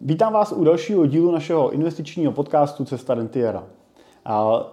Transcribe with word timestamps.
Vítám 0.00 0.32
vás 0.32 0.52
u 0.52 0.64
dalšího 0.64 1.06
dílu 1.06 1.30
našeho 1.30 1.70
investičního 1.70 2.32
podcastu 2.32 2.84
Cesta 2.84 3.14
Rentiera. 3.14 3.64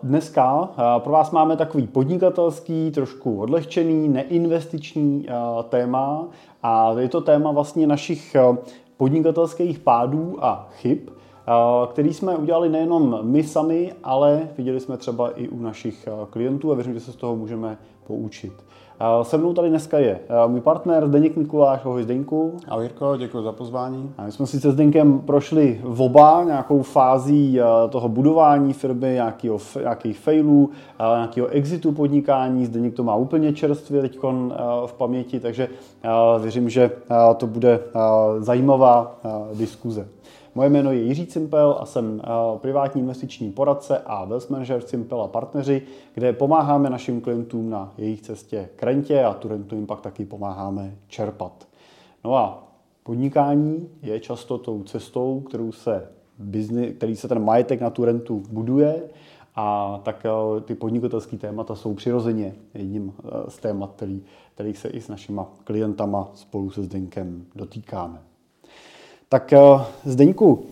Dneska 0.04 0.70
pro 0.98 1.14
vás 1.14 1.32
máme 1.32 1.58
takový 1.58 1.88
podnikatelský, 1.88 2.92
trošku 2.92 3.40
odlehčený, 3.40 4.10
neinvestiční 4.10 5.28
téma 5.70 6.28
a 6.64 6.94
je 7.00 7.10
to 7.10 7.22
téma 7.22 7.52
vlastně 7.52 7.88
našich 7.88 8.36
podnikatelských 8.98 9.80
pádů 9.80 10.38
a 10.42 10.70
chyb, 10.72 11.00
který 11.92 12.14
jsme 12.14 12.36
udělali 12.36 12.70
nejenom 12.70 13.20
my 13.22 13.44
sami, 13.44 13.94
ale 14.04 14.50
viděli 14.58 14.80
jsme 14.80 14.98
třeba 14.98 15.30
i 15.30 15.48
u 15.48 15.60
našich 15.60 16.10
klientů 16.30 16.72
a 16.72 16.76
věřím, 16.76 16.94
že 16.94 17.00
se 17.00 17.12
z 17.12 17.16
toho 17.16 17.36
můžeme 17.36 17.78
poučit. 18.08 18.54
Se 19.22 19.38
mnou 19.38 19.54
tady 19.54 19.70
dneska 19.70 20.00
je 20.00 20.20
můj 20.48 20.62
partner 20.62 21.08
Zdeněk 21.08 21.38
Mikuláš. 21.38 21.86
Ahoj 21.86 22.04
Zdeňku. 22.04 22.58
Ahoj 22.68 22.84
Jirko, 22.86 23.18
děkuji 23.18 23.44
za 23.44 23.52
pozvání. 23.52 24.12
A 24.18 24.26
my 24.26 24.32
jsme 24.32 24.48
si 24.48 24.60
se 24.60 24.72
Zdeňkem 24.72 25.20
prošli 25.20 25.82
v 25.84 26.02
oba 26.02 26.44
nějakou 26.44 26.82
fází 26.82 27.60
toho 27.90 28.10
budování 28.10 28.74
firmy, 28.74 29.14
nějakého, 29.14 29.58
nějakých 29.80 30.20
failů, 30.20 30.70
nějakého 31.16 31.48
exitu 31.48 31.92
podnikání. 31.92 32.66
Zdeněk 32.66 32.94
to 32.94 33.04
má 33.04 33.16
úplně 33.16 33.54
čerstvě 33.54 34.02
teď 34.02 34.20
v 34.86 34.94
paměti, 34.98 35.40
takže 35.40 35.68
věřím, 36.42 36.70
že 36.70 36.92
to 37.38 37.48
bude 37.48 37.80
zajímavá 38.40 39.16
diskuze. 39.54 40.08
Moje 40.56 40.70
jméno 40.70 40.92
je 40.92 41.02
Jiří 41.02 41.26
Cimpel 41.26 41.78
a 41.80 41.86
jsem 41.86 42.22
eh, 42.24 42.28
privátní 42.58 43.02
investiční 43.02 43.52
poradce 43.52 43.98
a 44.06 44.26
wealth 44.26 44.50
manager 44.50 44.82
Cimpel 44.82 45.22
a 45.22 45.28
partneři, 45.28 45.82
kde 46.14 46.34
pomáháme 46.34 46.90
našim 46.90 47.22
klientům 47.22 47.70
na 47.70 47.94
jejich 47.98 48.22
cestě 48.22 48.70
k 48.76 48.84
rentě 48.84 49.24
a 49.24 49.34
tu 49.34 49.48
rentu 49.48 49.76
jim 49.76 49.88
pak 49.88 50.02
taky 50.02 50.26
pomáháme 50.26 50.96
čerpat. 51.08 51.68
No 52.24 52.36
a 52.36 52.68
podnikání 53.04 53.90
je 54.02 54.20
často 54.20 54.58
tou 54.58 54.84
cestou, 54.84 55.40
kterou 55.40 55.72
se 55.72 56.08
business, 56.40 56.94
který 56.98 57.16
se 57.16 57.28
ten 57.28 57.44
majetek 57.44 57.82
na 57.82 57.90
tu 57.90 58.06
rentu 58.06 58.44
buduje 58.50 59.04
a 59.56 60.00
tak 60.04 60.26
eh, 60.26 60.62
ty 60.62 60.76
podnikatelské 60.76 61.38
témata 61.38 61.76
jsou 61.76 61.94
přirozeně 61.94 62.56
jedním 62.74 63.14
eh, 63.18 63.30
z 63.48 63.58
témat, 63.58 63.92
který, 63.96 64.24
kterých 64.54 64.78
se 64.78 64.90
i 64.90 65.02
s 65.02 65.08
našima 65.08 65.48
klientama 65.64 66.32
spolu 66.34 66.70
se 66.70 66.84
Zdenkem 66.84 67.46
dotýkáme. 67.56 68.33
Tak 69.34 69.54
uh, 69.58 69.82
Zdeňku, 70.06 70.66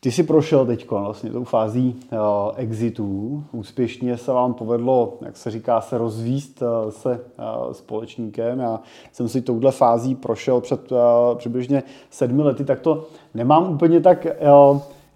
ty 0.00 0.12
jsi 0.12 0.22
prošel 0.22 0.66
teď 0.66 0.90
vlastně 0.90 1.30
tou 1.30 1.44
fází 1.44 1.96
uh, 2.12 2.18
exitů. 2.56 3.44
Úspěšně 3.52 4.16
se 4.16 4.32
vám 4.32 4.54
povedlo, 4.54 5.18
jak 5.20 5.36
se 5.36 5.50
říká, 5.50 5.80
se 5.80 5.98
rozvíst 5.98 6.62
uh, 6.62 6.90
se 6.90 7.20
společníkem. 7.72 8.58
Já 8.58 8.80
jsem 9.12 9.28
si 9.28 9.42
touhle 9.42 9.72
fází 9.72 10.14
prošel 10.14 10.60
před 10.60 10.92
přibližně 11.34 11.82
sedmi 12.10 12.42
lety, 12.42 12.64
tak 12.64 12.80
to 12.80 13.06
nemám 13.34 13.72
úplně 13.72 14.00
tak 14.00 14.26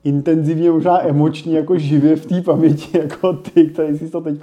intenzivně, 0.05 0.71
možná 0.71 1.07
emočně, 1.07 1.57
jako 1.57 1.79
živě 1.79 2.17
v 2.17 2.27
té 2.27 2.43
paměti, 2.43 2.99
jako 2.99 3.33
ty, 3.33 3.67
který 3.67 3.99
jsi 3.99 4.11
to 4.11 4.21
teď 4.21 4.41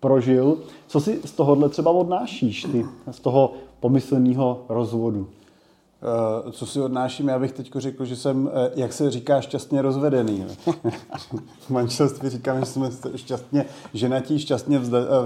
prožil. 0.00 0.58
Co 0.86 1.00
si 1.00 1.20
z 1.24 1.32
tohohle 1.32 1.68
třeba 1.68 1.90
odnášíš, 1.90 2.62
ty, 2.62 2.86
z 3.10 3.20
toho 3.20 3.52
pomyslného 3.80 4.64
rozvodu? 4.68 5.26
Eh, 6.06 6.52
co 6.52 6.66
si 6.66 6.80
odnáším, 6.80 7.28
já 7.28 7.38
bych 7.38 7.52
teď 7.52 7.70
řekl, 7.76 8.04
že 8.04 8.16
jsem, 8.16 8.50
eh, 8.54 8.70
jak 8.76 8.92
se 8.92 9.10
říká, 9.10 9.40
šťastně 9.40 9.82
rozvedený. 9.82 10.46
v 11.60 11.70
manželství 11.70 12.28
říkám, 12.28 12.60
že 12.60 12.66
jsme 12.66 12.90
šťastně 13.16 13.64
ženatí, 13.94 14.38
šťastně 14.38 14.80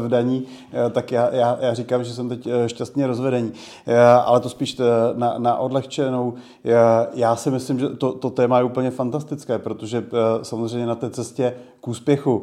vdaní, 0.05 0.47
eh, 0.73 0.91
tak 0.91 1.13
já, 1.13 1.35
já, 1.35 1.59
já 1.61 1.75
říkám, 1.75 2.05
že 2.05 2.15
jsem 2.15 2.29
teď 2.29 2.49
šťastně 2.67 3.07
rozvedený. 3.07 3.53
Ale 4.25 4.41
to 4.41 4.49
spíš 4.49 4.81
na, 5.15 5.35
na 5.39 5.57
odlehčenou. 5.57 6.35
Já 7.15 7.37
si 7.37 7.51
myslím, 7.51 7.79
že 7.79 7.89
to, 7.89 8.13
to 8.13 8.31
téma 8.31 8.59
je 8.59 8.65
úplně 8.65 8.91
fantastické, 8.91 9.59
protože 9.59 10.05
samozřejmě 10.43 10.87
na 10.87 10.95
té 10.95 11.11
cestě 11.11 11.55
k 11.81 11.89
úspěchu 11.89 12.43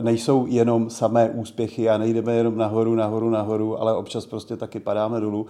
nejsou 0.00 0.46
jenom 0.46 0.90
samé 0.90 1.30
úspěchy 1.30 1.88
a 1.88 1.98
nejdeme 1.98 2.34
jenom 2.34 2.58
nahoru, 2.58 2.94
nahoru, 2.94 3.30
nahoru, 3.30 3.80
ale 3.80 3.96
občas 3.96 4.26
prostě 4.26 4.56
taky 4.56 4.80
padáme 4.80 5.20
dolů. 5.20 5.46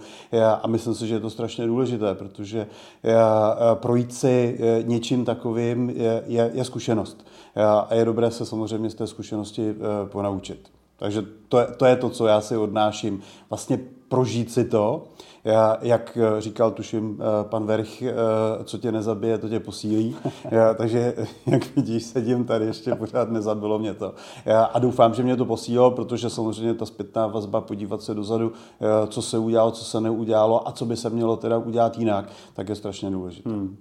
A 0.61 0.67
myslím 0.67 0.95
si, 0.95 1.07
že 1.07 1.15
je 1.15 1.19
to 1.19 1.29
strašně 1.29 1.58
strašně 1.59 1.67
důležité, 1.67 2.15
protože 2.15 2.59
eh, 2.59 3.11
eh, 3.11 3.75
projít 3.75 4.13
si 4.13 4.57
eh, 4.59 4.83
něčím 4.83 5.25
takovým 5.25 5.89
je, 5.89 6.23
je, 6.27 6.51
je 6.53 6.63
zkušenost. 6.63 7.25
A 7.55 7.95
je 7.95 8.05
dobré 8.05 8.31
se 8.31 8.45
samozřejmě 8.45 8.89
z 8.89 8.95
té 8.95 9.07
zkušenosti 9.07 9.75
ponaučit. 10.11 10.71
Takže 10.97 11.23
to 11.49 11.59
je, 11.59 11.67
to 11.77 11.85
je 11.85 11.95
to, 11.95 12.09
co 12.09 12.27
já 12.27 12.41
si 12.41 12.57
odnáším. 12.57 13.21
Vlastně 13.49 13.79
prožít 14.09 14.51
si 14.51 14.65
to, 14.65 15.03
jak 15.81 16.17
říkal, 16.39 16.71
tuším, 16.71 17.19
pan 17.43 17.65
Verch, 17.65 18.03
co 18.63 18.77
tě 18.77 18.91
nezabije, 18.91 19.37
to 19.37 19.49
tě 19.49 19.59
posílí. 19.59 20.15
Takže, 20.77 21.15
jak 21.45 21.75
vidíš, 21.75 22.03
sedím 22.03 22.45
tady, 22.45 22.65
ještě 22.65 22.95
pořád 22.95 23.31
nezabilo 23.31 23.79
mě 23.79 23.93
to. 23.93 24.13
A 24.73 24.79
doufám, 24.79 25.13
že 25.13 25.23
mě 25.23 25.35
to 25.35 25.45
posílilo, 25.45 25.91
protože 25.91 26.29
samozřejmě 26.29 26.73
ta 26.73 26.85
zpětná 26.85 27.27
vazba, 27.27 27.61
podívat 27.61 28.01
se 28.01 28.13
dozadu, 28.13 28.51
co 29.07 29.21
se 29.21 29.37
udělalo, 29.37 29.71
co 29.71 29.85
se 29.85 30.01
neudělalo 30.01 30.67
a 30.67 30.71
co 30.71 30.85
by 30.85 30.97
se 30.97 31.09
mělo 31.09 31.37
teda 31.37 31.57
udělat 31.57 31.97
jinak, 31.97 32.29
tak 32.53 32.69
je 32.69 32.75
strašně 32.75 33.11
důležité. 33.11 33.49
Hmm. 33.49 33.77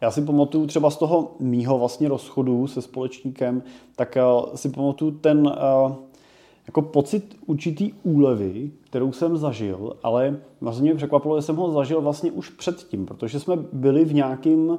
Já 0.00 0.10
si 0.10 0.22
pamatuju 0.22 0.66
třeba 0.66 0.90
z 0.90 0.96
toho 0.96 1.34
mýho 1.40 1.78
vlastně 1.78 2.08
rozchodu 2.08 2.66
se 2.66 2.82
společníkem, 2.82 3.62
tak 3.96 4.18
si 4.54 4.68
pamatuju 4.68 5.10
ten 5.10 5.52
jako 6.66 6.82
pocit 6.82 7.36
určitý 7.46 7.92
úlevy, 8.02 8.70
kterou 8.84 9.12
jsem 9.12 9.36
zažil, 9.36 9.96
ale 10.02 10.36
vlastně 10.60 10.82
mě 10.82 10.94
překvapilo, 10.94 11.38
že 11.38 11.42
jsem 11.42 11.56
ho 11.56 11.70
zažil 11.70 12.00
vlastně 12.00 12.32
už 12.32 12.50
předtím, 12.50 13.06
protože 13.06 13.40
jsme 13.40 13.56
byli 13.72 14.04
v 14.04 14.14
nějakém 14.14 14.68
uh, 14.68 14.76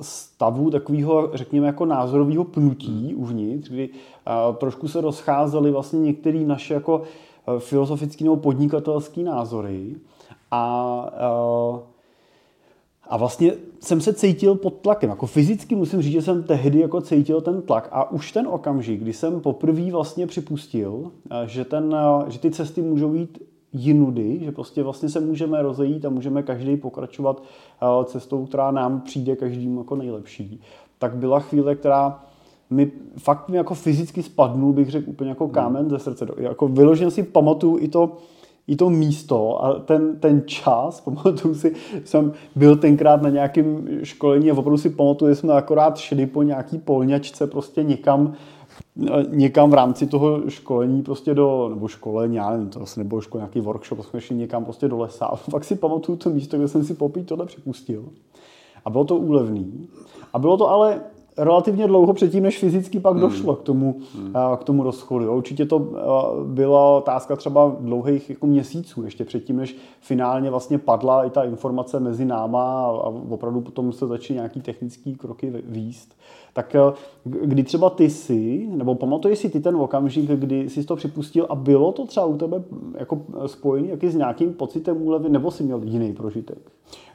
stavu 0.00 0.70
takového, 0.70 1.30
řekněme, 1.34 1.66
jako 1.66 1.84
názorového 1.84 2.44
pnutí 2.44 3.08
hmm. 3.12 3.22
uvnitř, 3.22 3.68
kdy 3.68 3.88
uh, 3.88 4.56
trošku 4.56 4.88
se 4.88 5.00
rozcházely 5.00 5.70
vlastně 5.70 6.00
některé 6.00 6.38
naše 6.38 6.74
jako 6.74 6.98
uh, 6.98 7.58
filozofické 7.58 8.24
nebo 8.24 8.36
podnikatelské 8.36 9.22
názory 9.22 9.96
a 10.50 11.84
a 13.08 13.16
vlastně 13.16 13.52
jsem 13.80 14.00
se 14.00 14.12
cítil 14.12 14.54
pod 14.54 14.74
tlakem. 14.74 15.10
Jako 15.10 15.26
fyzicky 15.26 15.74
musím 15.74 16.02
říct, 16.02 16.12
že 16.12 16.22
jsem 16.22 16.42
tehdy 16.42 16.80
jako 16.80 17.00
cítil 17.00 17.40
ten 17.40 17.62
tlak. 17.62 17.88
A 17.92 18.10
už 18.10 18.32
ten 18.32 18.48
okamžik, 18.48 19.00
kdy 19.00 19.12
jsem 19.12 19.40
poprvé 19.40 19.90
vlastně 19.90 20.26
připustil, 20.26 21.10
eh, 21.30 21.48
že, 21.48 21.64
ten, 21.64 21.96
eh, 21.96 22.30
že 22.30 22.38
ty 22.38 22.50
cesty 22.50 22.82
můžou 22.82 23.14
jít 23.14 23.42
jinudy, 23.72 24.40
že 24.44 24.52
prostě 24.52 24.82
vlastně 24.82 25.08
se 25.08 25.20
můžeme 25.20 25.62
rozejít 25.62 26.04
a 26.04 26.08
můžeme 26.08 26.42
každý 26.42 26.76
pokračovat 26.76 27.42
eh, 27.82 28.04
cestou, 28.04 28.46
která 28.46 28.70
nám 28.70 29.00
přijde 29.00 29.36
každým 29.36 29.78
jako 29.78 29.96
nejlepší, 29.96 30.60
tak 30.98 31.16
byla 31.16 31.40
chvíle, 31.40 31.74
která 31.74 32.24
mi 32.70 32.90
fakt 33.18 33.48
mi 33.48 33.56
jako 33.56 33.74
fyzicky 33.74 34.22
spadnul, 34.22 34.72
bych 34.72 34.90
řekl 34.90 35.10
úplně 35.10 35.30
jako 35.30 35.48
kámen 35.48 35.90
ze 35.90 35.98
srdce. 35.98 36.26
Jako 36.36 36.68
vyloženě 36.68 37.10
si 37.10 37.22
pamatuju 37.22 37.78
i 37.78 37.88
to, 37.88 38.16
i 38.66 38.76
to 38.76 38.90
místo 38.90 39.64
a 39.64 39.72
ten, 39.72 40.16
ten 40.20 40.42
čas, 40.46 41.00
pamatuju 41.04 41.54
si, 41.54 41.74
jsem 42.04 42.32
byl 42.56 42.76
tenkrát 42.76 43.22
na 43.22 43.28
nějakém 43.28 43.88
školení 44.02 44.50
a 44.50 44.54
opravdu 44.54 44.78
si 44.78 44.90
pamatuju, 44.90 45.30
že 45.30 45.34
jsme 45.34 45.52
akorát 45.52 45.98
šli 45.98 46.26
po 46.26 46.42
nějaký 46.42 46.78
polňačce 46.78 47.46
prostě 47.46 47.82
někam, 47.82 48.32
někam 49.28 49.70
v 49.70 49.74
rámci 49.74 50.06
toho 50.06 50.50
školení 50.50 51.02
prostě 51.02 51.34
do, 51.34 51.68
nebo 51.68 51.88
školení, 51.88 52.36
já 52.36 52.50
nevím, 52.50 52.68
to 52.68 52.82
asi 52.82 53.00
nebylo 53.00 53.20
škol, 53.20 53.38
nějaký 53.38 53.60
workshop, 53.60 54.04
jsme 54.04 54.20
šli 54.20 54.36
někam 54.36 54.64
prostě 54.64 54.88
do 54.88 54.98
lesa 54.98 55.26
a 55.26 55.36
fakt 55.36 55.64
si 55.64 55.76
pamatuju 55.76 56.18
to 56.18 56.30
místo, 56.30 56.56
kde 56.56 56.68
jsem 56.68 56.84
si 56.84 56.94
popít 56.94 57.26
tohle 57.26 57.46
připustil. 57.46 58.04
A 58.84 58.90
bylo 58.90 59.04
to 59.04 59.16
úlevný. 59.16 59.88
A 60.32 60.38
bylo 60.38 60.56
to 60.56 60.70
ale 60.70 61.00
relativně 61.36 61.86
dlouho 61.86 62.12
předtím, 62.12 62.42
než 62.42 62.58
fyzicky 62.58 63.00
pak 63.00 63.12
hmm. 63.12 63.20
došlo 63.20 63.56
k 63.56 63.62
tomu, 63.62 63.96
hmm. 64.14 64.32
k 64.56 64.64
tomu 64.64 64.82
rozchodu. 64.82 65.32
Určitě 65.32 65.66
to 65.66 65.78
byla 66.46 66.96
otázka 66.96 67.36
třeba 67.36 67.76
dlouhých 67.80 68.30
jako 68.30 68.46
měsíců, 68.46 69.04
ještě 69.04 69.24
předtím, 69.24 69.56
než 69.56 69.76
finálně 70.00 70.50
vlastně 70.50 70.78
padla 70.78 71.24
i 71.24 71.30
ta 71.30 71.44
informace 71.44 72.00
mezi 72.00 72.24
náma 72.24 72.86
a 72.86 73.08
opravdu 73.28 73.60
potom 73.60 73.92
se 73.92 74.06
začaly 74.06 74.36
nějaký 74.36 74.60
technický 74.60 75.14
kroky 75.14 75.52
výst. 75.68 76.14
Tak 76.52 76.76
kdy 77.24 77.62
třeba 77.62 77.90
ty 77.90 78.10
si, 78.10 78.68
nebo 78.70 78.94
pamatuješ 78.94 79.38
si 79.38 79.50
ty 79.50 79.60
ten 79.60 79.76
okamžik, 79.76 80.30
kdy 80.30 80.68
jsi 80.70 80.84
to 80.84 80.96
připustil 80.96 81.46
a 81.48 81.54
bylo 81.54 81.92
to 81.92 82.06
třeba 82.06 82.26
u 82.26 82.36
tebe 82.36 82.62
jako 82.98 83.20
spojený 83.46 83.88
jaký 83.88 84.08
s 84.08 84.14
nějakým 84.14 84.54
pocitem 84.54 85.02
úlevy, 85.02 85.28
nebo 85.28 85.50
si 85.50 85.62
měl 85.62 85.80
jiný 85.84 86.12
prožitek? 86.12 86.58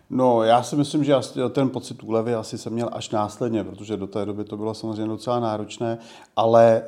No, 0.10 0.44
já 0.44 0.64
si 0.64 0.76
myslím, 0.76 1.04
že 1.04 1.16
ten 1.50 1.70
pocit 1.70 2.04
úlevy 2.04 2.36
asi 2.36 2.58
jsem 2.58 2.74
měl 2.74 2.90
až 2.92 3.10
následně, 3.10 3.64
protože 3.64 3.98
do 3.98 4.08
té 4.08 4.26
doby 4.26 4.44
to 4.44 4.58
bylo 4.58 4.74
samozřejmě 4.74 5.08
docela 5.08 5.40
náročné, 5.40 5.98
ale 6.36 6.78
e, 6.78 6.84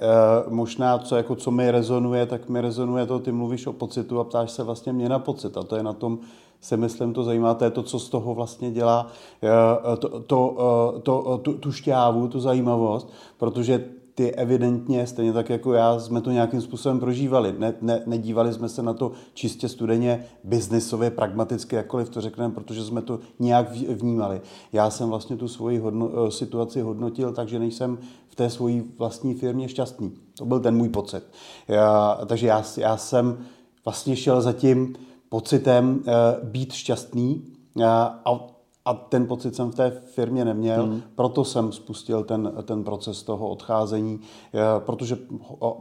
možná, 0.50 0.97
co, 0.97 1.15
jako, 1.15 1.35
co 1.35 1.51
mi 1.51 1.71
rezonuje, 1.71 2.25
tak 2.25 2.50
mi 2.50 2.62
rezonuje 2.62 3.06
to, 3.06 3.19
ty 3.19 3.31
mluvíš 3.31 3.68
o 3.68 3.73
pocitu 3.73 4.19
a 4.19 4.23
ptáš 4.23 4.51
se 4.51 4.63
vlastně 4.63 4.94
mě 4.94 5.09
na 5.09 5.19
pocit 5.19 5.57
a 5.57 5.63
to 5.63 5.75
je 5.75 5.83
na 5.83 5.94
tom, 5.94 6.19
se 6.62 6.77
myslím, 6.77 7.13
to 7.13 7.23
zajímá, 7.23 7.53
to 7.53 7.63
je 7.63 7.71
to, 7.71 7.83
co 7.83 8.00
z 8.00 8.09
toho 8.09 8.33
vlastně 8.33 8.71
dělá 8.71 9.07
e, 9.44 9.97
to, 9.97 10.09
to, 10.09 10.19
to, 10.19 11.00
to, 11.03 11.38
tu, 11.38 11.53
tu 11.53 11.71
šťávu, 11.71 12.27
tu 12.27 12.39
zajímavost, 12.39 13.09
protože 13.38 13.85
ty 14.21 14.35
evidentně, 14.35 15.07
stejně 15.07 15.33
tak 15.33 15.50
jako 15.50 15.73
já, 15.73 16.00
jsme 16.00 16.21
to 16.21 16.31
nějakým 16.31 16.62
způsobem 16.62 17.00
prožívali. 17.00 17.56
Ne, 17.57 17.73
ne, 17.81 18.03
nedívali 18.06 18.53
jsme 18.53 18.69
se 18.69 18.83
na 18.83 18.94
to 18.94 19.12
čistě 19.33 19.69
studeně, 19.69 20.25
biznisově, 20.44 21.12
pragmaticky, 21.12 21.75
jakkoliv 21.75 22.09
to 22.09 22.21
řekneme, 22.21 22.53
protože 22.53 22.83
jsme 22.83 23.01
to 23.01 23.19
nějak 23.39 23.71
vnímali. 23.71 24.41
Já 24.73 24.89
jsem 24.89 25.09
vlastně 25.09 25.38
tu 25.38 25.47
svoji 25.47 25.79
hodno, 25.79 26.09
eh, 26.27 26.31
situaci 26.31 26.81
hodnotil, 26.81 27.33
takže 27.33 27.59
nejsem 27.59 27.97
v 28.27 28.35
té 28.35 28.50
svojí 28.50 28.83
vlastní 28.97 29.33
firmě 29.33 29.69
šťastný. 29.69 30.12
To 30.38 30.45
byl 30.45 30.59
ten 30.59 30.77
můj 30.77 30.89
pocit. 30.89 31.24
Já, 31.67 32.19
takže 32.25 32.47
já, 32.47 32.63
já 32.77 32.97
jsem 32.97 33.38
vlastně 33.85 34.15
šel 34.15 34.41
za 34.41 34.53
tím 34.53 34.95
pocitem 35.29 35.95
uh, 35.95 36.50
být 36.50 36.74
šťastný 36.74 37.41
uh, 37.75 37.83
a 37.85 38.50
a 38.85 38.93
ten 38.93 39.27
pocit 39.27 39.55
jsem 39.55 39.71
v 39.71 39.75
té 39.75 39.89
firmě 39.91 40.45
neměl, 40.45 40.83
hmm. 40.83 41.01
proto 41.15 41.45
jsem 41.45 41.71
spustil 41.71 42.23
ten, 42.23 42.53
ten 42.63 42.83
proces 42.83 43.23
toho 43.23 43.49
odcházení, 43.49 44.19
eh, 44.53 44.59
protože 44.79 45.17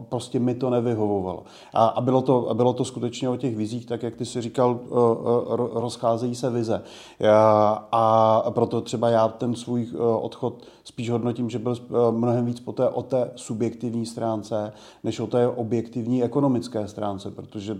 prostě 0.08 0.40
mi 0.40 0.54
to 0.54 0.70
nevyhovovalo. 0.70 1.42
A, 1.74 1.86
a 1.86 2.00
bylo, 2.00 2.22
to, 2.22 2.50
bylo 2.54 2.72
to 2.72 2.84
skutečně 2.84 3.28
o 3.28 3.36
těch 3.36 3.56
vizích, 3.56 3.86
tak 3.86 4.02
jak 4.02 4.16
ty 4.16 4.24
si 4.24 4.40
říkal, 4.40 4.80
eh, 4.82 4.86
eh, 4.86 5.80
rozcházejí 5.80 6.34
se 6.34 6.50
vize. 6.50 6.82
A 7.92 8.44
proto 8.50 8.80
třeba 8.80 9.08
já 9.08 9.28
ten 9.28 9.54
svůj 9.54 9.88
odchod 10.20 10.66
spíš 10.84 11.10
hodnotím, 11.10 11.50
že 11.50 11.58
byl 11.58 11.76
mnohem 12.10 12.46
víc 12.46 12.60
po 12.60 12.72
té, 12.72 12.88
o 12.88 13.02
té 13.02 13.30
subjektivní 13.36 14.06
stránce, 14.06 14.72
než 15.04 15.20
o 15.20 15.26
té 15.26 15.48
objektivní 15.48 16.24
ekonomické 16.24 16.88
stránce, 16.88 17.30
protože 17.30 17.78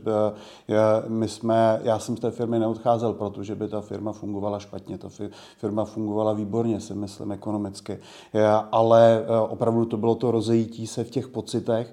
my 1.08 1.28
jsme, 1.28 1.80
já 1.82 1.98
jsem 1.98 2.16
z 2.16 2.20
té 2.20 2.30
firmy 2.30 2.58
neodcházel, 2.58 3.12
protože 3.12 3.54
by 3.54 3.68
ta 3.68 3.80
firma 3.80 4.12
fungovala 4.12 4.58
špatně. 4.58 4.98
Ta 4.98 5.08
firma 5.56 5.84
fungovala 5.84 6.32
výborně, 6.32 6.80
si 6.80 6.94
myslím, 6.94 7.32
ekonomicky. 7.32 7.98
Ale 8.72 9.24
e, 9.28 9.40
opravdu 9.40 9.84
to 9.84 9.96
bylo 9.96 10.14
to 10.14 10.30
rozejítí 10.30 10.86
se 10.86 11.04
v 11.04 11.10
těch 11.10 11.28
pocitech, 11.28 11.92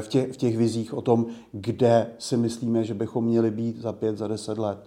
v 0.00 0.08
těch, 0.08 0.32
v 0.32 0.36
těch 0.36 0.56
vizích 0.56 0.94
o 0.94 1.00
tom, 1.02 1.26
kde 1.52 2.06
si 2.18 2.36
myslíme, 2.36 2.84
že 2.84 2.94
bychom 2.94 3.24
měli 3.24 3.50
být 3.50 3.76
za 3.76 3.92
pět, 3.92 4.18
za 4.18 4.28
deset 4.28 4.58
let. 4.58 4.78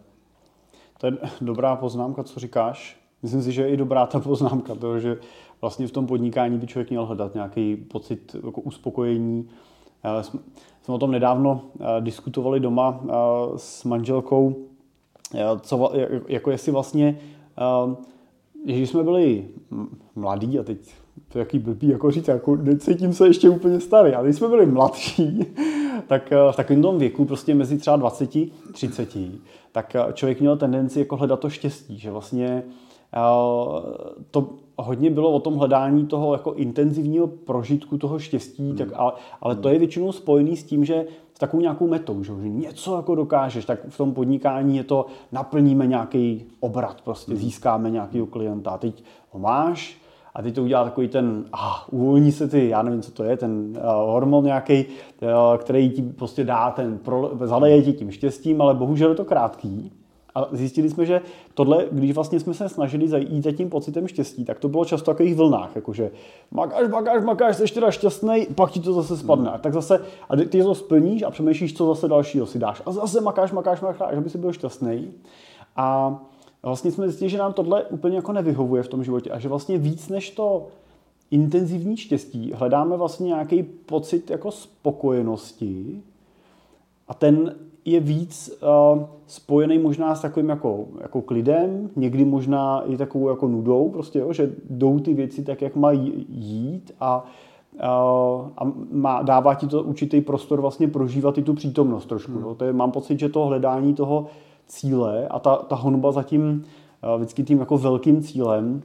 To 0.98 1.08
je 1.08 1.18
dobrá 1.42 1.76
poznámka, 1.76 2.24
co 2.24 2.40
říkáš. 2.40 3.00
Myslím 3.24 3.44
si, 3.44 3.52
že 3.52 3.62
je 3.62 3.70
i 3.70 3.78
dobrá 3.78 4.06
ta 4.06 4.20
poznámka, 4.20 4.76
to, 4.76 5.00
že 5.00 5.18
vlastně 5.62 5.88
v 5.88 5.92
tom 5.92 6.08
podnikání 6.08 6.58
by 6.58 6.68
člověk 6.68 6.90
měl 6.90 7.06
hledat 7.06 7.34
nějaký 7.34 7.76
pocit 7.76 8.36
jako 8.46 8.62
uspokojení. 8.62 9.50
E, 10.20 10.24
jsme, 10.24 10.40
o 10.88 10.98
tom 10.98 11.12
nedávno 11.12 11.62
diskutovali 12.00 12.60
doma 12.60 13.00
s 13.56 13.84
manželkou, 13.84 14.56
co, 15.62 15.92
jako 16.28 16.52
jestli 16.52 16.72
vlastně 16.72 17.20
když 18.66 18.90
jsme 18.90 19.04
byli 19.04 19.48
mladí, 20.16 20.60
a 20.60 20.64
teď 20.64 20.78
to 21.32 21.38
je 21.38 21.40
jaký 21.40 21.60
blbý 21.60 21.88
jako 21.88 22.12
říct, 22.12 22.28
jako 22.28 22.56
necítím 22.56 23.14
se 23.14 23.28
ještě 23.28 23.50
úplně 23.50 23.80
starý, 23.80 24.14
ale 24.14 24.28
když 24.28 24.38
jsme 24.38 24.48
byli 24.48 24.66
mladší, 24.66 25.46
tak 26.08 26.32
eh, 26.32 26.52
v 26.52 26.56
takovém 26.56 26.82
tom 26.82 27.00
věku, 27.00 27.26
prostě 27.26 27.56
mezi 27.56 27.78
třeba 27.78 27.98
20 27.98 28.30
30, 28.74 29.18
tak 29.72 29.96
eh, 29.96 30.14
člověk 30.14 30.40
měl 30.40 30.58
tendenci 30.58 31.00
jako 31.00 31.16
hledat 31.16 31.40
to 31.40 31.50
štěstí, 31.50 32.00
že 32.00 32.12
vlastně 32.12 32.48
eh, 32.48 32.89
to 34.32 34.50
hodně 34.78 35.10
bylo 35.10 35.32
o 35.32 35.40
tom 35.40 35.56
hledání 35.56 36.06
toho 36.06 36.34
jako 36.34 36.54
intenzivního 36.54 37.28
prožitku 37.28 37.98
toho 37.98 38.20
štěstí, 38.20 38.68
hmm. 38.68 38.78
tak, 38.78 38.88
ale, 38.96 39.12
ale 39.42 39.56
to 39.56 39.70
je 39.70 39.80
většinou 39.80 40.12
spojený 40.12 40.58
s 40.58 40.64
tím, 40.64 40.86
že 40.86 41.06
s 41.34 41.40
takovou 41.40 41.62
nějakou 41.62 41.88
metou, 41.88 42.24
že, 42.24 42.34
že 42.42 42.50
něco 42.50 42.96
jako 42.96 43.16
dokážeš, 43.16 43.66
tak 43.66 43.80
v 43.90 43.98
tom 43.98 44.14
podnikání 44.14 44.78
je 44.78 44.84
to, 44.84 45.06
naplníme 45.32 45.88
nějaký 45.88 46.46
obrat, 46.60 47.02
prostě 47.02 47.32
hmm. 47.32 47.42
získáme 47.42 47.90
nějakého 47.90 48.26
klienta. 48.26 48.72
A 48.72 48.78
teď 48.78 49.04
ho 49.32 49.40
máš 49.40 50.02
a 50.36 50.42
teď 50.42 50.56
to 50.56 50.64
udělá 50.64 50.84
takový 50.84 51.08
ten, 51.08 51.46
ah, 51.54 51.86
uvolní 51.92 52.32
se 52.32 52.48
ty, 52.48 52.70
já 52.70 52.82
nevím, 52.82 53.02
co 53.02 53.12
to 53.12 53.24
je, 53.24 53.38
ten 53.38 53.78
uh, 53.78 53.84
hormon 54.12 54.46
nějaký, 54.46 54.86
uh, 54.86 55.58
který 55.58 55.90
ti 55.90 56.02
prostě 56.02 56.44
dá 56.44 56.72
ten, 56.72 56.98
pro, 56.98 57.32
zaleje 57.44 57.82
ti 57.82 57.94
tím 57.94 58.12
štěstím, 58.12 58.62
ale 58.62 58.74
bohužel 58.74 59.10
je 59.10 59.16
to 59.16 59.26
krátký. 59.26 59.92
A 60.40 60.48
zjistili 60.52 60.90
jsme, 60.90 61.06
že 61.06 61.22
tohle, 61.54 61.86
když 61.92 62.12
vlastně 62.12 62.40
jsme 62.40 62.54
se 62.54 62.70
snažili 62.70 63.08
zajít 63.08 63.44
za 63.44 63.52
tím 63.52 63.70
pocitem 63.70 64.08
štěstí, 64.08 64.46
tak 64.46 64.60
to 64.60 64.70
bylo 64.70 64.86
často 64.86 65.12
v 65.12 65.14
takových 65.14 65.36
vlnách, 65.36 65.76
jakože 65.76 66.12
makáš, 66.52 66.90
makáš, 66.90 67.24
makáš, 67.24 67.58
jsi 67.58 67.74
teda 67.74 67.92
šťastný, 67.92 68.48
pak 68.56 68.72
ti 68.72 68.80
to 68.80 68.94
zase 68.94 69.18
spadne. 69.18 69.50
A 69.50 69.58
tak 69.58 69.74
zase, 69.74 70.00
a 70.30 70.36
ty 70.36 70.64
to 70.64 70.76
splníš 70.76 71.24
a 71.24 71.32
přemýšlíš, 71.32 71.74
co 71.74 71.88
zase 71.88 72.08
dalšího 72.08 72.46
si 72.46 72.60
dáš. 72.60 72.82
A 72.86 72.92
zase 72.92 73.22
makáš, 73.22 73.52
makáš, 73.52 73.82
makáš, 73.82 74.18
aby 74.18 74.30
si 74.30 74.38
byl 74.38 74.54
šťastný. 74.54 75.12
A 75.76 76.20
vlastně 76.64 76.92
jsme 76.92 77.08
zjistili, 77.08 77.30
že 77.30 77.38
nám 77.38 77.54
tohle 77.54 77.84
úplně 77.84 78.16
jako 78.16 78.34
nevyhovuje 78.34 78.84
v 78.84 78.88
tom 78.88 79.04
životě 79.04 79.32
a 79.32 79.40
že 79.40 79.50
vlastně 79.50 79.78
víc 79.78 80.10
než 80.10 80.30
to 80.30 80.68
intenzivní 81.32 81.98
štěstí 81.98 82.52
hledáme 82.56 82.98
vlastně 82.98 83.28
nějaký 83.28 83.64
pocit 83.64 84.30
jako 84.30 84.52
spokojenosti 84.52 86.02
a 87.08 87.14
ten 87.14 87.56
je 87.86 88.00
víc 88.00 88.62
uh, 88.94 89.04
spojený 89.28 89.78
možná 89.78 90.16
s 90.16 90.22
takovým 90.22 90.50
jako, 90.50 90.86
jako 91.02 91.22
klidem, 91.22 91.90
někdy 91.96 92.26
možná 92.26 92.82
i 92.82 92.98
takovou 92.98 93.30
jako 93.30 93.48
nudou, 93.48 93.90
prostě, 93.90 94.20
jo, 94.20 94.34
že 94.34 94.52
jdou 94.70 95.00
ty 95.00 95.14
věci 95.14 95.44
tak, 95.44 95.62
jak 95.62 95.76
mají 95.76 96.26
jít 96.30 96.92
a, 97.00 97.26
uh, 97.74 98.50
a 98.58 98.72
má, 98.92 99.22
dává 99.22 99.54
ti 99.56 99.68
to 99.68 99.84
určitý 99.84 100.22
prostor 100.22 100.62
vlastně 100.62 100.88
prožívat 100.88 101.38
i 101.38 101.44
tu 101.44 101.54
přítomnost 101.54 102.06
trošku. 102.06 102.32
Hmm. 102.32 102.42
Jo. 102.42 102.56
To 102.56 102.66
je, 102.66 102.74
mám 102.74 102.92
pocit, 102.92 103.20
že 103.20 103.30
to 103.30 103.46
hledání 103.46 103.94
toho 103.94 104.26
cíle 104.68 105.28
a 105.28 105.40
ta, 105.40 105.56
ta 105.56 105.76
honba 105.76 106.12
za 106.12 106.24
tím 106.24 106.66
uh, 107.04 107.18
vždycky 107.18 107.44
tím 107.44 107.60
jako 107.60 107.78
velkým 107.78 108.22
cílem, 108.22 108.82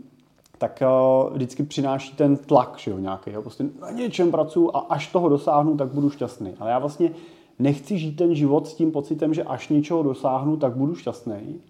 tak 0.59 0.83
uh, 0.83 1.35
vždycky 1.35 1.63
přináší 1.63 2.17
ten 2.17 2.37
tlak, 2.37 2.75
že 2.79 2.91
jo, 2.91 2.99
nějaký. 2.99 3.31
Jo. 3.31 3.43
Prostě 3.43 3.65
na 3.81 3.91
něčem 3.91 4.31
pracuji 4.31 4.71
a 4.75 4.79
až 4.79 5.13
toho 5.13 5.29
dosáhnu, 5.29 5.77
tak 5.77 5.89
budu 5.89 6.11
šťastný. 6.11 6.51
Ale 6.59 6.71
já 6.71 6.79
vlastně 6.79 7.11
nechci 7.59 7.99
žít 7.99 8.13
ten 8.13 8.35
život 8.35 8.69
s 8.69 8.75
tím 8.75 8.93
pocitem, 8.93 9.35
že 9.35 9.43
až 9.43 9.69
něčeho 9.69 10.03
dosáhnu, 10.03 10.57
tak 10.57 10.77
budu 10.77 10.95
šťastný. 10.95 11.61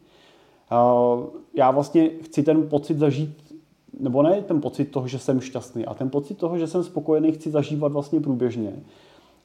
Já 1.55 1.71
vlastně 1.71 2.09
chci 2.09 2.43
ten 2.43 2.69
pocit 2.69 2.99
zažít, 2.99 3.55
nebo 4.01 4.23
ne 4.23 4.43
ten 4.43 4.61
pocit 4.61 4.85
toho, 4.85 5.09
že 5.09 5.19
jsem 5.19 5.41
šťastný, 5.41 5.87
a 5.87 5.95
ten 5.95 6.11
pocit 6.11 6.35
toho, 6.35 6.59
že 6.59 6.67
jsem 6.67 6.85
spokojený, 6.85 7.33
chci 7.33 7.51
zažívat 7.51 7.93
vlastně 7.93 8.21
průběžně. 8.21 8.83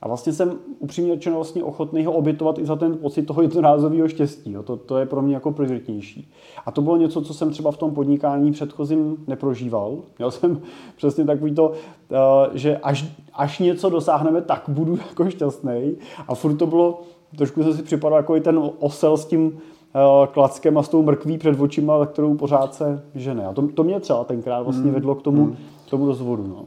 A 0.02 0.08
vlastně 0.08 0.34
jsem 0.34 0.54
upřímně 0.80 1.14
řečeno 1.14 1.36
vlastně 1.36 1.64
ochotný 1.64 2.06
ho 2.06 2.14
obětovat 2.14 2.60
i 2.60 2.66
za 2.66 2.76
ten 2.76 2.98
pocit 2.98 3.24
toho 3.24 3.42
jednorázového 3.42 4.08
štěstí. 4.08 4.52
Jo. 4.52 4.64
To, 4.64 4.78
to 4.78 4.98
je 4.98 5.06
pro 5.06 5.22
mě 5.22 5.34
jako 5.34 5.52
prioritnější. 5.52 6.32
A 6.66 6.72
to 6.72 6.82
bylo 6.82 6.98
něco, 6.98 7.22
co 7.22 7.34
jsem 7.34 7.52
třeba 7.52 7.72
v 7.72 7.78
tom 7.78 7.92
podnikání 7.92 8.52
předchozím 8.52 9.18
neprožíval. 9.28 9.98
Měl 10.18 10.32
jsem 10.32 10.62
přesně 10.96 11.26
takový 11.26 11.56
to, 11.56 11.72
eh, 12.12 12.16
že 12.54 12.78
až, 12.78 13.06
až 13.34 13.60
něco 13.60 13.90
dosáhneme, 13.90 14.42
tak 14.42 14.64
budu 14.68 14.98
jako 15.10 15.30
šťastný. 15.30 15.96
A 16.28 16.36
furt 16.36 16.56
to 16.56 16.68
bylo, 16.68 17.02
trošku 17.38 17.64
jsem 17.64 17.74
si 17.74 17.84
připadal 17.84 18.18
jako 18.18 18.36
i 18.36 18.42
ten 18.42 18.72
osel 18.80 19.18
s 19.18 19.26
tím 19.26 19.58
eh, 19.96 20.28
klackem 20.28 20.78
a 20.78 20.84
s 20.84 20.90
tou 20.90 21.04
mrkví 21.04 21.38
před 21.38 21.60
očima, 21.60 22.06
kterou 22.06 22.36
pořád 22.36 22.76
se 22.76 23.04
žene. 23.16 23.46
A 23.46 23.54
to, 23.54 23.68
to 23.68 23.84
mě 23.84 24.00
třeba 24.00 24.24
tenkrát 24.24 24.62
vlastně 24.62 24.84
hmm. 24.84 24.94
vedlo 24.94 25.16
k 25.16 25.22
tomu, 25.22 25.44
hmm. 25.44 25.56
k 25.88 25.90
tomu 25.90 26.06
rozvodu. 26.06 26.48
No. 26.48 26.66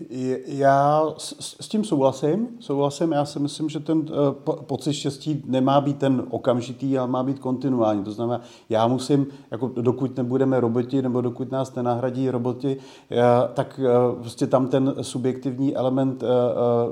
Eh, 0.00 0.36
já 0.46 1.06
s, 1.16 1.56
s 1.60 1.68
tím 1.68 1.84
souhlasím. 1.84 2.48
Souhlasím, 2.60 3.12
já 3.12 3.24
si 3.24 3.38
myslím, 3.38 3.68
že 3.68 3.80
ten 3.80 3.98
uh, 3.98 4.54
pocit 4.54 4.92
štěstí 4.92 5.42
nemá 5.46 5.80
být 5.80 5.98
ten 5.98 6.22
okamžitý, 6.30 6.98
ale 6.98 7.08
má 7.08 7.22
být 7.22 7.38
kontinuální. 7.38 8.04
To 8.04 8.12
znamená, 8.12 8.40
já 8.68 8.86
musím, 8.86 9.26
jako 9.50 9.68
dokud 9.68 10.16
nebudeme 10.16 10.60
roboti, 10.60 11.02
nebo 11.02 11.20
dokud 11.20 11.52
nás 11.52 11.74
nenahradí 11.74 12.30
roboti, 12.30 12.76
uh, 12.76 13.18
tak 13.54 13.80
uh, 13.82 14.20
prostě 14.20 14.46
tam 14.46 14.68
ten 14.68 14.94
subjektivní 15.00 15.76
element 15.76 16.24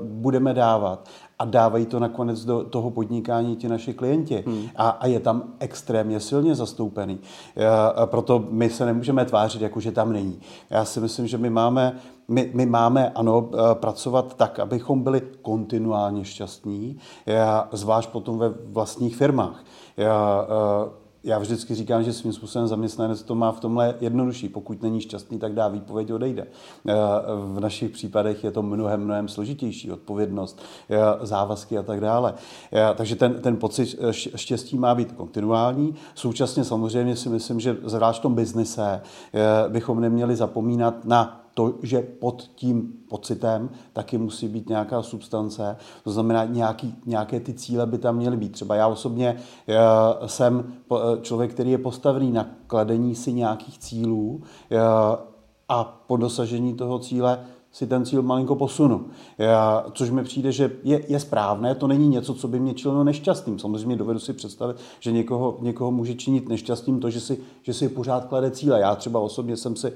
budeme 0.03 0.53
dávat 0.53 1.09
a 1.39 1.45
dávají 1.45 1.85
to 1.85 1.99
nakonec 1.99 2.45
do 2.45 2.63
toho 2.63 2.91
podnikání 2.91 3.55
ti 3.55 3.67
naši 3.67 3.93
klienti. 3.93 4.43
Hmm. 4.47 4.67
A, 4.75 4.89
a 4.89 5.07
je 5.07 5.19
tam 5.19 5.43
extrémně 5.59 6.19
silně 6.19 6.55
zastoupený. 6.55 7.19
Proto 8.05 8.45
my 8.49 8.69
se 8.69 8.85
nemůžeme 8.85 9.25
tvářit, 9.25 9.61
jako 9.61 9.79
že 9.79 9.91
tam 9.91 10.13
není. 10.13 10.39
Já 10.69 10.85
si 10.85 10.99
myslím, 10.99 11.27
že 11.27 11.37
my 11.37 11.49
máme, 11.49 11.99
my, 12.27 12.51
my 12.53 12.65
máme 12.65 13.09
ano, 13.09 13.49
eh, 13.53 13.75
pracovat 13.75 14.37
tak, 14.37 14.59
abychom 14.59 15.03
byli 15.03 15.21
kontinuálně 15.41 16.25
šťastní, 16.25 16.97
zvlášť 17.71 18.09
potom 18.09 18.37
ve 18.37 18.49
vlastních 18.49 19.15
firmách. 19.15 19.63
Já, 19.97 20.47
eh, 20.49 21.03
já 21.23 21.39
vždycky 21.39 21.75
říkám, 21.75 22.03
že 22.03 22.13
svým 22.13 22.33
způsobem 22.33 22.67
zaměstnanec 22.67 23.23
to 23.23 23.35
má 23.35 23.51
v 23.51 23.59
tomhle 23.59 23.95
jednodušší. 23.99 24.49
Pokud 24.49 24.81
není 24.81 25.01
šťastný, 25.01 25.39
tak 25.39 25.53
dá 25.53 25.67
výpověď, 25.67 26.11
odejde. 26.11 26.47
Eh, 26.87 26.93
v 27.45 27.59
našich 27.59 27.91
případech 27.91 28.43
je 28.43 28.51
to 28.51 28.61
mnohem, 28.61 29.03
mnohem 29.05 29.27
složitější. 29.27 29.91
Odpovědnost, 29.91 30.61
závazky 31.21 31.77
a 31.77 31.83
tak 31.83 32.01
dále. 32.01 32.33
Takže 32.95 33.15
ten, 33.15 33.33
ten 33.41 33.57
pocit 33.57 33.95
štěstí 34.35 34.77
má 34.77 34.95
být 34.95 35.11
kontinuální. 35.11 35.95
Současně 36.15 36.63
samozřejmě 36.63 37.15
si 37.15 37.29
myslím, 37.29 37.59
že 37.59 37.77
zvlášť 37.83 38.19
v 38.19 38.21
tom 38.21 38.35
biznise 38.35 39.01
bychom 39.69 40.01
neměli 40.01 40.35
zapomínat 40.35 41.05
na 41.05 41.42
to, 41.53 41.73
že 41.83 42.01
pod 42.01 42.41
tím 42.55 42.93
pocitem 43.09 43.69
taky 43.93 44.17
musí 44.17 44.47
být 44.47 44.69
nějaká 44.69 45.01
substance, 45.01 45.77
to 46.03 46.11
znamená 46.11 46.45
nějaký, 46.45 46.95
nějaké 47.05 47.39
ty 47.39 47.53
cíle 47.53 47.85
by 47.85 47.97
tam 47.97 48.15
měly 48.15 48.37
být. 48.37 48.51
Třeba 48.51 48.75
já 48.75 48.87
osobně 48.87 49.37
uh, 49.67 50.27
jsem 50.27 50.73
člověk, 51.21 51.53
který 51.53 51.71
je 51.71 51.77
postavený 51.77 52.31
na 52.31 52.49
kladení 52.67 53.15
si 53.15 53.33
nějakých 53.33 53.79
cílů 53.79 54.29
uh, 54.35 54.79
a 55.69 55.83
po 56.07 56.17
dosažení 56.17 56.73
toho 56.73 56.99
cíle 56.99 57.39
si 57.73 57.87
ten 57.87 58.05
cíl 58.05 58.21
malinko 58.21 58.55
posunu. 58.55 59.05
Já, 59.37 59.85
což 59.93 60.09
mi 60.09 60.23
přijde, 60.23 60.51
že 60.51 60.71
je, 60.83 61.01
je 61.07 61.19
správné, 61.19 61.75
to 61.75 61.87
není 61.87 62.07
něco, 62.07 62.33
co 62.33 62.47
by 62.47 62.59
mě 62.59 62.73
činilo 62.73 63.03
nešťastným. 63.03 63.59
Samozřejmě 63.59 63.95
dovedu 63.95 64.19
si 64.19 64.33
představit, 64.33 64.77
že 64.99 65.11
někoho, 65.11 65.57
někoho 65.61 65.91
může 65.91 66.15
činit 66.15 66.49
nešťastným 66.49 66.99
to, 66.99 67.09
že 67.09 67.19
si, 67.19 67.37
že 67.61 67.73
si 67.73 67.89
pořád 67.89 68.25
klade 68.25 68.51
cíle. 68.51 68.79
Já 68.79 68.95
třeba 68.95 69.19
osobně 69.19 69.57
jsem 69.57 69.75
si 69.75 69.87
eh, 69.87 69.93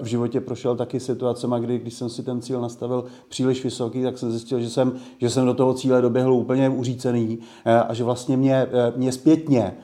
v 0.00 0.06
životě 0.06 0.40
prošel 0.40 0.76
taky 0.76 1.00
situacemi, 1.00 1.56
kdy 1.60 1.78
když 1.78 1.94
jsem 1.94 2.08
si 2.08 2.22
ten 2.22 2.40
cíl 2.40 2.60
nastavil 2.60 3.04
příliš 3.28 3.64
vysoký, 3.64 4.02
tak 4.02 4.18
jsem 4.18 4.30
zjistil, 4.30 4.60
že 4.60 4.70
jsem, 4.70 4.92
že 5.18 5.30
jsem 5.30 5.46
do 5.46 5.54
toho 5.54 5.74
cíle 5.74 6.02
doběhl 6.02 6.32
úplně 6.32 6.68
uřícený 6.68 7.38
eh, 7.64 7.80
a 7.80 7.94
že 7.94 8.04
vlastně 8.04 8.36
mě, 8.36 8.54
eh, 8.54 8.92
mě 8.96 9.12
zpětně 9.12 9.76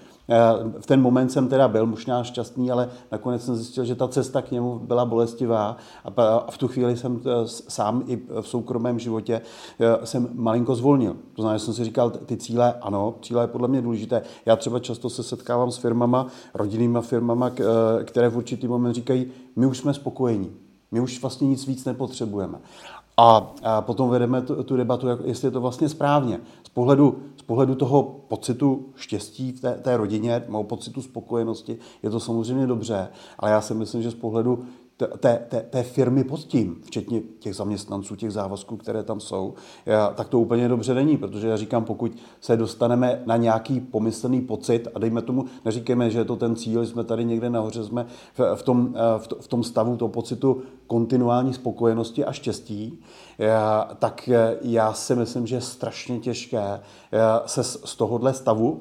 v 0.81 0.87
ten 0.87 1.03
moment 1.03 1.29
jsem 1.29 1.49
teda 1.49 1.69
byl 1.69 1.87
možná 1.87 2.25
šťastný, 2.25 2.71
ale 2.71 2.89
nakonec 3.13 3.45
jsem 3.45 3.57
zjistil, 3.57 3.85
že 3.85 3.95
ta 3.95 4.09
cesta 4.09 4.43
k 4.43 4.51
němu 4.51 4.79
byla 4.79 5.05
bolestivá 5.05 5.77
a 6.05 6.51
v 6.51 6.59
tu 6.59 6.69
chvíli 6.69 6.97
jsem 6.97 7.21
eh, 7.27 7.31
sám 7.47 8.03
i 8.07 8.23
v 8.41 8.49
soukromém 8.49 8.99
životě 8.99 9.41
eh, 9.81 10.07
jsem 10.07 10.29
malinko 10.35 10.75
zvolnil. 10.75 11.17
To 11.35 11.43
znamená, 11.43 11.59
že 11.59 11.65
jsem 11.65 11.75
si 11.75 11.85
říkal, 11.85 12.11
ty 12.11 12.37
cíle, 12.37 12.75
ano, 12.81 13.15
cíle 13.23 13.43
je 13.43 13.47
podle 13.47 13.69
mě 13.69 13.83
důležité. 13.83 14.23
Já 14.47 14.57
třeba 14.57 14.79
často 14.79 15.11
se 15.11 15.23
setkávám 15.23 15.71
s 15.71 15.77
firmama, 15.77 16.27
rodinnýma 16.55 17.01
firmama, 17.01 17.51
eh, 17.51 18.05
které 18.05 18.29
v 18.29 18.37
určitý 18.37 18.69
moment 18.69 18.95
říkají, 18.95 19.27
my 19.57 19.67
už 19.67 19.79
jsme 19.79 19.95
spokojení. 19.95 20.51
My 20.93 21.01
už 21.01 21.21
vlastně 21.21 21.49
nic 21.49 21.67
víc 21.67 21.85
nepotřebujeme. 21.85 22.59
A, 23.17 23.53
potom 23.81 24.11
vedeme 24.11 24.43
tu, 24.43 24.63
tu 24.63 24.77
debatu, 24.77 25.07
jestli 25.25 25.47
je 25.47 25.51
to 25.51 25.61
vlastně 25.61 25.89
správně. 25.89 26.41
Z 26.63 26.69
pohledu, 26.69 27.19
pohledu 27.51 27.75
toho 27.75 28.03
pocitu 28.29 28.87
štěstí 28.97 29.53
v 29.53 29.61
té, 29.61 29.75
té 29.75 29.97
rodině, 29.97 30.43
nebo 30.47 30.65
pocitu 30.65 31.03
spokojenosti, 31.03 31.79
je 32.03 32.11
to 32.11 32.21
samozřejmě 32.21 32.67
dobře, 32.67 33.09
ale 33.39 33.51
já 33.51 33.61
si 33.61 33.75
myslím, 33.75 34.03
že 34.03 34.11
z 34.11 34.15
pohledu 34.15 34.65
té, 35.07 35.47
té, 35.49 35.61
té 35.71 35.83
firmy 35.83 36.25
pod 36.25 36.41
tím, 36.41 36.81
včetně 36.85 37.21
těch 37.39 37.55
zaměstnanců, 37.55 38.17
těch 38.17 38.31
závazků, 38.31 38.77
které 38.77 39.03
tam 39.03 39.21
jsou, 39.21 39.55
tak 40.15 40.29
to 40.29 40.41
úplně 40.41 40.69
dobře 40.69 40.95
není, 40.95 41.17
protože 41.17 41.49
já 41.49 41.57
říkám, 41.57 41.85
pokud 41.85 42.13
se 42.41 42.57
dostaneme 42.57 43.23
na 43.27 43.37
nějaký 43.37 43.81
pomyslný 43.81 44.41
pocit 44.41 44.89
a 44.95 44.99
dejme 44.99 45.23
tomu, 45.23 45.45
neříkejme, 45.65 46.11
že 46.11 46.19
je 46.19 46.25
to 46.25 46.37
ten 46.37 46.57
cíl, 46.57 46.87
jsme 46.87 47.05
tady 47.05 47.25
někde 47.25 47.51
nahoře, 47.51 47.85
jsme 47.85 48.07
v, 48.35 48.57
v, 48.57 48.63
tom, 48.63 48.95
v 49.41 49.49
tom 49.49 49.65
stavu 49.65 49.97
toho 49.97 50.09
pocitu 50.09 50.63
kontinuální 50.87 51.55
spokojenosti 51.55 52.25
a 52.25 52.33
štěstí, 52.33 53.01
tak 53.99 54.31
já 54.63 54.93
si 54.93 55.15
myslím, 55.15 55.47
že 55.47 55.57
je 55.57 55.61
strašně 55.61 56.19
těžké 56.19 56.81
se 57.47 57.65
z 57.65 57.97
tohohle 57.97 58.35
stavu 58.35 58.81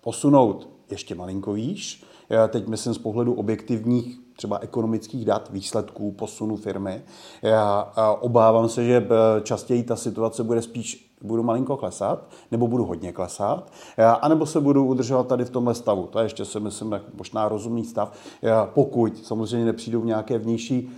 posunout 0.00 0.68
ještě 0.90 1.14
malinko 1.14 1.52
výš, 1.52 2.04
teď 2.48 2.66
myslím 2.66 2.94
z 2.94 2.98
pohledu 2.98 3.34
objektivních 3.34 4.21
třeba 4.42 4.58
ekonomických 4.58 5.24
dat, 5.24 5.48
výsledků, 5.52 6.12
posunu 6.12 6.56
firmy. 6.56 7.02
Já 7.42 7.92
obávám 8.20 8.68
se, 8.68 8.84
že 8.84 8.96
eh, 8.96 9.40
častěji 9.40 9.82
ta 9.82 9.96
situace 9.96 10.44
bude 10.44 10.62
spíš 10.62 11.12
budu 11.20 11.42
malinko 11.42 11.76
klesat, 11.76 12.28
nebo 12.50 12.68
budu 12.68 12.84
hodně 12.84 13.12
klesat, 13.12 13.72
anebo 14.20 14.46
se 14.46 14.60
budu 14.60 14.86
udržovat 14.86 15.26
tady 15.26 15.44
v 15.44 15.50
tomhle 15.50 15.74
stavu. 15.74 16.06
To 16.06 16.18
je 16.18 16.24
ještě 16.24 16.44
si 16.44 16.60
myslím 16.60 17.00
možná 17.14 17.48
rozumný 17.48 17.84
stav, 17.84 18.12
pokud 18.74 19.18
samozřejmě 19.18 19.66
nepřijdou 19.66 20.04
nějaké 20.04 20.38
vnější 20.38 20.90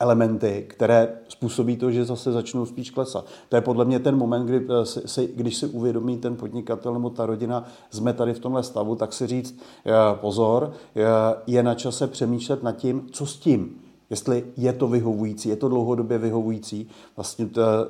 elementy, 0.00 0.64
které 0.68 1.18
způsobí 1.28 1.76
to, 1.76 1.90
že 1.90 2.04
zase 2.04 2.32
začnou 2.32 2.66
spíš 2.66 2.90
klesat. 2.90 3.26
To 3.48 3.56
je 3.56 3.62
podle 3.62 3.84
mě 3.84 3.98
ten 3.98 4.16
moment, 4.16 4.46
kdy 4.46 4.66
eh, 4.68 4.86
si, 4.86 5.32
když 5.36 5.56
si 5.56 5.66
uvědomí 5.66 6.18
ten 6.18 6.36
podnikatel 6.36 6.94
nebo 6.94 7.10
ta 7.10 7.26
rodina, 7.26 7.64
jsme 7.90 8.12
tady 8.12 8.34
v 8.34 8.38
tomhle 8.38 8.62
stavu, 8.62 8.96
tak 8.96 9.12
si 9.12 9.26
říct 9.26 9.60
eh, 9.86 9.92
pozor, 10.14 10.72
eh, 10.96 11.02
je 11.46 11.62
na 11.62 11.74
čase 11.74 12.06
přemýšlet 12.06 12.62
nad 12.62 12.72
tím, 12.72 13.08
co 13.12 13.26
s 13.26 13.36
tím 13.36 13.80
jestli 14.10 14.44
je 14.56 14.72
to 14.72 14.88
vyhovující, 14.88 15.48
je 15.48 15.56
to 15.56 15.68
dlouhodobě 15.68 16.18
vyhovující. 16.18 16.88
Vlastně 17.16 17.48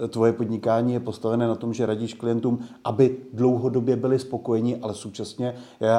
tvoje 0.08 0.32
podnikání 0.32 0.92
je 0.92 1.00
postavené 1.00 1.48
na 1.48 1.54
tom, 1.54 1.74
že 1.74 1.86
radíš 1.86 2.14
klientům, 2.14 2.58
aby 2.84 3.16
dlouhodobě 3.32 3.96
byli 3.96 4.18
spokojeni, 4.18 4.76
ale 4.76 4.94
současně, 4.94 5.54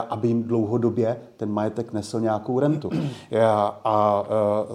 aby 0.09 0.27
jim 0.27 0.43
dlouhodobě 0.43 1.21
ten 1.37 1.51
majetek 1.51 1.93
nesl 1.93 2.19
nějakou 2.19 2.59
rentu. 2.59 2.89
A 3.83 4.23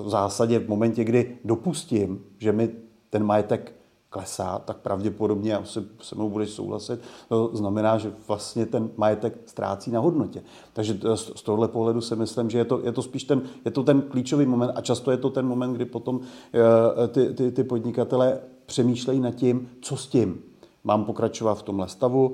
v 0.04 0.08
zásadě 0.08 0.58
v 0.58 0.68
momentě, 0.68 1.04
kdy 1.04 1.38
dopustím, 1.44 2.20
že 2.38 2.52
mi 2.52 2.70
ten 3.10 3.24
majetek 3.24 3.72
klesá, 4.16 4.58
tak 4.58 4.76
pravděpodobně 4.76 5.56
asi 5.56 5.80
se 6.02 6.14
mnou 6.14 6.28
budeš 6.28 6.50
souhlasit, 6.50 7.00
to 7.28 7.50
znamená, 7.52 7.98
že 7.98 8.12
vlastně 8.28 8.66
ten 8.66 8.90
majetek 8.96 9.38
ztrácí 9.46 9.90
na 9.90 10.00
hodnotě. 10.00 10.42
Takže 10.72 10.98
z 11.14 11.42
tohohle 11.42 11.68
pohledu 11.68 12.00
si 12.00 12.16
myslím, 12.16 12.50
že 12.50 12.58
je 12.58 12.64
to, 12.64 12.80
je 12.84 12.92
to 12.92 13.02
spíš 13.02 13.24
ten, 13.24 13.42
je 13.64 13.70
to 13.70 13.82
ten 13.82 14.02
klíčový 14.02 14.46
moment 14.46 14.72
a 14.74 14.80
často 14.80 15.10
je 15.10 15.16
to 15.16 15.30
ten 15.30 15.46
moment, 15.46 15.72
kdy 15.72 15.84
potom 15.84 16.20
eh, 16.54 17.08
ty, 17.08 17.34
ty, 17.34 17.52
ty 17.52 17.64
podnikatele 17.64 18.40
přemýšlejí 18.66 19.20
nad 19.20 19.34
tím, 19.34 19.68
co 19.80 19.96
s 19.96 20.06
tím 20.06 20.42
mám 20.86 21.04
pokračovat 21.04 21.54
v 21.54 21.62
tomhle 21.62 21.88
stavu, 21.88 22.32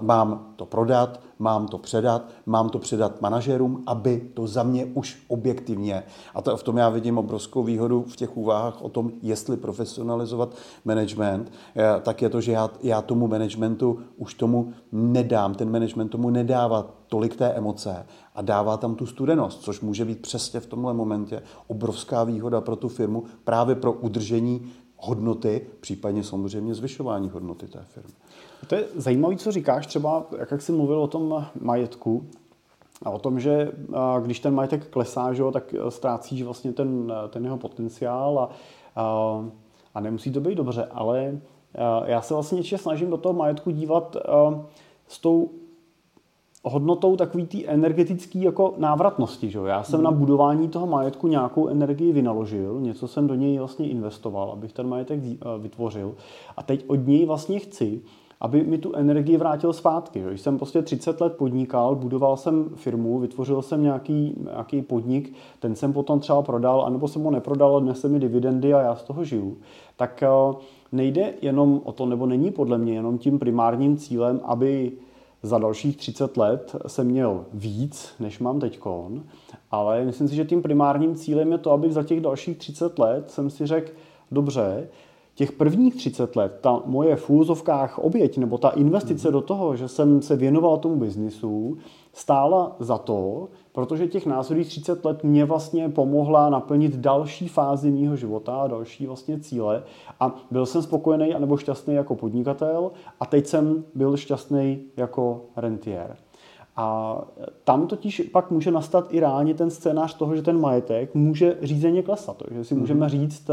mám 0.00 0.52
to 0.56 0.66
prodat, 0.66 1.20
mám 1.38 1.66
to 1.66 1.78
předat, 1.78 2.28
mám 2.46 2.68
to 2.68 2.78
předat 2.78 3.20
manažerům, 3.20 3.82
aby 3.86 4.30
to 4.34 4.46
za 4.46 4.62
mě 4.62 4.84
už 4.84 5.22
objektivně, 5.28 6.02
a 6.34 6.42
to, 6.42 6.56
v 6.56 6.62
tom 6.62 6.76
já 6.76 6.88
vidím 6.88 7.18
obrovskou 7.18 7.62
výhodu 7.62 8.04
v 8.08 8.16
těch 8.16 8.36
úvahách 8.36 8.82
o 8.82 8.88
tom, 8.88 9.10
jestli 9.22 9.56
profesionalizovat 9.56 10.54
management, 10.84 11.52
tak 12.02 12.22
je 12.22 12.28
to, 12.28 12.40
že 12.40 12.52
já, 12.52 12.70
já 12.82 13.02
tomu 13.02 13.28
managementu 13.28 13.98
už 14.16 14.34
tomu 14.34 14.72
nedám, 14.92 15.54
ten 15.54 15.70
management 15.70 16.08
tomu 16.08 16.30
nedává 16.30 16.86
tolik 17.08 17.36
té 17.36 17.48
emoce 17.52 18.06
a 18.34 18.42
dává 18.42 18.76
tam 18.76 18.94
tu 18.94 19.06
studenost, 19.06 19.62
což 19.62 19.80
může 19.80 20.04
být 20.04 20.22
přesně 20.22 20.60
v 20.60 20.66
tomhle 20.66 20.94
momentě 20.94 21.42
obrovská 21.66 22.24
výhoda 22.24 22.60
pro 22.60 22.76
tu 22.76 22.88
firmu, 22.88 23.24
právě 23.44 23.74
pro 23.74 23.92
udržení 23.92 24.72
hodnoty, 25.02 25.66
případně 25.80 26.24
samozřejmě 26.24 26.74
zvyšování 26.74 27.30
hodnoty 27.30 27.66
té 27.66 27.84
firmy. 27.88 28.12
To 28.66 28.74
je 28.74 28.84
zajímavé, 28.94 29.36
co 29.36 29.52
říkáš, 29.52 29.86
třeba 29.86 30.26
jak, 30.38 30.62
jsi 30.62 30.72
mluvil 30.72 31.02
o 31.02 31.06
tom 31.06 31.46
majetku, 31.60 32.26
a 33.04 33.10
o 33.10 33.18
tom, 33.18 33.40
že 33.40 33.72
když 34.22 34.40
ten 34.40 34.54
majetek 34.54 34.88
klesá, 34.88 35.32
že, 35.32 35.42
tak 35.52 35.74
ztrácíš 35.88 36.42
vlastně 36.42 36.72
ten, 36.72 37.12
ten 37.28 37.44
jeho 37.44 37.58
potenciál 37.58 38.38
a, 38.38 38.48
a, 38.96 39.44
a 39.94 40.00
nemusí 40.00 40.32
to 40.32 40.40
být 40.40 40.54
dobře, 40.54 40.84
ale 40.90 41.40
já 42.04 42.20
se 42.20 42.34
vlastně 42.34 42.78
snažím 42.78 43.10
do 43.10 43.16
toho 43.16 43.32
majetku 43.32 43.70
dívat 43.70 44.16
s 45.08 45.18
tou 45.18 45.50
hodnotou 46.64 47.16
takový 47.16 47.46
té 47.46 47.64
energetické 47.64 48.38
jako 48.38 48.74
návratnosti. 48.78 49.50
Že? 49.50 49.58
Já 49.66 49.82
jsem 49.82 50.00
mm. 50.00 50.04
na 50.04 50.10
budování 50.10 50.68
toho 50.68 50.86
majetku 50.86 51.28
nějakou 51.28 51.68
energii 51.68 52.12
vynaložil, 52.12 52.80
něco 52.80 53.08
jsem 53.08 53.26
do 53.26 53.34
něj 53.34 53.58
vlastně 53.58 53.88
investoval, 53.88 54.50
abych 54.52 54.72
ten 54.72 54.88
majetek 54.88 55.20
eh, 55.24 55.36
vytvořil. 55.58 56.14
A 56.56 56.62
teď 56.62 56.84
od 56.86 57.06
něj 57.06 57.26
vlastně 57.26 57.58
chci, 57.58 58.00
aby 58.40 58.64
mi 58.64 58.78
tu 58.78 58.94
energii 58.94 59.36
vrátil 59.36 59.72
zpátky. 59.72 60.20
Že? 60.20 60.38
jsem 60.38 60.58
prostě 60.58 60.82
30 60.82 61.20
let 61.20 61.36
podnikal, 61.36 61.94
budoval 61.94 62.36
jsem 62.36 62.68
firmu, 62.74 63.18
vytvořil 63.18 63.62
jsem 63.62 63.82
nějaký, 63.82 64.34
nějaký 64.44 64.82
podnik, 64.82 65.34
ten 65.60 65.74
jsem 65.74 65.92
potom 65.92 66.20
třeba 66.20 66.42
prodal, 66.42 66.82
anebo 66.82 67.08
jsem 67.08 67.22
ho 67.22 67.30
neprodal, 67.30 67.80
dnes 67.80 68.04
mi 68.04 68.18
dividendy 68.18 68.74
a 68.74 68.80
já 68.80 68.96
z 68.96 69.02
toho 69.02 69.24
žiju. 69.24 69.56
Tak 69.96 70.22
eh, 70.22 70.28
nejde 70.92 71.34
jenom 71.42 71.80
o 71.84 71.92
to, 71.92 72.06
nebo 72.06 72.26
není 72.26 72.50
podle 72.50 72.78
mě 72.78 72.94
jenom 72.94 73.18
tím 73.18 73.38
primárním 73.38 73.96
cílem, 73.96 74.40
aby 74.44 74.92
za 75.42 75.58
dalších 75.58 75.96
30 75.96 76.36
let 76.36 76.76
jsem 76.86 77.06
měl 77.06 77.44
víc, 77.52 78.14
než 78.20 78.38
mám 78.38 78.60
teďkon, 78.60 79.22
ale 79.70 80.04
myslím 80.04 80.28
si, 80.28 80.34
že 80.34 80.44
tím 80.44 80.62
primárním 80.62 81.14
cílem 81.14 81.52
je 81.52 81.58
to, 81.58 81.70
aby 81.70 81.92
za 81.92 82.02
těch 82.02 82.20
dalších 82.20 82.58
30 82.58 82.98
let 82.98 83.30
jsem 83.30 83.50
si 83.50 83.66
řekl, 83.66 83.92
dobře, 84.30 84.88
těch 85.34 85.52
prvních 85.52 85.94
30 85.94 86.36
let, 86.36 86.58
ta 86.60 86.82
moje 86.86 87.16
v 87.16 87.30
úzovkách 87.30 87.98
oběť, 87.98 88.38
nebo 88.38 88.58
ta 88.58 88.68
investice 88.68 89.28
mm-hmm. 89.28 89.32
do 89.32 89.40
toho, 89.40 89.76
že 89.76 89.88
jsem 89.88 90.22
se 90.22 90.36
věnoval 90.36 90.78
tomu 90.78 90.96
biznisu, 90.96 91.78
stála 92.12 92.76
za 92.78 92.98
to, 92.98 93.48
protože 93.72 94.08
těch 94.08 94.26
následujících 94.26 94.82
30 94.82 95.04
let 95.04 95.24
mě 95.24 95.44
vlastně 95.44 95.88
pomohla 95.88 96.50
naplnit 96.50 96.96
další 96.96 97.48
fázi 97.48 97.90
mého 97.90 98.16
života 98.16 98.56
a 98.56 98.68
další 98.68 99.06
vlastně 99.06 99.40
cíle 99.40 99.82
a 100.20 100.34
byl 100.50 100.66
jsem 100.66 100.82
spokojený 100.82 101.34
nebo 101.38 101.56
šťastný 101.56 101.94
jako 101.94 102.14
podnikatel 102.14 102.90
a 103.20 103.26
teď 103.26 103.46
jsem 103.46 103.84
byl 103.94 104.16
šťastný 104.16 104.82
jako 104.96 105.40
rentier. 105.56 106.16
A 106.76 107.18
tam 107.64 107.86
totiž 107.86 108.20
pak 108.32 108.50
může 108.50 108.70
nastat 108.70 109.06
i 109.10 109.20
reálně 109.20 109.54
ten 109.54 109.70
scénář 109.70 110.14
toho, 110.14 110.36
že 110.36 110.42
ten 110.42 110.60
majetek 110.60 111.14
může 111.14 111.56
řízeně 111.62 112.02
klesat. 112.02 112.42
Že 112.50 112.64
si 112.64 112.74
můžeme 112.74 113.00
mhm. 113.00 113.08
říct, 113.08 113.50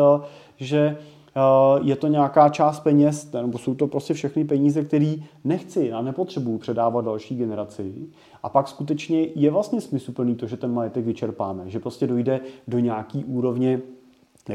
že 0.58 0.98
Eh, 0.98 1.19
je 1.82 1.96
to 1.96 2.08
nějaká 2.08 2.50
část 2.50 2.80
peněz, 2.80 3.32
nebo 3.32 3.58
jsou 3.58 3.76
to 3.76 3.88
prostě 3.88 4.14
všechny 4.14 4.46
peníze, 4.46 4.84
které 4.84 5.16
nechci 5.44 5.92
a 5.92 6.02
nepotřebuju 6.02 6.58
předávat 6.58 7.06
další 7.06 7.36
generaci. 7.36 7.94
A 8.44 8.50
pak 8.50 8.68
skutečně 8.68 9.28
je 9.36 9.52
vlastně 9.52 9.82
smysluplný 9.82 10.36
to, 10.36 10.48
že 10.48 10.58
ten 10.58 10.74
majetek 10.74 11.06
vyčerpáme, 11.06 11.70
že 11.70 11.80
prostě 11.80 12.08
dojde 12.08 12.40
do 12.68 12.80
nějaký 12.80 13.26
úrovně 13.26 13.82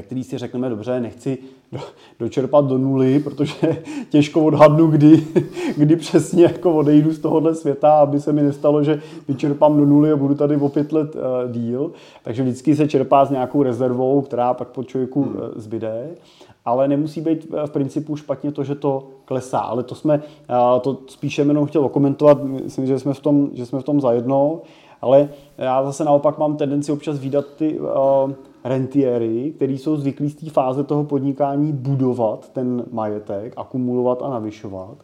který 0.03 0.25
si 0.25 0.39
řekneme, 0.39 0.69
dobře, 0.69 1.01
nechci 1.01 1.39
do, 1.73 1.79
dočerpat 2.19 2.65
do 2.65 2.79
nuly, 2.79 3.21
protože 3.21 3.83
těžko 4.11 4.45
odhadnu, 4.45 4.87
kdy, 4.87 5.27
kdy 5.77 5.97
přesně 5.97 6.43
jako 6.43 6.75
odejdu 6.75 7.13
z 7.13 7.19
tohohle 7.19 7.55
světa, 7.55 7.99
aby 7.99 8.21
se 8.21 8.33
mi 8.33 8.43
nestalo, 8.43 8.85
že 8.85 9.03
vyčerpám 9.29 9.77
do 9.77 9.85
nuly 9.87 10.13
a 10.13 10.17
budu 10.17 10.35
tady 10.35 10.57
o 10.57 10.69
pět 10.69 10.93
let 10.93 11.15
uh, 11.15 11.53
díl. 11.53 11.93
Takže 12.23 12.43
vždycky 12.43 12.77
se 12.77 12.89
čerpá 12.89 13.25
s 13.25 13.31
nějakou 13.31 13.63
rezervou, 13.63 14.23
která 14.23 14.55
pak 14.55 14.69
po 14.69 14.85
člověku 14.85 15.21
uh, 15.21 15.35
zbyde. 15.57 16.09
Ale 16.65 16.89
nemusí 16.89 17.21
být 17.21 17.47
v 17.67 17.71
principu 17.71 18.17
špatně 18.17 18.53
to, 18.53 18.65
že 18.65 18.75
to 18.75 19.09
klesá. 19.25 19.59
Ale 19.59 19.83
to 19.83 19.95
jsme, 19.95 20.19
uh, 20.19 20.81
to 20.81 20.99
spíše 21.07 21.43
jenom 21.43 21.67
chtěl 21.67 21.89
komentovat, 21.89 22.45
myslím, 22.45 22.87
že 22.87 22.99
jsme 22.99 23.15
v 23.15 23.21
tom, 23.21 23.51
že 23.53 23.67
jsme 23.67 23.81
v 23.81 23.85
tom 23.85 24.01
zajedno. 24.01 24.61
Ale 25.01 25.29
já 25.59 25.85
zase 25.85 26.05
naopak 26.05 26.39
mám 26.39 26.57
tendenci 26.57 26.93
občas 26.93 27.19
výdat 27.19 27.45
ty 27.57 27.81
uh, 27.81 27.87
rentiery, 28.65 29.53
který 29.57 29.79
jsou 29.79 29.97
zvyklí 29.97 30.31
z 30.31 30.35
té 30.35 30.51
fáze 30.51 30.85
toho 30.85 31.05
podnikání 31.05 31.73
budovat 31.73 32.49
ten 32.49 32.85
majetek, 32.93 33.53
akumulovat 33.57 34.23
a 34.23 34.31
navyšovat. 34.31 34.97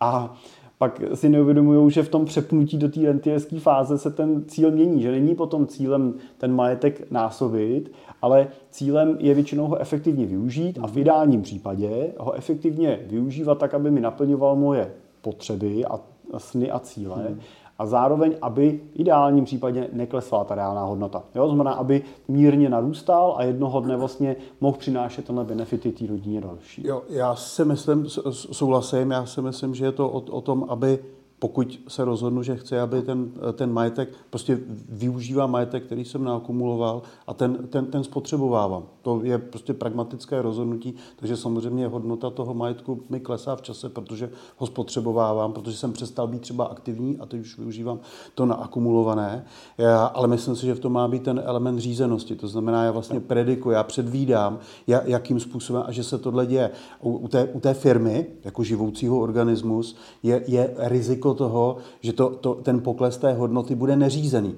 A 0.00 0.34
pak 0.78 1.00
si 1.14 1.28
neuvědomují, 1.28 1.90
že 1.90 2.02
v 2.02 2.08
tom 2.08 2.24
přepnutí 2.24 2.78
do 2.78 2.88
té 2.88 3.00
rentierské 3.00 3.60
fáze 3.60 3.98
se 3.98 4.10
ten 4.10 4.44
cíl 4.46 4.70
mění, 4.70 5.02
že 5.02 5.10
není 5.10 5.34
potom 5.34 5.66
cílem 5.66 6.14
ten 6.38 6.54
majetek 6.54 7.10
násobit, 7.10 7.92
ale 8.22 8.48
cílem 8.70 9.16
je 9.20 9.34
většinou 9.34 9.66
ho 9.66 9.78
efektivně 9.78 10.26
využít 10.26 10.78
a 10.82 10.86
v 10.86 10.98
ideálním 10.98 11.42
případě 11.42 12.12
ho 12.18 12.32
efektivně 12.32 13.00
využívat 13.06 13.58
tak, 13.58 13.74
aby 13.74 13.90
mi 13.90 14.00
naplňoval 14.00 14.56
moje 14.56 14.92
potřeby 15.20 15.84
a 15.84 16.00
sny 16.38 16.70
a 16.70 16.78
cíle. 16.78 17.16
Hmm 17.16 17.40
a 17.82 17.86
zároveň, 17.86 18.34
aby 18.42 18.80
v 18.94 19.00
ideálním 19.00 19.44
případě 19.44 19.88
neklesla 19.92 20.44
ta 20.44 20.54
reálná 20.54 20.84
hodnota. 20.84 21.22
Jo? 21.34 21.48
Znamená, 21.48 21.72
aby 21.72 22.02
mírně 22.28 22.68
narůstal 22.68 23.34
a 23.38 23.44
jednoho 23.44 23.80
dne 23.80 23.96
vlastně 23.96 24.36
mohl 24.60 24.78
přinášet 24.78 25.24
tenhle 25.24 25.44
benefity 25.44 25.92
té 25.92 26.06
rodině 26.06 26.40
další. 26.40 26.86
Jo, 26.86 27.02
já 27.08 27.34
si 27.34 27.64
myslím, 27.64 28.06
souhlasím, 28.30 29.10
já 29.10 29.26
si 29.26 29.42
myslím, 29.42 29.74
že 29.74 29.84
je 29.84 29.92
to 29.92 30.08
o, 30.08 30.20
o 30.20 30.40
tom, 30.40 30.66
aby 30.68 30.98
pokud 31.42 31.80
se 31.88 32.04
rozhodnu, 32.04 32.42
že 32.42 32.56
chci, 32.56 32.78
aby 32.78 33.02
ten, 33.02 33.30
ten 33.52 33.72
majetek, 33.72 34.08
prostě 34.30 34.58
využívám 34.88 35.50
majetek, 35.50 35.84
který 35.84 36.04
jsem 36.04 36.24
naakumuloval 36.24 37.02
a 37.26 37.34
ten, 37.34 37.66
ten, 37.70 37.86
ten 37.86 38.04
spotřebovávám. 38.04 38.82
To 39.02 39.20
je 39.22 39.38
prostě 39.38 39.74
pragmatické 39.74 40.42
rozhodnutí, 40.42 40.94
takže 41.16 41.36
samozřejmě 41.36 41.86
hodnota 41.86 42.30
toho 42.30 42.54
majetku 42.54 43.02
mi 43.08 43.20
klesá 43.20 43.56
v 43.56 43.62
čase, 43.62 43.88
protože 43.88 44.30
ho 44.56 44.66
spotřebovávám, 44.66 45.52
protože 45.52 45.76
jsem 45.76 45.92
přestal 45.92 46.26
být 46.26 46.42
třeba 46.42 46.64
aktivní 46.64 47.18
a 47.18 47.26
teď 47.26 47.40
už 47.40 47.58
využívám 47.58 47.98
to 48.34 48.46
naakumulované. 48.46 49.44
Já, 49.78 50.04
ale 50.04 50.28
myslím 50.28 50.56
si, 50.56 50.66
že 50.66 50.74
v 50.74 50.80
tom 50.80 50.92
má 50.92 51.08
být 51.08 51.22
ten 51.22 51.42
element 51.44 51.78
řízenosti. 51.78 52.36
To 52.36 52.48
znamená, 52.48 52.84
já 52.84 52.90
vlastně 52.90 53.20
predikuji, 53.20 53.74
já 53.74 53.82
předvídám, 53.82 54.58
jakým 54.86 55.40
způsobem 55.40 55.82
a 55.86 55.92
že 55.92 56.04
se 56.04 56.18
tohle 56.18 56.46
děje. 56.46 56.70
U, 57.00 57.16
u, 57.16 57.28
té, 57.28 57.44
u 57.44 57.60
té 57.60 57.74
firmy, 57.74 58.26
jako 58.44 58.62
živoucího 58.62 59.18
organismus, 59.18 59.96
je, 60.22 60.44
je 60.46 60.74
riziko 60.78 61.31
toho, 61.34 61.76
že 62.00 62.12
to, 62.12 62.30
to, 62.30 62.54
ten 62.54 62.80
pokles 62.80 63.16
té 63.16 63.32
hodnoty 63.32 63.74
bude 63.74 63.96
neřízený. 63.96 64.54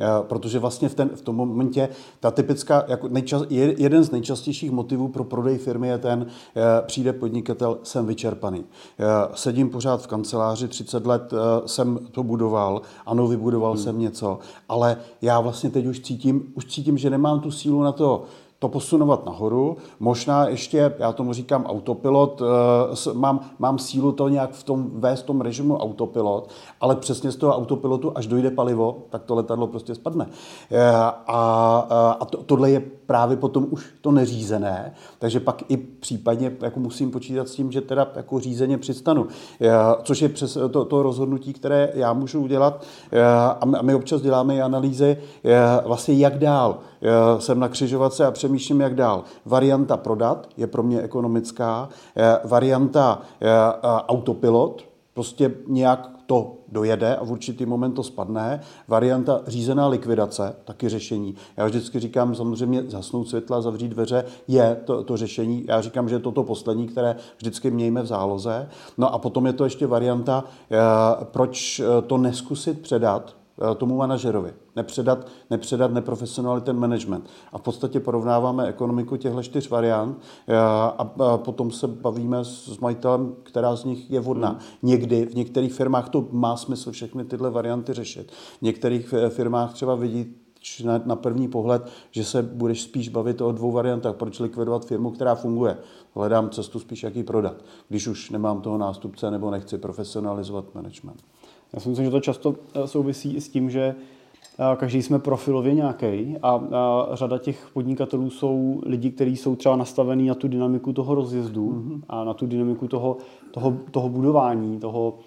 Eh, 0.00 0.06
protože 0.22 0.58
vlastně 0.58 0.88
v, 0.88 0.94
ten, 0.94 1.10
v 1.14 1.20
tom 1.20 1.36
momentě 1.36 1.88
ta 2.20 2.30
typická, 2.30 2.84
jako 2.88 3.08
nejčas, 3.08 3.42
jeden 3.50 4.04
z 4.04 4.10
nejčastějších 4.10 4.70
motivů 4.70 5.08
pro 5.08 5.24
prodej 5.24 5.58
firmy 5.58 5.88
je 5.88 5.98
ten, 5.98 6.26
eh, 6.26 6.62
přijde 6.86 7.12
podnikatel, 7.12 7.78
jsem 7.82 8.06
vyčerpaný. 8.06 8.64
Eh, 8.98 9.04
sedím 9.34 9.70
pořád 9.70 10.02
v 10.02 10.06
kanceláři, 10.06 10.68
30 10.68 11.06
let 11.06 11.32
jsem 11.66 11.98
to 12.10 12.22
budoval, 12.22 12.82
ano, 13.06 13.28
vybudoval 13.28 13.72
hmm. 13.72 13.82
jsem 13.82 13.98
něco, 13.98 14.38
ale 14.68 14.96
já 15.22 15.40
vlastně 15.40 15.70
teď 15.70 15.86
už 15.86 16.00
cítím, 16.00 16.52
už 16.54 16.64
cítím, 16.64 16.98
že 16.98 17.10
nemám 17.10 17.40
tu 17.40 17.50
sílu 17.50 17.82
na 17.82 17.92
to, 17.92 18.24
to 18.64 18.68
posunovat 18.68 19.26
nahoru. 19.26 19.76
Možná 20.00 20.48
ještě, 20.48 20.94
já 20.98 21.12
tomu 21.12 21.32
říkám 21.32 21.64
autopilot, 21.66 22.42
eh, 22.42 23.14
mám, 23.14 23.40
mám 23.58 23.78
sílu 23.78 24.12
to 24.12 24.28
nějak 24.28 24.52
v 24.52 24.62
tom 24.62 24.90
vést 24.94 25.22
v 25.22 25.26
tom 25.26 25.40
režimu 25.40 25.76
autopilot, 25.76 26.50
ale 26.80 26.96
přesně 26.96 27.30
z 27.30 27.36
toho 27.36 27.56
autopilotu, 27.56 28.12
až 28.14 28.26
dojde 28.26 28.50
palivo, 28.50 28.98
tak 29.10 29.24
to 29.24 29.34
letadlo 29.34 29.66
prostě 29.66 29.94
spadne. 29.94 30.26
Eh, 30.70 30.90
a, 31.26 32.16
a 32.20 32.24
to, 32.24 32.42
tohle 32.42 32.70
je 32.70 32.82
právě 33.06 33.36
potom 33.36 33.66
už 33.70 33.94
to 34.00 34.12
neřízené, 34.12 34.94
takže 35.18 35.40
pak 35.40 35.62
i 35.68 35.76
případně 35.76 36.56
jako 36.60 36.80
musím 36.80 37.10
počítat 37.10 37.48
s 37.48 37.54
tím, 37.54 37.72
že 37.72 37.80
teda 37.80 38.08
jako 38.16 38.40
řízeně 38.40 38.78
přistanu. 38.78 39.26
Eh, 39.60 39.70
což 40.02 40.22
je 40.22 40.28
přes 40.28 40.58
to, 40.70 40.84
to 40.84 41.02
rozhodnutí, 41.02 41.52
které 41.52 41.92
já 41.94 42.12
můžu 42.12 42.40
udělat 42.40 42.84
a 43.60 43.82
my 43.82 43.94
občas 43.94 44.22
děláme 44.22 44.56
i 44.56 44.60
analýzy 44.60 45.16
vlastně 45.84 46.14
jak 46.14 46.38
dál. 46.38 46.78
Jsem 47.38 47.60
na 47.60 47.68
křižovatce 47.68 48.26
a 48.26 48.30
přemýšlím, 48.30 48.80
jak 48.80 48.94
dál. 48.94 49.24
Varianta 49.44 49.96
prodat 49.96 50.48
je 50.56 50.66
pro 50.66 50.82
mě 50.82 51.02
ekonomická, 51.02 51.88
eh, 52.16 52.38
varianta 52.44 53.22
eh, 53.40 53.48
autopilot, 54.08 54.84
prostě 55.14 55.54
nějak 55.66 56.10
to 56.26 56.56
dojede 56.68 57.16
a 57.16 57.24
v 57.24 57.32
určitý 57.32 57.66
moment 57.66 57.92
to 57.92 58.02
spadne. 58.02 58.60
Varianta 58.88 59.40
řízená 59.46 59.86
likvidace, 59.86 60.56
taky 60.64 60.88
řešení. 60.88 61.34
Já 61.56 61.66
vždycky 61.66 62.00
říkám, 62.00 62.34
samozřejmě 62.34 62.82
zasnout 62.88 63.28
světla, 63.28 63.60
zavřít 63.60 63.88
dveře 63.88 64.24
je 64.48 64.76
to, 64.84 65.04
to 65.04 65.16
řešení. 65.16 65.64
Já 65.68 65.80
říkám, 65.80 66.08
že 66.08 66.14
je 66.14 66.18
to 66.18 66.32
to 66.32 66.42
poslední, 66.42 66.88
které 66.88 67.16
vždycky 67.36 67.70
mějme 67.70 68.02
v 68.02 68.06
záloze. 68.06 68.68
No 68.98 69.14
a 69.14 69.18
potom 69.18 69.46
je 69.46 69.52
to 69.52 69.64
ještě 69.64 69.86
varianta, 69.86 70.44
eh, 70.70 70.76
proč 71.24 71.82
to 72.06 72.18
neskusit 72.18 72.80
předat, 72.80 73.34
Eh, 73.34 73.43
tomu 73.76 73.96
manažerovi. 73.96 74.54
Nepředat, 74.76 75.26
nepředat 75.50 75.92
neprofesionální 75.92 76.62
ten 76.62 76.78
management. 76.78 77.26
A 77.52 77.58
v 77.58 77.62
podstatě 77.62 78.00
porovnáváme 78.00 78.66
ekonomiku 78.66 79.16
těchto 79.16 79.42
čtyř 79.42 79.70
variant 79.70 80.18
eh, 80.48 80.56
a, 80.58 81.10
potom 81.36 81.70
se 81.70 81.86
bavíme 81.86 82.44
s 82.44 82.78
majitelem, 82.78 83.34
která 83.42 83.76
z 83.76 83.84
nich 83.84 84.10
je 84.10 84.20
vhodná. 84.20 84.48
Hmm. 84.48 84.58
Někdy 84.82 85.26
v 85.26 85.34
některých 85.34 85.74
firmách 85.74 86.08
to 86.08 86.28
má 86.30 86.56
smysl 86.56 86.92
všechny 86.92 87.24
tyhle 87.24 87.50
varianty 87.50 87.92
řešit. 87.92 88.32
V 88.58 88.62
některých 88.62 89.12
eh, 89.12 89.30
firmách 89.30 89.72
třeba 89.72 89.94
vidí 89.94 90.34
na, 90.84 91.02
na 91.04 91.16
první 91.16 91.48
pohled, 91.48 91.90
že 92.10 92.24
se 92.24 92.42
budeš 92.42 92.82
spíš 92.82 93.08
bavit 93.08 93.40
o 93.40 93.52
dvou 93.52 93.72
variantách. 93.72 94.16
Proč 94.16 94.40
likvidovat 94.40 94.86
firmu, 94.86 95.10
která 95.10 95.34
funguje? 95.34 95.78
Hledám 96.14 96.50
cestu 96.50 96.78
spíš, 96.78 97.02
jak 97.02 97.16
ji 97.16 97.22
prodat, 97.22 97.64
když 97.88 98.06
už 98.06 98.30
nemám 98.30 98.60
toho 98.60 98.78
nástupce 98.78 99.30
nebo 99.30 99.50
nechci 99.50 99.78
profesionalizovat 99.78 100.74
management. 100.74 101.24
Já 101.74 101.80
si 101.80 101.88
myslím, 101.88 102.04
že 102.04 102.10
to 102.10 102.20
často 102.20 102.54
eh, 102.74 102.86
souvisí 102.86 103.34
i 103.34 103.40
s 103.40 103.48
tím, 103.48 103.70
že 103.70 103.94
eh, 104.58 104.76
každý 104.76 105.02
jsme 105.02 105.18
profilově 105.18 105.74
nějaký 105.74 106.36
a, 106.42 106.50
a 106.50 107.08
řada 107.12 107.38
těch 107.38 107.68
podnikatelů 107.72 108.30
jsou 108.30 108.82
lidi, 108.86 109.10
kteří 109.10 109.36
jsou 109.36 109.56
třeba 109.56 109.76
nastavení 109.76 110.28
na 110.28 110.34
tu 110.34 110.48
dynamiku 110.48 110.92
toho 110.92 111.14
rozjezdu 111.14 111.70
mm-hmm. 111.70 112.00
a 112.08 112.24
na 112.24 112.34
tu 112.34 112.46
dynamiku 112.46 112.88
toho, 112.88 113.16
toho, 113.50 113.76
toho 113.90 114.08
budování, 114.08 114.80
toho, 114.80 115.18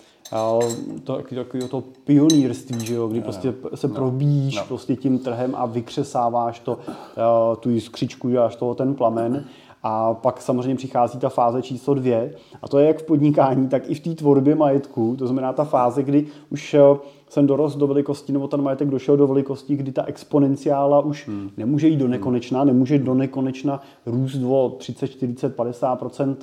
to, 1.04 1.22
to, 1.30 1.68
to 1.68 1.84
pionýrství, 2.04 2.86
že 2.86 2.94
jo, 2.94 3.08
kdy 3.08 3.22
prostě 3.22 3.54
se 3.76 3.88
no, 3.88 3.94
probíjíš 3.94 4.56
no. 4.56 4.64
prostě 4.68 4.96
tím 4.96 5.20
trhem 5.20 5.56
a 5.56 5.66
vykřesáváš 5.66 6.60
to, 6.60 6.80
tu 7.60 7.70
jiskřičku, 7.70 8.30
děláš 8.30 8.56
toho 8.56 8.76
ten 8.76 8.96
plamen. 8.96 9.46
A 9.90 10.14
pak 10.14 10.42
samozřejmě 10.42 10.76
přichází 10.76 11.20
ta 11.20 11.30
fáze 11.30 11.62
číslo 11.62 11.94
dvě, 11.94 12.34
a 12.62 12.68
to 12.68 12.80
je 12.80 12.88
jak 12.88 13.00
v 13.00 13.04
podnikání, 13.04 13.68
tak 13.68 13.90
i 13.90 13.96
v 13.96 14.00
té 14.00 14.16
tvorbě 14.16 14.56
majetku. 14.56 15.16
To 15.20 15.28
znamená 15.28 15.54
ta 15.54 15.64
fáze, 15.64 16.04
kdy 16.04 16.26
už 16.50 16.74
eh, 16.74 16.80
jsem 17.30 17.48
dorost 17.48 17.76
do 17.76 17.88
velikosti, 17.88 18.34
nebo 18.34 18.48
ten 18.48 18.62
majetek 18.62 18.90
došel 18.90 19.18
do 19.18 19.28
velikosti, 19.28 19.76
kdy 19.76 19.92
ta 19.92 20.04
exponenciála 20.04 21.00
už 21.00 21.28
hmm. 21.28 21.50
nemůže 21.58 21.88
jít 21.88 21.98
do 21.98 22.08
nekonečna, 22.08 22.64
nemůže 22.64 23.00
do 23.00 23.14
nekonečna 23.14 23.82
růst 24.06 24.40
o 24.48 24.76
30, 24.78 25.08
40, 25.08 25.58
50% 25.58 26.36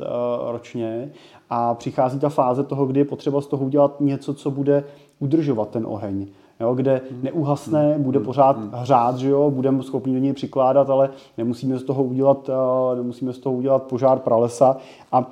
ročně. 0.50 1.10
A 1.50 1.74
přichází 1.74 2.18
ta 2.18 2.28
fáze 2.28 2.64
toho, 2.64 2.86
kdy 2.86 3.00
je 3.00 3.04
potřeba 3.04 3.40
z 3.40 3.46
toho 3.46 3.66
udělat 3.66 4.00
něco, 4.00 4.34
co 4.34 4.50
bude 4.50 4.84
udržovat 5.18 5.70
ten 5.70 5.86
oheň 5.86 6.26
jo, 6.64 6.74
kde 6.74 7.00
neuhasne, 7.22 7.94
bude 7.98 8.20
pořád 8.20 8.74
hřát, 8.74 9.16
že 9.16 9.28
jo, 9.28 9.50
budeme 9.50 9.82
schopni 9.82 10.14
do 10.14 10.18
něj 10.18 10.32
přikládat, 10.32 10.90
ale 10.90 11.10
nemusíme 11.38 11.78
z 11.78 11.82
toho 11.82 12.02
udělat, 12.02 12.48
uh, 12.48 12.96
nemusíme 12.96 13.32
z 13.32 13.38
toho 13.38 13.56
udělat 13.56 13.82
požár 13.82 14.18
pralesa. 14.18 14.76
A, 15.12 15.18
uh, 15.18 15.26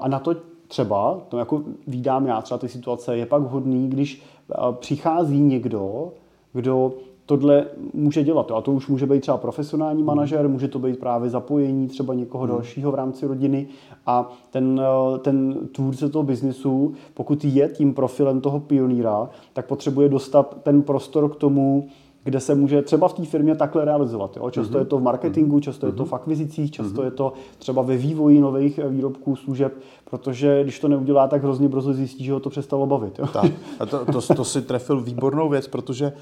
a 0.00 0.08
na 0.08 0.18
to 0.18 0.34
třeba, 0.68 1.18
to 1.28 1.38
jako 1.38 1.62
vídám 1.86 2.26
já 2.26 2.42
třeba 2.42 2.58
ty 2.58 2.68
situace, 2.68 3.16
je 3.16 3.26
pak 3.26 3.42
vhodný, 3.42 3.88
když 3.88 4.22
uh, 4.58 4.74
přichází 4.74 5.40
někdo, 5.40 6.12
kdo 6.52 6.92
tohle 7.30 7.66
může 7.94 8.24
dělat. 8.24 8.50
A 8.50 8.60
to 8.60 8.72
už 8.72 8.88
může 8.88 9.06
být 9.06 9.20
třeba 9.20 9.36
profesionální 9.36 10.02
manažer, 10.02 10.48
může 10.48 10.68
to 10.68 10.78
být 10.78 10.98
právě 10.98 11.30
zapojení 11.30 11.88
třeba 11.88 12.14
někoho 12.14 12.44
hmm. 12.44 12.52
dalšího 12.52 12.92
v 12.92 12.94
rámci 12.94 13.26
rodiny 13.26 13.66
a 14.06 14.32
ten, 14.50 14.80
eh, 14.84 15.18
ten 15.18 15.54
tvůrce 15.72 16.08
toho 16.08 16.22
biznisu, 16.22 16.92
pokud 17.14 17.44
je 17.44 17.68
tím 17.68 17.94
profilem 17.94 18.40
toho 18.40 18.60
pionýra, 18.60 19.30
tak 19.52 19.66
potřebuje 19.66 20.08
dostat 20.08 20.56
ten 20.62 20.82
prostor 20.82 21.30
k 21.30 21.36
tomu, 21.36 21.88
kde 22.24 22.40
se 22.40 22.54
může 22.54 22.82
třeba 22.82 23.08
v 23.08 23.12
té 23.12 23.24
firmě 23.24 23.54
takhle 23.54 23.84
realizovat. 23.84 24.36
Jo? 24.36 24.50
Často 24.50 24.74
mm-hmm. 24.74 24.78
je 24.78 24.84
to 24.84 24.98
v 24.98 25.02
marketingu, 25.02 25.60
často 25.60 25.86
mm-hmm. 25.86 25.90
je 25.90 25.96
to 25.96 26.04
v 26.04 26.12
akvizicích, 26.12 26.70
často 26.70 27.00
mm-hmm. 27.00 27.04
je 27.04 27.10
to 27.10 27.32
třeba 27.58 27.82
ve 27.82 27.96
vývoji 27.96 28.40
nových 28.40 28.80
výrobků, 28.88 29.36
služeb, 29.36 29.72
protože 30.10 30.62
když 30.62 30.80
to 30.80 30.88
neudělá, 30.88 31.28
tak 31.28 31.42
hrozně 31.42 31.68
brzo 31.68 31.92
zjistí, 31.92 32.24
že 32.24 32.32
ho 32.32 32.40
to 32.40 32.50
přestalo 32.50 32.86
bavit. 32.86 33.18
Jo? 33.18 33.26
Tak. 33.26 33.52
A 33.80 33.86
to, 33.86 34.04
to, 34.04 34.34
to 34.34 34.44
si 34.44 34.62
trefil 34.62 35.00
výbornou 35.00 35.48
věc, 35.48 35.68
protože 35.68 36.12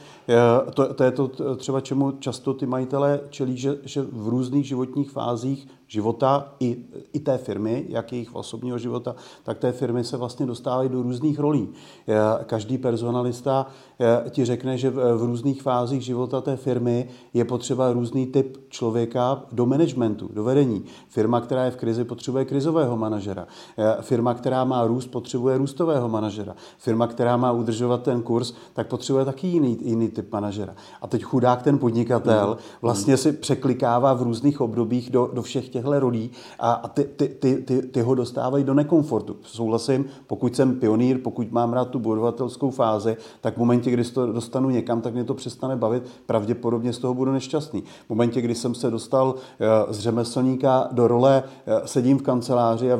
to, 0.74 0.94
to 0.94 1.04
je 1.04 1.10
to 1.10 1.30
třeba, 1.56 1.80
čemu 1.80 2.12
často 2.12 2.54
ty 2.54 2.66
majitelé 2.66 3.20
čelí, 3.30 3.56
že, 3.56 3.76
že 3.84 4.02
v 4.02 4.28
různých 4.28 4.66
životních 4.66 5.10
fázích 5.10 5.68
života 5.86 6.54
i, 6.60 6.76
i 7.12 7.20
té 7.20 7.38
firmy, 7.38 7.86
jak 7.88 8.12
jejich 8.12 8.34
osobního 8.34 8.78
života, 8.78 9.16
tak 9.42 9.58
té 9.58 9.72
firmy 9.72 10.04
se 10.04 10.16
vlastně 10.16 10.46
dostávají 10.46 10.88
do 10.88 11.02
různých 11.02 11.38
rolí. 11.38 11.68
Každý 12.46 12.78
personalista 12.78 13.66
ti 14.30 14.44
řekne, 14.44 14.78
že 14.78 14.90
v 14.90 15.22
různých 15.22 15.62
fázích 15.62 16.02
života 16.02 16.40
té 16.40 16.56
firmy 16.56 17.08
je 17.34 17.44
potřeba 17.44 17.92
různý 17.92 18.26
typ 18.26 18.56
člověka 18.68 19.42
do 19.52 19.66
managementu, 19.66 20.30
do 20.32 20.44
vedení. 20.44 20.84
Firma, 21.08 21.40
která 21.40 21.64
je 21.64 21.70
v 21.70 21.76
krizi, 21.76 22.04
potřebuje 22.04 22.44
krizového 22.44 22.96
manažera. 22.96 23.46
Firma, 24.00 24.34
která 24.34 24.64
má 24.64 24.86
růst, 24.86 25.06
potřebuje 25.06 25.58
růstového 25.58 26.08
manažera. 26.08 26.54
Firma, 26.78 27.06
která 27.06 27.36
má 27.36 27.52
udržovat 27.52 28.02
ten 28.02 28.22
kurz, 28.22 28.52
tak 28.72 28.86
potřebuje 28.86 29.24
taky 29.24 29.46
jiný, 29.46 29.78
jiný 29.80 30.08
typ 30.08 30.32
manažera. 30.32 30.74
A 31.02 31.06
teď 31.06 31.22
chudák 31.22 31.62
ten 31.62 31.78
podnikatel 31.78 32.56
vlastně 32.82 33.16
si 33.16 33.32
překlikává 33.32 34.14
v 34.14 34.22
různých 34.22 34.60
obdobích 34.60 35.10
do, 35.10 35.30
do 35.32 35.42
všech 35.42 35.68
těchto 35.68 36.00
rolí 36.00 36.30
a, 36.60 36.88
ty, 36.88 37.04
ty, 37.04 37.28
ty, 37.28 37.56
ty, 37.56 37.82
ty 37.82 38.02
ho 38.02 38.14
dostávají 38.14 38.64
do 38.64 38.74
nekomfortu. 38.74 39.36
Souhlasím, 39.42 40.04
pokud 40.26 40.56
jsem 40.56 40.74
pionýr, 40.80 41.18
pokud 41.18 41.52
mám 41.52 41.72
rád 41.72 41.90
tu 41.90 41.98
budovatelskou 41.98 42.70
fázi, 42.70 43.16
tak 43.40 43.54
v 43.54 43.58
momentě, 43.58 43.90
kdy 43.90 44.04
to 44.04 44.32
dostanu 44.32 44.70
někam, 44.70 45.00
tak 45.00 45.14
mě 45.14 45.24
to 45.24 45.34
přestane 45.34 45.76
bavit, 45.76 46.02
pravděpodobně 46.26 46.92
z 46.92 46.98
toho 46.98 47.14
budu 47.14 47.32
nešťastný. 47.32 47.82
V 48.06 48.08
momentě, 48.08 48.40
kdy 48.40 48.54
jsem 48.54 48.74
se 48.74 48.90
dostal 48.90 49.34
eh, 49.60 49.92
z 49.92 49.98
řemeslníka 49.98 50.88
do 50.92 51.08
role, 51.08 51.42
eh, 51.66 51.80
sedím 51.84 52.18
v 52.18 52.22
kanceláři 52.22 52.92
a 52.92 52.96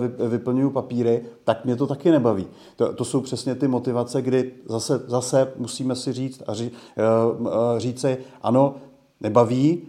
vyplňuju 0.69 0.71
papíry, 0.71 1.23
tak 1.45 1.65
mě 1.65 1.77
to 1.77 1.87
taky 1.87 2.11
nebaví. 2.11 2.47
To, 2.77 2.93
to 2.93 3.05
jsou 3.05 3.21
přesně 3.21 3.55
ty 3.55 3.69
motivace, 3.69 4.23
kdy 4.23 4.53
zase, 4.67 4.99
zase 5.07 5.53
musíme 5.57 5.95
si 5.95 6.13
říct 6.13 6.43
a 6.47 6.55
ří, 6.55 6.71
eh, 6.97 7.81
říct 7.81 8.01
si, 8.01 8.19
ano, 8.43 8.75
nebaví, 9.21 9.83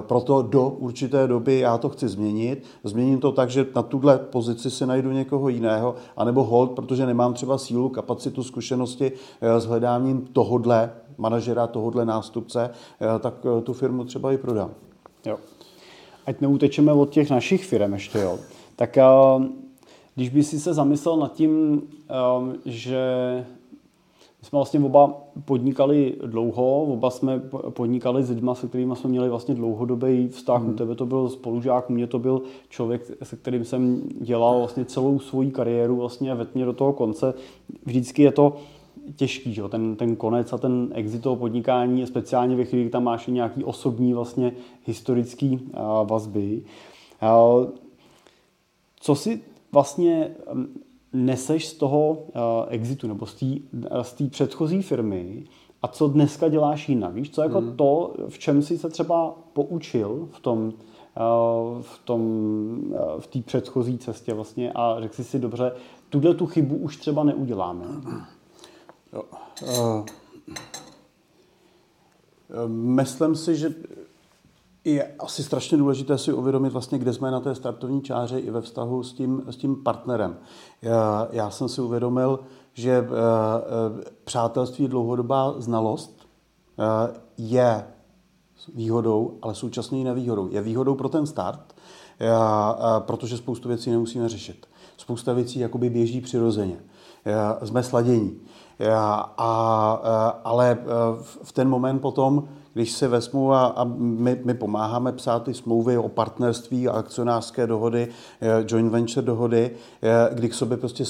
proto 0.00 0.42
do 0.42 0.68
určité 0.68 1.26
doby 1.26 1.58
já 1.58 1.78
to 1.78 1.88
chci 1.88 2.08
změnit. 2.08 2.64
Změním 2.84 3.20
to 3.20 3.32
tak, 3.32 3.50
že 3.50 3.66
na 3.74 3.82
tuhle 3.82 4.18
pozici 4.18 4.70
si 4.70 4.86
najdu 4.86 5.12
někoho 5.12 5.48
jiného, 5.48 5.94
anebo 6.16 6.42
hold, 6.42 6.74
protože 6.74 7.06
nemám 7.06 7.34
třeba 7.34 7.58
sílu, 7.58 7.88
kapacitu, 7.88 8.42
zkušenosti 8.42 9.12
s 9.40 9.64
hledáním 9.64 10.26
tohodle 10.32 10.90
manažera, 11.18 11.66
tohodle 11.66 12.04
nástupce, 12.04 12.70
tak 13.20 13.34
tu 13.62 13.72
firmu 13.72 14.04
třeba 14.04 14.32
i 14.32 14.36
prodám. 14.36 14.70
Jo. 15.26 15.38
Ať 16.26 16.40
neutečeme 16.40 16.92
od 16.92 17.10
těch 17.10 17.30
našich 17.30 17.64
firm 17.64 17.92
ještě, 17.92 18.18
jo. 18.18 18.38
Tak 18.76 18.98
když 20.14 20.28
by 20.28 20.42
si 20.42 20.60
se 20.60 20.74
zamyslel 20.74 21.16
nad 21.16 21.32
tím, 21.32 21.82
že 22.64 23.06
my 24.42 24.46
jsme 24.46 24.56
vlastně 24.56 24.80
oba 24.80 25.14
podnikali 25.44 26.16
dlouho, 26.26 26.82
oba 26.82 27.10
jsme 27.10 27.38
podnikali 27.70 28.22
s 28.22 28.30
lidmi, 28.30 28.50
se 28.54 28.68
kterými 28.68 28.96
jsme 28.96 29.10
měli 29.10 29.28
vlastně 29.28 29.54
dlouhodobý 29.54 30.28
vztah. 30.28 30.62
Mm. 30.62 30.70
U 30.70 30.72
tebe 30.72 30.94
to 30.94 31.06
byl 31.06 31.28
spolužák, 31.28 31.90
u 31.90 31.92
mě 31.92 32.06
to 32.06 32.18
byl 32.18 32.42
člověk, 32.68 33.10
se 33.22 33.36
kterým 33.36 33.64
jsem 33.64 34.02
dělal 34.20 34.58
vlastně 34.58 34.84
celou 34.84 35.18
svoji 35.18 35.50
kariéru 35.50 35.96
vlastně 35.96 36.34
vetně 36.34 36.64
do 36.64 36.72
toho 36.72 36.92
konce. 36.92 37.34
Vždycky 37.86 38.22
je 38.22 38.32
to 38.32 38.56
těžký, 39.16 39.54
že? 39.54 39.62
Ten, 39.68 39.96
ten 39.96 40.16
konec 40.16 40.52
a 40.52 40.58
ten 40.58 40.88
exit 40.94 41.22
toho 41.22 41.36
podnikání, 41.36 42.06
speciálně 42.06 42.56
ve 42.56 42.64
chvíli, 42.64 42.84
kdy 42.84 42.90
tam 42.90 43.04
máš 43.04 43.26
nějaký 43.26 43.64
osobní 43.64 44.14
vlastně 44.14 44.52
historický 44.84 45.60
uh, 45.62 46.08
vazby. 46.08 46.62
Uh, 47.22 47.66
co 49.00 49.14
si 49.14 49.40
vlastně 49.72 50.34
neseš 51.12 51.68
z 51.68 51.74
toho 51.74 52.10
uh, 52.10 52.18
exitu 52.68 53.08
nebo 53.08 53.26
z 54.02 54.12
té 54.12 54.26
předchozí 54.30 54.82
firmy 54.82 55.44
a 55.82 55.88
co 55.88 56.08
dneska 56.08 56.48
děláš 56.48 56.88
jinak? 56.88 57.14
Víš, 57.14 57.30
co 57.30 57.42
jako 57.42 57.60
mm. 57.60 57.76
to, 57.76 58.14
v 58.28 58.38
čem 58.38 58.62
jsi 58.62 58.78
se 58.78 58.88
třeba 58.88 59.34
poučil 59.52 60.28
v 60.32 60.40
tom, 60.40 60.66
uh, 60.66 60.72
v 61.82 61.98
tom, 62.04 62.20
v 63.18 63.26
té 63.26 63.40
předchozí 63.40 63.98
cestě 63.98 64.34
vlastně 64.34 64.72
a 64.72 64.96
řekl 65.00 65.14
jsi 65.14 65.24
si 65.24 65.38
dobře, 65.38 65.72
tuhle 66.08 66.34
tu 66.34 66.46
chybu 66.46 66.76
už 66.76 66.96
třeba 66.96 67.24
neuděláme. 67.24 67.84
Jo. 69.12 69.22
Uh, 69.62 70.04
myslím 72.68 73.36
si, 73.36 73.56
že 73.56 73.74
je 74.84 75.14
asi 75.18 75.42
strašně 75.42 75.78
důležité 75.78 76.18
si 76.18 76.32
uvědomit 76.32 76.72
vlastně, 76.72 76.98
kde 76.98 77.12
jsme 77.12 77.30
na 77.30 77.40
té 77.40 77.54
startovní 77.54 78.02
čáře 78.02 78.38
i 78.38 78.50
ve 78.50 78.60
vztahu 78.60 79.02
s 79.02 79.12
tím, 79.12 79.42
s 79.50 79.56
tím 79.56 79.76
partnerem. 79.76 80.36
Já, 80.82 81.28
já 81.30 81.50
jsem 81.50 81.68
si 81.68 81.80
uvědomil, 81.80 82.40
že 82.74 82.90
e, 82.90 83.04
přátelství 84.24 84.88
dlouhodobá 84.88 85.54
znalost 85.58 86.28
e, 86.78 86.84
je 87.38 87.84
výhodou, 88.74 89.38
ale 89.42 89.54
současně 89.54 90.00
i 90.00 90.04
nevýhodou. 90.04 90.48
Je 90.50 90.62
výhodou 90.62 90.94
pro 90.94 91.08
ten 91.08 91.26
start, 91.26 91.74
protože 92.98 93.36
spoustu 93.36 93.68
věcí 93.68 93.90
nemusíme 93.90 94.28
řešit. 94.28 94.66
Spousta 94.96 95.32
věcí 95.32 95.58
jakoby 95.58 95.90
běží 95.90 96.20
přirozeně. 96.20 96.76
Jsme 97.64 97.82
sladění. 97.82 98.40
A, 99.36 99.90
ale 100.44 100.78
v 101.42 101.52
ten 101.52 101.68
moment 101.68 101.98
potom 101.98 102.48
když 102.74 102.92
se 102.92 103.08
vezmu 103.08 103.52
a, 103.52 103.66
a 103.66 103.84
my, 103.98 104.40
my 104.44 104.54
pomáháme 104.54 105.12
psát 105.12 105.42
ty 105.42 105.54
smlouvy 105.54 105.98
o 105.98 106.08
partnerství 106.08 106.88
a 106.88 106.92
akcionářské 106.92 107.66
dohody, 107.66 108.08
eh, 108.40 108.64
joint 108.68 108.92
venture 108.92 109.26
dohody, 109.26 109.70
eh, 110.02 110.34
kdy 110.34 110.48
k 110.48 110.54
sobě 110.54 110.76
prostě 110.76 111.04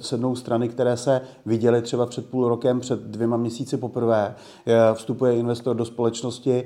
sednou 0.00 0.36
strany, 0.36 0.68
které 0.68 0.96
se 0.96 1.20
viděly 1.46 1.82
třeba 1.82 2.06
před 2.06 2.26
půl 2.26 2.48
rokem, 2.48 2.80
před 2.80 3.00
dvěma 3.00 3.36
měsíci 3.36 3.76
poprvé. 3.76 4.34
Eh, 4.66 4.94
vstupuje 4.94 5.36
investor 5.36 5.76
do 5.76 5.84
společnosti, 5.84 6.64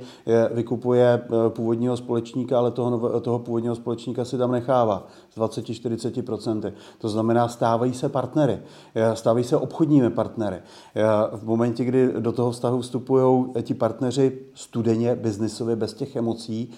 vykupuje 0.52 1.22
původního 1.48 1.96
společníka, 1.96 2.58
ale 2.58 2.70
toho, 2.70 3.20
toho 3.20 3.38
původního 3.38 3.74
společníka 3.74 4.24
si 4.24 4.38
tam 4.38 4.52
nechává 4.52 5.06
z 5.38 5.40
20-40%. 5.40 6.72
To 6.98 7.08
znamená, 7.08 7.48
stávají 7.48 7.94
se 7.94 8.08
partnery, 8.08 8.58
stávají 9.14 9.44
se 9.44 9.56
obchodními 9.56 10.10
partnery. 10.10 10.56
V 11.32 11.44
momentě, 11.44 11.84
kdy 11.84 12.12
do 12.20 12.32
toho 12.32 12.50
vztahu 12.50 12.80
vstupují 12.80 13.44
ti 13.62 13.74
partneři 13.74 14.38
studeně, 14.54 15.14
biznisově, 15.14 15.76
bez 15.76 15.94
těch 15.94 16.16
emocí, 16.16 16.70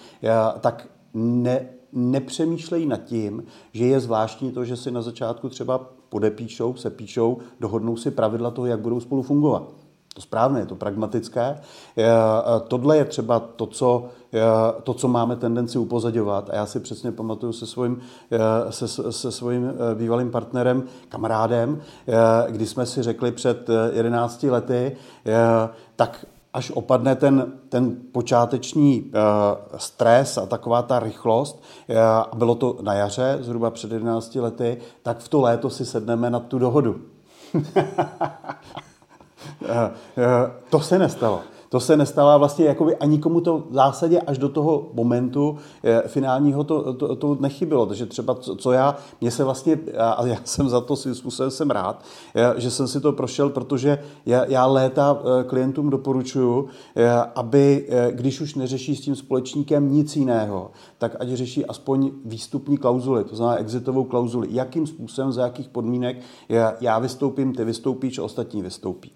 tak 0.59 0.87
ne, 1.13 1.69
nepřemýšlejí 1.93 2.85
nad 2.85 3.03
tím, 3.03 3.43
že 3.73 3.85
je 3.85 3.99
zvláštní 3.99 4.51
to, 4.51 4.65
že 4.65 4.77
si 4.77 4.91
na 4.91 5.01
začátku 5.01 5.49
třeba 5.49 5.89
podepíšou, 6.09 6.75
se 6.75 6.89
píšou, 6.89 7.37
dohodnou 7.59 7.97
si 7.97 8.11
pravidla 8.11 8.51
toho, 8.51 8.67
jak 8.67 8.79
budou 8.79 8.99
spolu 8.99 9.21
fungovat. 9.21 9.73
To 10.13 10.21
správné, 10.21 10.59
je 10.59 10.65
to 10.65 10.75
pragmatické. 10.75 11.61
Tohle 12.67 12.97
je 12.97 13.05
třeba 13.05 13.39
to, 13.39 13.65
co, 13.65 14.05
to, 14.83 14.93
co 14.93 15.07
máme 15.07 15.35
tendenci 15.35 15.77
upozadovat. 15.77 16.49
A 16.49 16.55
já 16.55 16.65
si 16.65 16.79
přesně 16.79 17.11
pamatuju 17.11 17.53
se 17.53 17.67
svým, 17.67 18.01
se, 18.69 19.11
se 19.11 19.31
svým 19.31 19.69
eh, 19.69 19.95
bývalým 19.95 20.31
partnerem, 20.31 20.83
kamarádem, 21.09 21.81
kdy 22.49 22.67
jsme 22.67 22.85
si 22.85 23.03
řekli 23.03 23.31
před 23.31 23.69
11 23.93 24.43
eh, 24.43 24.51
lety, 24.51 24.97
tak 25.95 26.25
až 26.53 26.71
opadne 26.71 27.15
ten, 27.15 27.53
ten 27.69 27.95
počáteční 28.11 29.01
uh, 29.01 29.09
stres 29.77 30.37
a 30.37 30.45
taková 30.45 30.81
ta 30.81 30.99
rychlost, 30.99 31.63
uh, 31.89 32.39
bylo 32.39 32.55
to 32.55 32.77
na 32.81 32.93
jaře, 32.93 33.37
zhruba 33.41 33.71
před 33.71 33.91
11 33.91 34.35
lety, 34.35 34.77
tak 35.01 35.19
v 35.19 35.29
to 35.29 35.41
léto 35.41 35.69
si 35.69 35.85
sedneme 35.85 36.29
na 36.29 36.39
tu 36.39 36.59
dohodu. 36.59 37.01
uh, 39.61 39.67
uh, 39.67 40.51
to 40.69 40.79
se 40.79 40.99
nestalo. 40.99 41.43
To 41.71 41.79
se 41.79 41.97
nestalo 41.97 42.39
vlastně 42.39 42.65
jakoby 42.65 42.95
ani 42.95 43.17
komu 43.17 43.41
to 43.41 43.63
v 43.69 43.73
zásadě 43.73 44.19
až 44.19 44.37
do 44.37 44.49
toho 44.49 44.89
momentu 44.93 45.57
eh, 45.83 46.03
finálního 46.07 46.63
to, 46.63 46.93
to, 46.93 47.15
to 47.15 47.37
nechybilo. 47.39 47.85
Takže 47.85 48.05
třeba 48.05 48.35
co, 48.35 48.55
co 48.55 48.71
já, 48.71 48.95
mě 49.21 49.31
se 49.31 49.43
vlastně, 49.43 49.79
a 49.97 50.25
já 50.25 50.37
jsem 50.43 50.69
za 50.69 50.81
to 50.81 50.95
svým 50.95 51.15
způsobem 51.15 51.51
jsem 51.51 51.71
rád, 51.71 52.03
eh, 52.35 52.53
že 52.57 52.71
jsem 52.71 52.87
si 52.87 53.01
to 53.01 53.13
prošel, 53.13 53.49
protože 53.49 53.99
já, 54.25 54.45
já 54.45 54.65
léta 54.65 55.17
eh, 55.19 55.43
klientům 55.43 55.89
doporučuju, 55.89 56.67
aby 57.35 57.89
když 58.11 58.41
už 58.41 58.55
neřeší 58.55 58.95
s 58.95 59.01
tím 59.01 59.15
společníkem 59.15 59.93
nic 59.93 60.15
jiného, 60.15 60.71
tak 60.97 61.15
ať 61.19 61.29
řeší 61.29 61.65
aspoň 61.65 62.11
výstupní 62.25 62.77
klauzuly, 62.77 63.23
to 63.23 63.35
znamená 63.35 63.57
exitovou 63.57 64.03
klauzuli. 64.03 64.47
Jakým 64.51 64.87
způsobem, 64.87 65.31
za 65.31 65.43
jakých 65.43 65.69
podmínek 65.69 66.17
já 66.81 66.99
vystoupím, 66.99 67.55
ty 67.55 67.65
vystoupíš, 67.65 68.19
ostatní 68.19 68.61
vystoupí. 68.61 69.11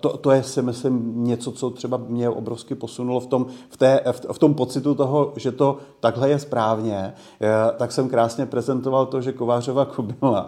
To, 0.00 0.16
to 0.16 0.30
je 0.30 0.42
si 0.42 0.62
myslím 0.62 0.97
něco, 1.04 1.52
co 1.52 1.70
třeba 1.70 2.00
mě 2.08 2.30
obrovsky 2.30 2.74
posunulo 2.74 3.20
v 3.20 3.26
tom, 3.26 3.46
v, 3.68 3.76
té, 3.76 4.00
v, 4.32 4.38
tom 4.38 4.54
pocitu 4.54 4.94
toho, 4.94 5.32
že 5.36 5.52
to 5.52 5.78
takhle 6.00 6.28
je 6.28 6.38
správně, 6.38 7.14
tak 7.76 7.92
jsem 7.92 8.08
krásně 8.08 8.46
prezentoval 8.46 9.06
to, 9.06 9.20
že 9.20 9.32
Kovářova 9.32 9.84
kubila, 9.84 10.46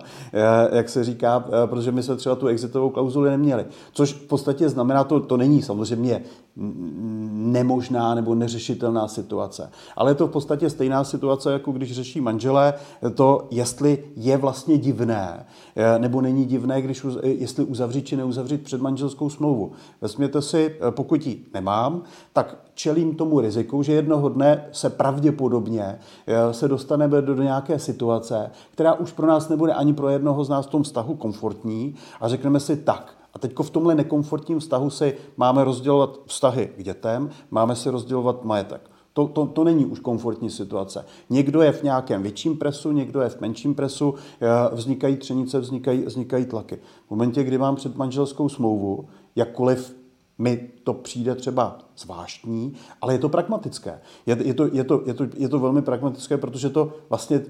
jak 0.73 0.89
se 0.89 1.05
říká, 1.05 1.45
protože 1.67 1.93
my 1.93 2.03
jsme 2.03 2.17
třeba 2.17 2.35
tu 2.35 2.47
exitovou 2.47 2.91
klauzuli 2.91 3.31
neměli. 3.31 3.65
Což 3.93 4.13
v 4.13 4.27
podstatě 4.27 4.69
znamená, 4.69 5.05
to, 5.05 5.21
to 5.21 5.37
není 5.37 5.63
samozřejmě 5.63 6.23
nemožná 6.57 8.15
nebo 8.15 8.35
neřešitelná 8.35 9.09
situace. 9.09 9.71
Ale 9.97 10.11
je 10.11 10.15
to 10.15 10.27
v 10.27 10.31
podstatě 10.31 10.71
stejná 10.71 11.05
situace, 11.05 11.53
jako 11.53 11.73
když 11.73 11.93
řeší 11.93 12.21
manželé 12.21 12.75
to, 13.15 13.47
jestli 13.51 14.05
je 14.17 14.37
vlastně 14.37 14.79
divné, 14.79 15.47
eh, 15.77 15.99
nebo 15.99 16.21
není 16.21 16.45
divné, 16.45 16.83
když, 16.83 17.07
jestli 17.23 17.65
uzavřít 17.65 18.07
či 18.07 18.17
neuzavřít 18.17 18.63
předmanželskou 18.63 19.31
smlouvu. 19.31 19.73
Vezměte 20.01 20.43
si, 20.43 20.77
eh, 20.81 20.91
pokud 20.91 21.27
ji 21.27 21.47
nemám, 21.55 22.03
tak 22.33 22.57
čelím 22.75 23.15
tomu 23.15 23.41
riziku, 23.41 23.83
že 23.83 23.93
jednoho 23.93 24.29
dne 24.29 24.65
se 24.73 24.91
pravděpodobně 24.91 25.99
eh, 26.27 26.53
se 26.53 26.69
dostaneme 26.69 27.23
do 27.23 27.43
nějaké 27.43 27.79
situace, 27.79 28.51
která 28.71 28.95
už 28.95 29.13
pro 29.13 29.27
nás 29.27 29.49
nebude 29.49 29.73
ani 29.73 29.95
pro 29.95 30.09
jednoho 30.09 30.45
z 30.45 30.49
nás 30.49 30.67
v 30.67 30.71
tom 30.71 30.83
vztahu 30.83 31.15
komfortní 31.15 31.95
a 32.21 32.29
řekneme 32.29 32.61
si 32.61 32.77
tak, 32.77 33.20
a 33.35 33.39
teď 33.39 33.53
v 33.63 33.71
tomhle 33.71 33.95
nekomfortním 33.95 34.59
vztahu 34.59 34.91
si 34.91 35.17
máme 35.37 35.65
rozdělovat 35.65 36.19
vztahy 36.27 36.71
k 36.77 36.83
dětem, 36.83 37.31
máme 37.51 37.77
si 37.77 37.91
rozdělovat 37.91 38.45
majetek. 38.45 38.91
To, 39.13 39.27
to, 39.27 39.47
to 39.47 39.65
není 39.65 39.87
už 39.87 40.01
komfortní 40.01 40.51
situace. 40.51 41.05
Někdo 41.31 41.63
je 41.63 41.73
v 41.73 41.83
nějakém 41.83 42.23
větším 42.23 42.57
presu, 42.57 42.93
někdo 42.93 43.21
je 43.21 43.29
v 43.29 43.41
menším 43.41 43.75
presu, 43.75 44.15
eh, 44.41 44.47
vznikají 44.75 45.17
třenice, 45.17 45.61
vznikají, 45.61 46.03
vznikají 46.03 46.45
tlaky. 46.45 46.79
V 47.07 47.11
momentě, 47.11 47.45
kdy 47.45 47.59
mám 47.59 47.77
předmanželskou 47.77 48.49
smlouvu, 48.49 49.09
jakkoliv 49.37 50.00
mi 50.41 50.71
to 50.85 50.95
přijde 50.95 51.35
třeba 51.35 51.79
zvláštní, 51.99 52.75
ale 53.01 53.15
je 53.15 53.19
to 53.19 53.29
pragmatické. 53.29 54.01
Je, 54.27 54.37
je, 54.45 54.55
to, 54.55 54.67
je, 54.73 54.85
to, 54.85 55.03
je, 55.07 55.15
to, 55.15 55.27
je 55.37 55.49
to 55.49 55.59
velmi 55.59 55.83
pragmatické, 55.83 56.37
protože 56.37 56.71
to 56.71 56.93
vlastně 57.09 57.41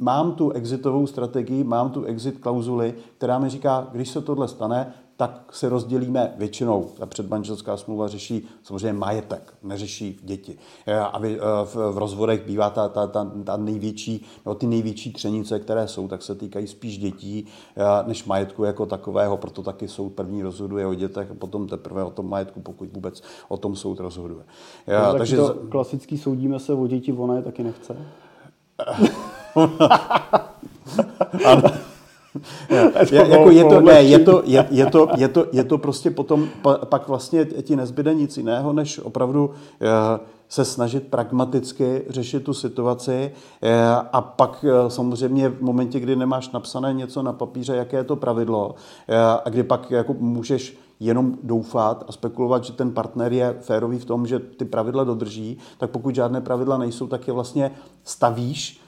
mám 0.00 0.32
tu 0.32 0.50
exitovou 0.50 1.06
strategii, 1.06 1.64
mám 1.64 1.90
tu 1.90 2.04
exit 2.04 2.38
klauzuli, 2.38 2.94
která 3.16 3.38
mi 3.38 3.48
říká, 3.48 3.88
když 3.92 4.08
se 4.08 4.20
tohle 4.20 4.48
stane, 4.48 4.94
tak 5.20 5.52
se 5.52 5.68
rozdělíme 5.68 6.34
většinou. 6.36 6.90
Ta 6.98 7.06
předmanželská 7.06 7.76
smlouva 7.76 8.08
řeší 8.08 8.48
samozřejmě 8.62 8.92
majetek, 8.92 9.54
neřeší 9.62 10.18
děti. 10.22 10.58
E, 10.86 10.98
a 10.98 11.18
v, 11.64 11.74
v 11.92 11.98
rozvodech 11.98 12.46
bývá 12.46 12.70
ta, 12.70 12.88
ta, 12.88 13.06
ta, 13.06 13.32
ta 13.44 13.56
největší, 13.56 14.24
no, 14.46 14.54
ty 14.54 14.66
největší 14.66 15.12
třenice, 15.12 15.58
které 15.58 15.88
jsou, 15.88 16.08
tak 16.08 16.22
se 16.22 16.34
týkají 16.34 16.66
spíš 16.66 16.98
dětí 16.98 17.46
e, 17.76 18.08
než 18.08 18.24
majetku 18.24 18.64
jako 18.64 18.86
takového, 18.86 19.36
proto 19.36 19.62
taky 19.62 19.88
soud 19.88 20.12
první 20.12 20.42
rozhoduje 20.42 20.86
o 20.86 20.94
dětech 20.94 21.30
a 21.30 21.34
potom 21.34 21.68
teprve 21.68 22.04
o 22.04 22.10
tom 22.10 22.28
majetku, 22.28 22.60
pokud 22.60 22.88
vůbec 22.92 23.22
o 23.48 23.56
tom 23.56 23.76
soud 23.76 24.00
rozhoduje. 24.00 24.44
E, 24.88 25.18
takže 25.18 25.36
to 25.36 25.54
klasický 25.70 26.18
soudíme 26.18 26.58
se 26.58 26.74
o 26.74 26.86
děti, 26.86 27.12
ona 27.12 27.36
je 27.36 27.42
taky 27.42 27.62
nechce. 27.62 27.96
ano. 31.44 31.89
je, 33.10 33.28
jako 33.28 33.50
je, 33.50 33.64
to, 33.64 33.80
ne, 33.80 34.02
je, 34.02 34.18
to, 34.18 34.42
je, 34.46 34.66
je, 34.70 34.86
to, 34.86 35.08
je, 35.16 35.28
to, 35.28 35.46
je 35.52 35.64
to 35.64 35.78
prostě 35.78 36.10
potom, 36.10 36.48
pak 36.84 37.08
vlastně 37.08 37.44
ti 37.44 37.76
nezbyde 37.76 38.14
nic 38.14 38.36
jiného, 38.36 38.72
než 38.72 38.98
opravdu 38.98 39.50
eh, 39.80 40.20
se 40.48 40.64
snažit 40.64 41.06
pragmaticky 41.06 42.02
řešit 42.08 42.44
tu 42.44 42.54
situaci 42.54 43.32
eh, 43.62 43.84
a 44.12 44.20
pak 44.20 44.64
eh, 44.68 44.90
samozřejmě 44.90 45.48
v 45.48 45.62
momentě, 45.62 46.00
kdy 46.00 46.16
nemáš 46.16 46.50
napsané 46.50 46.94
něco 46.94 47.22
na 47.22 47.32
papíře, 47.32 47.76
jaké 47.76 47.96
je 47.96 48.04
to 48.04 48.16
pravidlo 48.16 48.74
a 49.44 49.48
kdy 49.48 49.62
pak 49.62 49.90
jako 49.90 50.14
můžeš 50.18 50.76
jenom 51.00 51.38
doufat 51.42 52.04
a 52.08 52.12
spekulovat, 52.12 52.64
že 52.64 52.72
ten 52.72 52.90
partner 52.90 53.32
je 53.32 53.56
férový 53.60 53.98
v 53.98 54.04
tom, 54.04 54.26
že 54.26 54.38
ty 54.38 54.64
pravidla 54.64 55.04
dodrží, 55.04 55.58
tak 55.78 55.90
pokud 55.90 56.14
žádné 56.14 56.40
pravidla 56.40 56.78
nejsou, 56.78 57.06
tak 57.06 57.26
je 57.26 57.32
vlastně 57.32 57.70
stavíš 58.04 58.80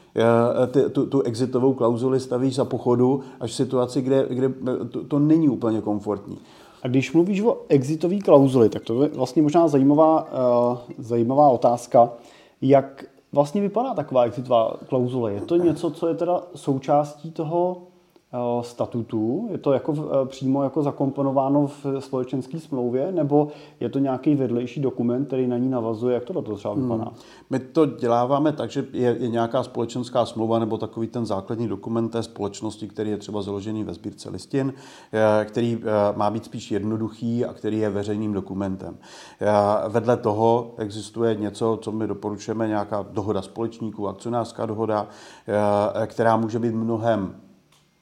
ty, 0.71 0.91
tu, 0.91 1.07
tu 1.07 1.21
exitovou 1.23 1.75
klauzuli 1.75 2.21
stavíš 2.21 2.55
za 2.55 2.65
pochodu 2.65 3.21
až 3.41 3.51
v 3.51 3.55
situaci, 3.55 4.03
kde, 4.03 4.27
kde 4.29 4.49
to, 4.91 5.05
to 5.05 5.19
není 5.19 5.49
úplně 5.49 5.81
komfortní. 5.81 6.39
A 6.83 6.89
když 6.89 7.13
mluvíš 7.13 7.41
o 7.41 7.59
exitové 7.69 8.19
klauzuli, 8.19 8.69
tak 8.69 8.85
to 8.85 9.03
je 9.03 9.09
vlastně 9.09 9.43
možná 9.43 9.69
zajímavá, 9.69 10.23
uh, 10.23 10.79
zajímavá 10.99 11.49
otázka, 11.49 12.11
jak 12.63 13.05
vlastně 13.33 13.61
vypadá 13.61 13.95
taková 13.95 14.23
exitová 14.23 14.77
klauzule. 14.89 15.33
Je 15.33 15.41
to 15.41 15.57
něco, 15.57 15.91
co 15.91 16.09
je 16.09 16.15
teda 16.15 16.43
součástí 16.55 17.31
toho 17.31 17.83
Eh, 18.35 18.63
statutu? 18.63 19.49
Je 19.51 19.59
to 19.59 19.73
jako 19.73 19.95
eh, 20.23 20.27
přímo 20.27 20.63
jako 20.63 20.83
zakomponováno 20.83 21.67
v 21.67 21.87
společenské 21.99 22.61
smlouvě, 22.61 23.13
nebo 23.13 23.49
je 23.81 23.89
to 23.89 23.99
nějaký 23.99 24.35
vedlejší 24.35 24.81
dokument, 24.81 25.25
který 25.27 25.47
na 25.47 25.59
ní 25.59 25.69
navazuje? 25.69 26.15
Jak 26.15 26.25
to 26.25 26.43
třeba 26.57 26.75
hmm. 26.75 26.83
vypadá? 26.83 27.05
Hmm. 27.05 27.15
My 27.51 27.59
to 27.59 27.87
děláváme 27.87 28.53
tak, 28.53 28.71
že 28.71 28.87
je, 28.93 29.17
je 29.21 29.29
nějaká 29.29 29.63
společenská 29.63 30.27
smlouva 30.27 30.59
nebo 30.59 30.79
takový 30.79 31.07
ten 31.07 31.27
základní 31.27 31.69
dokument 31.69 32.09
té 32.09 32.23
společnosti, 32.23 32.89
který 32.89 33.11
je 33.11 33.17
třeba 33.17 33.43
založený 33.43 33.85
ve 33.85 33.95
sbírce 33.95 34.31
listin, 34.31 34.73
eh, 35.13 35.45
který 35.45 35.83
má 36.17 36.31
být 36.31 36.45
spíš 36.45 36.71
jednoduchý 36.71 37.45
a 37.45 37.53
který 37.53 37.79
je 37.79 37.91
veřejným 37.91 38.33
dokumentem. 38.33 38.97
Vedle 39.89 40.17
toho 40.17 40.75
existuje 40.77 41.35
něco, 41.35 41.79
co 41.83 41.93
my 41.93 42.07
doporučujeme, 42.07 42.69
nějaká 42.69 43.07
dohoda 43.11 43.43
společníků, 43.43 44.09
akcionářská 44.09 44.67
dohoda, 44.67 45.09
která 46.07 46.37
může 46.37 46.59
být 46.59 46.75
mnohem 46.75 47.35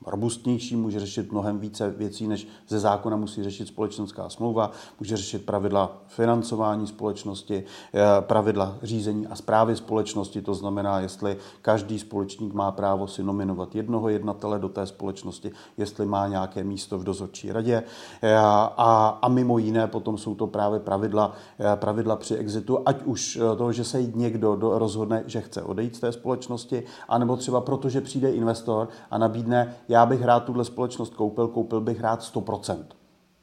robustnější, 0.06 0.76
může 0.76 1.00
řešit 1.00 1.32
mnohem 1.32 1.58
více 1.58 1.90
věcí, 1.90 2.28
než 2.28 2.48
ze 2.68 2.80
zákona 2.80 3.16
musí 3.16 3.42
řešit 3.42 3.68
společenská 3.68 4.28
smlouva, 4.28 4.70
může 5.00 5.16
řešit 5.16 5.46
pravidla 5.46 5.98
financování 6.06 6.86
společnosti, 6.86 7.64
eh, 7.94 8.00
pravidla 8.20 8.76
řízení 8.82 9.26
a 9.26 9.36
zprávy 9.36 9.76
společnosti, 9.76 10.42
to 10.42 10.54
znamená, 10.54 11.00
jestli 11.00 11.36
každý 11.62 11.98
společník 11.98 12.52
má 12.52 12.72
právo 12.72 13.06
si 13.06 13.22
nominovat 13.22 13.74
jednoho 13.74 14.08
jednatele 14.08 14.58
do 14.58 14.68
té 14.68 14.86
společnosti, 14.86 15.52
jestli 15.76 16.06
má 16.06 16.28
nějaké 16.28 16.64
místo 16.64 16.98
v 16.98 17.04
dozorčí 17.04 17.52
radě. 17.52 17.82
Eh, 18.22 18.36
a, 18.36 19.18
a 19.22 19.28
mimo 19.28 19.58
jiné 19.58 19.86
potom 19.86 20.18
jsou 20.18 20.34
to 20.34 20.46
právě 20.46 20.80
pravidla, 20.80 21.32
eh, 21.58 21.76
pravidla 21.76 22.16
při 22.16 22.34
exitu, 22.34 22.78
ať 22.86 23.02
už 23.04 23.38
to, 23.58 23.72
že 23.72 23.84
se 23.84 24.02
někdo 24.02 24.56
rozhodne, 24.60 25.22
že 25.26 25.40
chce 25.40 25.62
odejít 25.62 25.96
z 25.96 26.00
té 26.00 26.12
společnosti, 26.12 26.82
anebo 27.08 27.36
třeba 27.36 27.60
proto, 27.60 27.88
že 27.88 28.00
přijde 28.00 28.30
investor 28.30 28.88
a 29.10 29.18
nabídne 29.18 29.74
já 29.90 30.06
bych 30.06 30.22
rád 30.22 30.44
tuhle 30.44 30.64
společnost 30.64 31.14
koupil, 31.14 31.48
koupil 31.48 31.80
bych 31.80 32.00
rád 32.00 32.20
100%. 32.20 32.84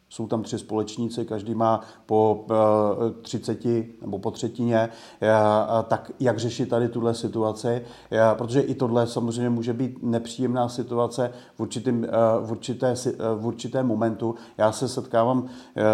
Jsou 0.10 0.28
tam 0.28 0.44
tři 0.44 0.60
společníci, 0.60 1.26
každý 1.26 1.56
má 1.56 1.82
po 2.06 2.46
30 3.22 3.66
eh, 3.66 3.84
nebo 4.02 4.20
po 4.20 4.32
třetině, 4.32 4.90
eh, 5.22 5.30
tak 5.88 6.12
jak 6.20 6.40
řešit 6.40 6.70
tady 6.70 6.90
tuhle 6.90 7.14
situaci, 7.14 7.82
eh, 8.12 8.20
protože 8.38 8.62
i 8.62 8.76
tohle 8.76 9.08
samozřejmě 9.08 9.50
může 9.50 9.74
být 9.74 10.04
nepříjemná 10.04 10.70
situace 10.70 11.32
v, 11.56 11.60
určitým, 11.60 12.08
v, 12.42 12.52
určité, 12.52 12.94
v 13.36 13.48
určité 13.48 13.84
momentu. 13.84 14.36
Já 14.58 14.72
se 14.72 14.88
setkávám 14.88 15.48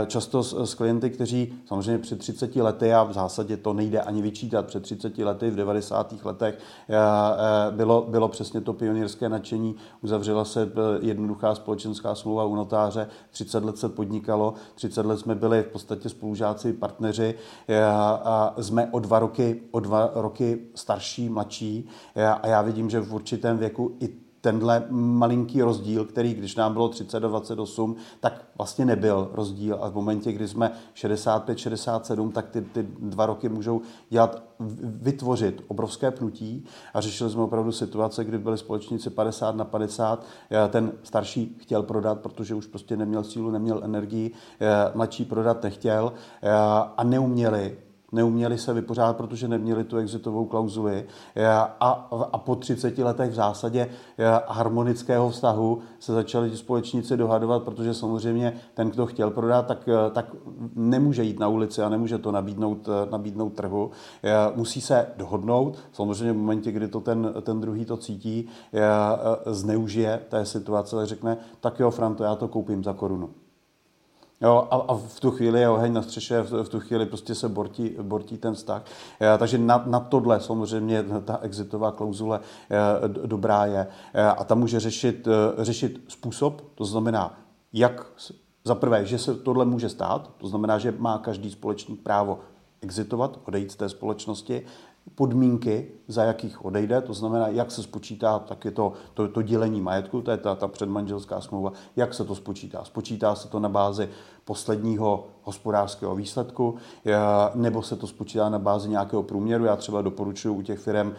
často 0.07 0.43
s, 0.43 0.65
s 0.65 0.73
klienty, 0.73 1.09
kteří 1.09 1.53
samozřejmě 1.65 1.97
před 1.97 2.19
30 2.19 2.55
lety, 2.55 2.93
a 2.93 3.03
v 3.03 3.13
zásadě 3.13 3.57
to 3.57 3.73
nejde 3.73 4.01
ani 4.01 4.21
vyčítat, 4.21 4.65
před 4.65 4.83
30 4.83 5.17
lety 5.17 5.49
v 5.49 5.55
90. 5.55 6.25
letech 6.25 6.59
bylo, 7.71 8.05
bylo 8.09 8.27
přesně 8.27 8.61
to 8.61 8.73
pionýrské 8.73 9.29
nadšení, 9.29 9.75
uzavřela 10.01 10.45
se 10.45 10.71
jednoduchá 11.01 11.55
společenská 11.55 12.15
smlouva 12.15 12.45
u 12.45 12.55
notáře, 12.55 13.07
30 13.31 13.63
let 13.63 13.77
se 13.77 13.89
podnikalo. 14.03 14.53
30 14.75 15.05
let 15.05 15.17
jsme 15.17 15.35
byli 15.35 15.63
v 15.63 15.67
podstatě 15.67 16.09
spolužáci, 16.09 16.73
partneři 16.73 17.35
a 18.23 18.55
jsme 18.61 18.87
o 18.91 18.99
dva 18.99 19.19
roky, 19.19 19.61
o 19.71 19.79
dva 19.79 20.11
roky 20.15 20.59
starší, 20.75 21.29
mladší 21.29 21.87
a 22.41 22.47
já 22.47 22.61
vidím, 22.61 22.89
že 22.89 22.99
v 22.99 23.13
určitém 23.13 23.57
věku 23.57 23.97
i 23.99 24.09
tenhle 24.43 24.83
malinký 24.89 25.61
rozdíl, 25.61 26.05
který 26.05 26.33
když 26.33 26.55
nám 26.55 26.73
bylo 26.73 26.89
30 26.89 27.19
do 27.19 27.27
28, 27.27 27.95
tak 28.19 28.45
vlastně 28.57 28.85
nebyl 28.85 29.29
rozdíl. 29.33 29.77
A 29.81 29.89
v 29.89 29.93
momentě, 29.93 30.31
kdy 30.31 30.47
jsme 30.47 30.71
65, 30.93 31.57
67, 31.57 32.31
tak 32.31 32.49
ty, 32.49 32.61
ty 32.61 32.87
dva 32.99 33.25
roky 33.25 33.49
můžou 33.49 33.81
dělat, 34.09 34.43
vytvořit 34.83 35.63
obrovské 35.67 36.11
pnutí. 36.11 36.65
A 36.93 37.01
řešili 37.01 37.29
jsme 37.29 37.41
opravdu 37.41 37.71
situace, 37.71 38.23
kdy 38.23 38.37
byli 38.37 38.57
společníci 38.57 39.09
50 39.09 39.55
na 39.55 39.65
50, 39.65 40.25
ten 40.69 40.91
starší 41.03 41.57
chtěl 41.59 41.83
prodat, 41.83 42.19
protože 42.19 42.55
už 42.55 42.67
prostě 42.67 42.97
neměl 42.97 43.23
sílu, 43.23 43.51
neměl 43.51 43.81
energii, 43.83 44.31
mladší 44.93 45.25
prodat 45.25 45.63
nechtěl. 45.63 46.13
A 46.97 47.03
neuměli 47.03 47.77
neuměli 48.13 48.57
se 48.57 48.73
vypořádat, 48.73 49.17
protože 49.17 49.47
neměli 49.47 49.83
tu 49.83 49.97
exitovou 49.97 50.45
klauzuli 50.45 51.05
a, 51.79 52.09
a 52.33 52.37
po 52.37 52.55
30 52.55 52.97
letech 52.97 53.31
v 53.31 53.33
zásadě 53.33 53.89
harmonického 54.47 55.29
vztahu 55.29 55.79
se 55.99 56.13
začali 56.13 56.49
ti 56.49 56.57
společníci 56.57 57.17
dohadovat, 57.17 57.63
protože 57.63 57.93
samozřejmě 57.93 58.53
ten, 58.73 58.89
kdo 58.89 59.05
chtěl 59.05 59.31
prodat, 59.31 59.67
tak, 59.67 59.89
tak 60.11 60.35
nemůže 60.75 61.23
jít 61.23 61.39
na 61.39 61.47
ulici 61.47 61.81
a 61.81 61.89
nemůže 61.89 62.17
to 62.17 62.31
nabídnout, 62.31 62.89
nabídnout 63.11 63.53
trhu. 63.53 63.91
Musí 64.55 64.81
se 64.81 65.07
dohodnout, 65.17 65.77
samozřejmě 65.91 66.33
v 66.33 66.37
momentě, 66.37 66.71
kdy 66.71 66.87
to 66.87 66.99
ten, 66.99 67.33
ten 67.41 67.61
druhý 67.61 67.85
to 67.85 67.97
cítí, 67.97 68.47
zneužije 69.45 70.21
té 70.29 70.45
situace, 70.45 70.95
tak 70.95 71.07
řekne, 71.07 71.37
tak 71.59 71.79
jo, 71.79 71.91
Franto, 71.91 72.23
já 72.23 72.35
to 72.35 72.47
koupím 72.47 72.83
za 72.83 72.93
korunu. 72.93 73.29
Jo, 74.43 74.67
a, 74.71 74.75
a 74.75 74.95
v 74.95 75.19
tu 75.19 75.31
chvíli 75.31 75.59
je 75.59 75.69
oheň 75.69 75.93
na 75.93 76.01
střeše, 76.01 76.41
v, 76.41 76.63
v 76.63 76.69
tu 76.69 76.79
chvíli 76.79 77.05
prostě 77.05 77.35
se 77.35 77.49
bortí, 77.49 77.95
bortí 78.01 78.37
ten 78.37 78.53
vztah. 78.53 78.85
E, 79.21 79.37
takže 79.37 79.57
na, 79.57 79.83
na 79.87 79.99
tohle 79.99 80.39
samozřejmě 80.39 81.05
ta 81.25 81.39
exitová 81.41 81.91
klauzule 81.91 82.39
e, 82.39 83.07
dobrá 83.07 83.65
je. 83.65 83.87
E, 84.13 84.23
a 84.23 84.43
ta 84.43 84.55
může 84.55 84.79
řešit, 84.79 85.27
e, 85.27 85.63
řešit 85.63 86.01
způsob, 86.07 86.61
to 86.75 86.85
znamená, 86.85 87.39
jak 87.73 88.05
za 88.63 88.75
prvé, 88.75 89.05
že 89.05 89.17
se 89.17 89.35
tohle 89.35 89.65
může 89.65 89.89
stát, 89.89 90.31
to 90.37 90.47
znamená, 90.47 90.77
že 90.77 90.93
má 90.97 91.17
každý 91.17 91.51
společník 91.51 92.03
právo 92.03 92.39
exitovat, 92.81 93.39
odejít 93.45 93.71
z 93.71 93.75
té 93.75 93.89
společnosti, 93.89 94.65
podmínky, 95.15 95.91
za 96.07 96.23
jakých 96.23 96.65
odejde, 96.65 97.01
to 97.01 97.13
znamená, 97.13 97.47
jak 97.47 97.71
se 97.71 97.83
spočítá, 97.83 98.39
tak 98.39 98.65
je 98.65 98.71
to, 98.71 98.93
to, 99.13 99.27
to 99.27 99.41
dělení 99.41 99.81
majetku, 99.81 100.21
to 100.21 100.31
je 100.31 100.37
ta, 100.37 100.55
ta 100.55 100.67
předmanželská 100.67 101.41
smlouva, 101.41 101.71
jak 101.95 102.13
se 102.13 102.25
to 102.25 102.35
spočítá. 102.35 102.83
Spočítá 102.83 103.35
se 103.35 103.47
to 103.47 103.59
na 103.59 103.69
bázi 103.69 104.09
posledního 104.45 105.27
hospodářského 105.43 106.15
výsledku, 106.15 106.75
nebo 107.55 107.81
se 107.81 107.95
to 107.95 108.07
spočítá 108.07 108.49
na 108.49 108.59
bázi 108.59 108.89
nějakého 108.89 109.23
průměru. 109.23 109.65
Já 109.65 109.75
třeba 109.75 110.01
doporučuji 110.01 110.53
u 110.53 110.61
těch 110.61 110.79
firm 110.79 111.13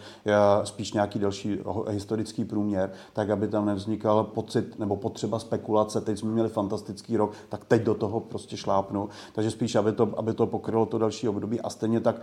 spíš 0.63 0.93
nějaký 0.93 1.19
další 1.19 1.59
historický 1.89 2.45
průměr, 2.45 2.91
tak 3.13 3.29
aby 3.29 3.47
tam 3.47 3.65
nevznikal 3.65 4.23
pocit 4.23 4.79
nebo 4.79 4.95
potřeba 4.95 5.39
spekulace. 5.39 6.01
Teď 6.01 6.19
jsme 6.19 6.31
měli 6.31 6.49
fantastický 6.49 7.17
rok, 7.17 7.31
tak 7.49 7.65
teď 7.65 7.83
do 7.83 7.93
toho 7.93 8.19
prostě 8.19 8.57
šlápnu. 8.57 9.09
Takže 9.33 9.51
spíš, 9.51 9.75
aby 9.75 9.91
to, 9.91 10.09
aby 10.17 10.33
to 10.33 10.47
pokrylo 10.47 10.85
to 10.85 10.97
další 10.97 11.29
období. 11.29 11.61
A 11.61 11.69
stejně 11.69 11.99
tak 11.99 12.15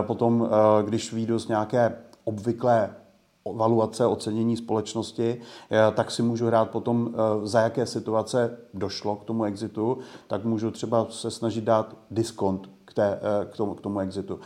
potom, 0.00 0.48
když 0.82 1.12
výjdu 1.12 1.38
z 1.38 1.48
nějaké 1.48 1.96
obvyklé 2.24 2.90
valuace, 3.54 4.06
ocenění 4.06 4.56
společnosti, 4.56 5.40
eh, 5.70 5.92
tak 5.94 6.10
si 6.10 6.22
můžu 6.22 6.46
hrát 6.46 6.70
potom, 6.70 7.10
eh, 7.12 7.46
za 7.46 7.60
jaké 7.60 7.86
situace 7.86 8.58
došlo 8.74 9.16
k 9.16 9.24
tomu 9.24 9.44
exitu, 9.44 9.98
tak 10.26 10.44
můžu 10.44 10.70
třeba 10.70 11.06
se 11.10 11.30
snažit 11.30 11.64
dát 11.64 11.96
diskont 12.10 12.70
k, 12.84 12.94
té, 12.94 13.20
eh, 13.22 13.46
k, 13.46 13.56
tomu, 13.56 13.74
k 13.74 13.80
tomu 13.80 14.00
exitu. 14.00 14.40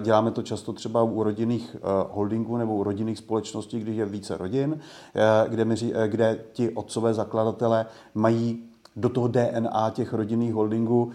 Děláme 0.00 0.30
to 0.30 0.42
často 0.42 0.72
třeba 0.72 1.02
u 1.02 1.22
rodinných 1.22 1.76
holdingů 2.10 2.56
nebo 2.56 2.74
u 2.74 2.82
rodinných 2.82 3.18
společností, 3.18 3.80
když 3.80 3.96
je 3.96 4.06
více 4.06 4.36
rodin, 4.36 4.80
kde, 5.48 5.64
mi, 5.64 5.74
kde 6.06 6.44
ti 6.52 6.70
otcové 6.70 7.14
zakladatelé 7.14 7.86
mají 8.14 8.71
do 8.96 9.08
toho 9.08 9.28
DNA 9.28 9.90
těch 9.90 10.12
rodinných 10.12 10.54
holdingů 10.54 11.10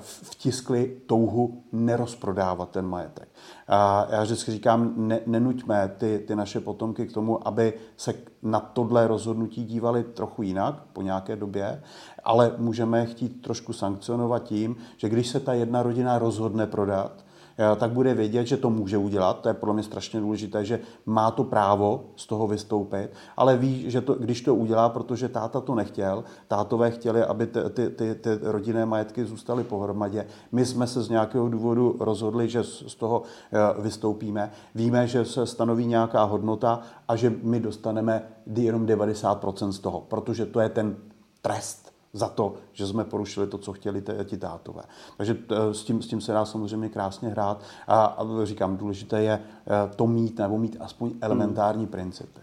vtiskli 0.00 0.96
touhu 1.06 1.62
nerozprodávat 1.72 2.70
ten 2.70 2.86
majetek. 2.86 3.28
A 3.68 4.06
já 4.10 4.22
vždycky 4.22 4.52
říkám, 4.52 4.92
ne, 4.96 5.20
nenuťme 5.26 5.90
ty, 5.98 6.24
ty 6.26 6.36
naše 6.36 6.60
potomky 6.60 7.06
k 7.06 7.12
tomu, 7.12 7.48
aby 7.48 7.72
se 7.96 8.14
na 8.42 8.60
tohle 8.60 9.06
rozhodnutí 9.08 9.64
dívali 9.64 10.04
trochu 10.04 10.42
jinak 10.42 10.82
po 10.92 11.02
nějaké 11.02 11.36
době, 11.36 11.82
ale 12.24 12.52
můžeme 12.58 13.06
chtít 13.06 13.42
trošku 13.42 13.72
sankcionovat 13.72 14.42
tím, 14.42 14.76
že 14.96 15.08
když 15.08 15.28
se 15.28 15.40
ta 15.40 15.52
jedna 15.52 15.82
rodina 15.82 16.18
rozhodne 16.18 16.66
prodat, 16.66 17.12
Eh, 17.12 17.27
tak 17.76 17.90
bude 17.90 18.14
vědět, 18.14 18.46
že 18.46 18.56
to 18.56 18.70
může 18.70 18.98
udělat. 18.98 19.40
To 19.40 19.48
je 19.48 19.54
pro 19.54 19.72
mě 19.72 19.82
strašně 19.82 20.20
důležité, 20.20 20.64
že 20.64 20.80
má 21.06 21.30
to 21.30 21.44
právo 21.44 22.04
z 22.16 22.26
toho 22.26 22.46
vystoupit, 22.46 23.10
ale 23.36 23.56
ví, 23.56 23.90
že 23.90 24.00
to, 24.00 24.14
když 24.14 24.40
to 24.40 24.54
udělá, 24.54 24.88
protože 24.88 25.28
táta 25.28 25.60
to 25.60 25.74
nechtěl, 25.74 26.24
tátové 26.48 26.90
chtěli, 26.90 27.22
aby 27.22 27.46
ty, 27.46 27.60
ty, 27.72 27.90
ty, 27.90 28.14
ty 28.14 28.30
rodinné 28.42 28.86
majetky 28.86 29.24
zůstaly 29.24 29.64
pohromadě. 29.64 30.26
My 30.52 30.66
jsme 30.66 30.86
se 30.86 31.02
z 31.02 31.08
nějakého 31.08 31.48
důvodu 31.48 31.96
rozhodli, 32.00 32.48
že 32.48 32.64
z 32.64 32.94
toho 32.94 33.22
eh, 33.52 33.82
vystoupíme. 33.82 34.50
Víme, 34.74 35.06
že 35.06 35.24
se 35.24 35.46
stanoví 35.46 35.86
nějaká 35.86 36.24
hodnota 36.24 36.80
a 37.08 37.16
že 37.16 37.32
my 37.42 37.60
dostaneme 37.60 38.22
jenom 38.56 38.86
90% 38.86 39.70
z 39.70 39.78
toho, 39.78 40.00
protože 40.00 40.46
to 40.46 40.60
je 40.60 40.68
ten 40.68 40.96
trest 41.42 41.87
za 42.18 42.28
to, 42.28 42.54
že 42.72 42.86
jsme 42.86 43.04
porušili 43.04 43.46
to, 43.46 43.58
co 43.58 43.72
chtěli 43.72 44.02
ti 44.24 44.36
tátové. 44.36 44.82
Takže 45.16 45.36
eh, 45.50 45.74
s 45.74 45.84
tím, 45.84 46.02
s 46.02 46.06
tím 46.06 46.20
se 46.20 46.32
dá 46.32 46.44
samozřejmě 46.44 46.88
krásně 46.88 47.28
hrát 47.28 47.60
a, 47.86 48.04
a 48.04 48.44
říkám, 48.44 48.76
důležité 48.76 49.22
je 49.22 49.32
eh, 49.32 49.90
to 49.96 50.06
mít 50.06 50.38
nebo 50.38 50.58
mít 50.58 50.76
aspoň 50.80 51.10
elementární 51.20 51.82
hmm. 51.82 51.92
principy. 51.92 52.40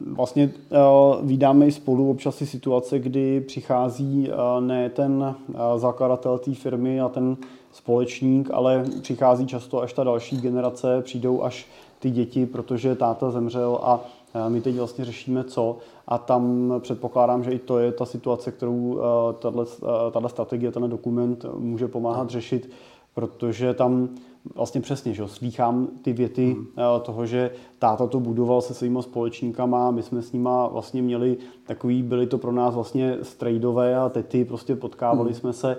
Vlastně 0.00 0.50
uh, 0.70 1.26
vydáme 1.26 1.66
i 1.66 1.72
spolu 1.72 2.10
občas 2.10 2.36
si 2.36 2.46
situace, 2.46 2.98
kdy 2.98 3.40
přichází 3.40 4.28
uh, 4.28 4.64
ne 4.64 4.90
ten 4.90 5.36
uh, 5.48 5.56
zakladatel 5.76 6.38
té 6.38 6.54
firmy 6.54 7.00
a 7.00 7.08
ten 7.08 7.36
společník, 7.72 8.50
ale 8.52 8.84
přichází 9.02 9.46
často 9.46 9.82
až 9.82 9.92
ta 9.92 10.04
další 10.04 10.40
generace, 10.40 11.02
přijdou 11.02 11.42
až 11.42 11.66
ty 11.98 12.10
děti, 12.10 12.46
protože 12.46 12.94
táta 12.94 13.30
zemřel 13.30 13.78
a 13.82 14.00
my 14.48 14.60
teď 14.60 14.76
vlastně 14.76 15.04
řešíme 15.04 15.44
co 15.44 15.78
a 16.08 16.18
tam 16.18 16.74
předpokládám, 16.78 17.44
že 17.44 17.50
i 17.50 17.58
to 17.58 17.78
je 17.78 17.92
ta 17.92 18.04
situace, 18.04 18.52
kterou 18.52 19.00
tato 20.10 20.28
strategie, 20.28 20.72
ten 20.72 20.90
dokument 20.90 21.44
může 21.58 21.88
pomáhat 21.88 22.30
řešit, 22.30 22.70
protože 23.14 23.74
tam 23.74 24.08
vlastně 24.54 24.80
přesně, 24.80 25.14
že 25.14 25.28
slýchám 25.28 25.88
ty 26.02 26.12
věty 26.12 26.52
hmm. 26.52 26.66
toho, 27.02 27.26
že 27.26 27.50
táta 27.78 28.06
to 28.06 28.20
budoval 28.20 28.60
se 28.60 28.74
svýma 28.74 29.02
společníkama, 29.02 29.90
my 29.90 30.02
jsme 30.02 30.22
s 30.22 30.32
nima 30.32 30.68
vlastně 30.68 31.02
měli 31.02 31.36
takový, 31.66 32.02
byly 32.02 32.26
to 32.26 32.38
pro 32.38 32.52
nás 32.52 32.74
vlastně 32.74 33.18
strejdové 33.22 33.96
a 33.96 34.08
tety, 34.08 34.44
prostě 34.44 34.76
potkávali 34.76 35.30
hmm. 35.30 35.40
jsme 35.40 35.52
se 35.52 35.76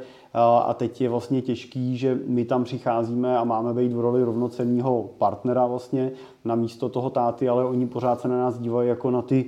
a 0.66 0.74
teď 0.74 1.02
je 1.02 1.10
vlastně 1.10 1.42
těžký, 1.42 1.98
že 1.98 2.20
my 2.28 2.46
tam 2.46 2.64
přicházíme 2.64 3.38
a 3.38 3.44
máme 3.44 3.74
být 3.74 3.94
v 3.94 4.00
roli 4.00 4.24
rovnocenního 4.24 5.10
partnera 5.18 5.66
vlastně 5.66 6.12
na 6.46 6.56
místo 6.56 6.90
toho 6.90 7.10
táty, 7.10 7.50
ale 7.50 7.66
oni 7.66 7.88
pořád 7.88 8.22
se 8.22 8.28
na 8.28 8.38
nás 8.38 8.60
dívají 8.60 8.90
jako 8.90 9.12
na 9.12 9.22
ty 9.22 9.46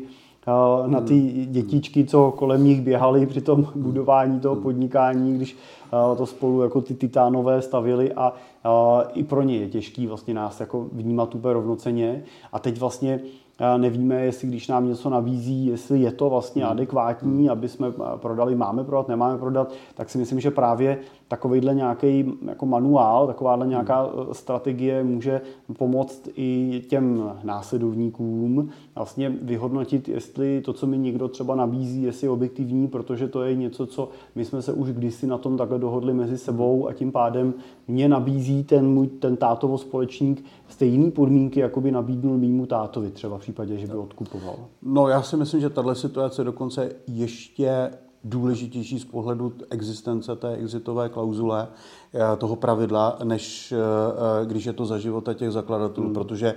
na 0.86 1.02
ty 1.02 1.20
hmm. 1.20 1.46
dětičky, 1.52 2.06
co 2.06 2.34
kolem 2.38 2.64
nich 2.64 2.82
běhali 2.82 3.26
při 3.26 3.42
tom 3.42 3.68
budování 3.76 4.40
toho 4.40 4.56
podnikání, 4.56 5.36
když 5.36 5.58
to 6.18 6.26
spolu 6.26 6.62
jako 6.62 6.82
ty 6.82 6.94
titánové 6.94 7.62
stavili 7.62 8.14
a 8.14 8.34
i 9.14 9.24
pro 9.24 9.42
ně 9.42 9.58
je 9.58 9.70
těžký 9.70 10.08
vlastně 10.08 10.34
nás 10.34 10.60
jako 10.60 10.88
vnímat 10.92 11.36
úplně 11.36 11.54
rovnoceně. 11.54 12.24
A 12.52 12.60
teď 12.60 12.80
vlastně 12.80 13.20
nevíme, 13.78 14.26
jestli 14.26 14.48
když 14.48 14.68
nám 14.68 14.88
něco 14.88 15.10
nabízí, 15.10 15.66
jestli 15.66 16.00
je 16.00 16.12
to 16.12 16.30
vlastně 16.30 16.64
hmm. 16.64 16.72
adekvátní, 16.72 17.50
aby 17.50 17.70
jsme 17.70 17.88
prodali, 18.16 18.56
máme 18.56 18.84
prodat, 18.84 19.08
nemáme 19.08 19.38
prodat, 19.38 19.74
tak 19.96 20.10
si 20.10 20.18
myslím, 20.18 20.40
že 20.40 20.52
právě 20.52 20.98
takovýhle 21.28 21.76
nějaký 21.76 22.34
jako 22.48 22.66
manuál, 22.66 23.28
takováhle 23.28 23.68
nějaká 23.68 24.02
hmm. 24.02 24.12
e, 24.32 24.34
strategie 24.34 25.04
může 25.04 25.42
pomoct 25.78 26.30
i 26.36 26.82
těm 26.90 27.32
následovníkům 27.44 28.70
vlastně 28.96 29.30
vyhodnotit, 29.42 30.10
jestli 30.10 30.62
to, 30.62 30.74
co 30.74 30.88
mi 30.88 30.98
někdo 30.98 31.28
třeba 31.28 31.56
nabízí, 31.56 32.04
jestli 32.04 32.28
je 32.28 32.32
objektivní, 32.32 32.88
protože 32.88 33.28
to 33.28 33.44
je 33.44 33.56
něco, 33.56 33.86
co 33.86 34.10
my 34.36 34.46
jsme 34.46 34.62
se 34.62 34.74
už 34.74 34.90
kdysi 34.90 35.28
na 35.28 35.38
tom 35.38 35.58
takhle 35.58 35.80
dohodli 35.80 36.14
mezi 36.14 36.38
sebou 36.38 36.88
a 36.88 36.94
tím 36.94 37.12
pádem 37.12 37.54
mě 37.88 38.10
nabízí 38.10 38.64
ten 38.64 38.88
můj, 38.88 39.08
ten 39.08 39.38
tátovo 39.38 39.78
společník 39.78 40.44
stejné 40.70 41.12
podmínky, 41.12 41.60
jako 41.60 41.82
by 41.82 41.92
nabídnul 41.92 42.38
mýmu 42.38 42.66
tátovi 42.66 43.12
třeba 43.12 43.38
v 43.38 43.42
případě, 43.42 43.78
že 43.78 43.88
by 43.88 43.94
odkupoval. 43.94 44.56
No 44.82 45.08
já 45.08 45.22
si 45.22 45.38
myslím, 45.38 45.62
že 45.62 45.70
tahle 45.70 45.96
situace 45.96 46.44
dokonce 46.44 46.92
ještě 47.08 47.92
důležitější 48.24 49.00
z 49.00 49.06
pohledu 49.06 49.54
existence 49.70 50.36
té 50.36 50.54
exitové 50.54 51.10
klauzule, 51.10 51.68
eh, 52.14 52.38
toho 52.38 52.56
pravidla, 52.56 53.18
než 53.24 53.72
eh, 53.72 53.76
eh, 54.42 54.46
když 54.46 54.66
je 54.66 54.74
to 54.74 54.86
za 54.86 54.98
života 54.98 55.34
těch 55.34 55.52
zakladatelů, 55.52 56.06
hmm. 56.06 56.14
protože 56.14 56.56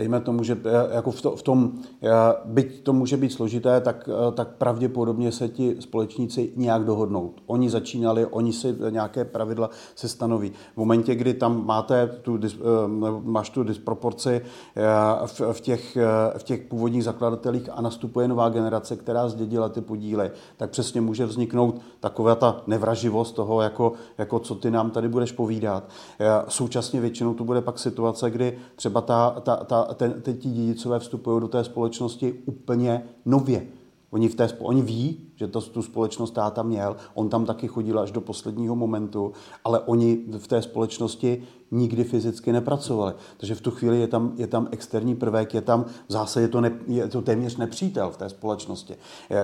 dejme 0.00 0.20
tomu, 0.20 0.42
že 0.42 0.56
eh, 0.64 0.94
jako 0.96 1.10
v, 1.10 1.22
to, 1.22 1.36
v 1.36 1.42
tom, 1.42 1.72
eh, 2.02 2.08
byť 2.44 2.82
to 2.82 2.92
může 2.92 3.16
být 3.16 3.32
složité, 3.32 3.80
tak, 3.80 4.08
eh, 4.08 4.32
tak 4.32 4.48
pravděpodobně 4.48 5.32
se 5.32 5.48
ti 5.48 5.76
společníci 5.80 6.52
nějak 6.56 6.84
dohodnou. 6.84 7.34
Oni 7.46 7.70
začínali, 7.70 8.26
oni 8.26 8.52
si 8.52 8.76
nějaké 8.90 9.24
pravidla 9.24 9.70
se 9.94 10.08
stanoví. 10.08 10.52
V 10.74 10.76
momentě, 10.76 11.14
kdy 11.14 11.34
tam 11.34 11.66
máte 11.66 12.06
tu, 12.06 12.40
máš 13.22 13.50
tu 13.50 13.62
disproporci 13.62 14.40
v, 15.26 15.40
v, 15.52 15.60
těch, 15.60 15.98
v 16.38 16.42
těch 16.42 16.60
původních 16.60 17.04
zakladatelích 17.04 17.68
a 17.72 17.80
nastupuje 17.80 18.28
nová 18.28 18.48
generace, 18.48 18.96
která 18.96 19.28
zdědila 19.28 19.68
ty 19.68 19.80
podíly, 19.80 20.30
tak 20.56 20.70
přesně 20.70 21.00
může 21.00 21.26
vzniknout 21.26 21.80
taková 22.00 22.34
ta 22.34 22.62
nevraživost 22.66 23.34
toho, 23.34 23.62
jako, 23.62 23.92
jako 24.18 24.38
co 24.38 24.54
ty 24.54 24.70
nám 24.70 24.90
tady 24.90 25.08
budeš 25.08 25.32
povídat. 25.32 25.84
Současně 26.48 27.00
většinou 27.00 27.34
to 27.34 27.44
bude 27.44 27.60
pak 27.60 27.78
situace, 27.78 28.30
kdy 28.30 28.58
třeba 28.76 29.00
ta, 29.00 29.30
ta, 29.40 29.56
ta 29.56 29.89
ten, 29.94 30.12
ten, 30.22 30.36
ti 30.36 30.50
dědicové 30.50 30.98
vstupují 30.98 31.40
do 31.40 31.48
té 31.48 31.64
společnosti 31.64 32.34
úplně 32.46 33.02
nově. 33.26 33.66
Oni, 34.10 34.28
v 34.28 34.34
té, 34.34 34.48
oni 34.58 34.82
ví, 34.82 35.18
že 35.36 35.48
to, 35.48 35.60
tu 35.60 35.82
společnost 35.82 36.30
táta 36.30 36.62
měl, 36.62 36.96
on 37.14 37.28
tam 37.28 37.46
taky 37.46 37.68
chodil 37.68 37.98
až 37.98 38.10
do 38.10 38.20
posledního 38.20 38.76
momentu, 38.76 39.32
ale 39.64 39.80
oni 39.80 40.18
v 40.38 40.48
té 40.48 40.62
společnosti 40.62 41.42
nikdy 41.70 42.04
fyzicky 42.04 42.52
nepracovali. 42.52 43.14
Takže 43.36 43.54
v 43.54 43.60
tu 43.60 43.70
chvíli 43.70 44.00
je 44.00 44.06
tam, 44.06 44.32
je 44.36 44.46
tam 44.46 44.68
externí 44.70 45.14
prvek, 45.14 45.54
je 45.54 45.60
tam 45.60 45.84
v 45.84 46.12
zásadě 46.12 46.48
to, 46.48 46.60
ne, 46.60 46.78
je 46.86 47.08
to 47.08 47.22
téměř 47.22 47.56
nepřítel 47.56 48.10
v 48.10 48.16
té 48.16 48.28
společnosti. 48.28 48.94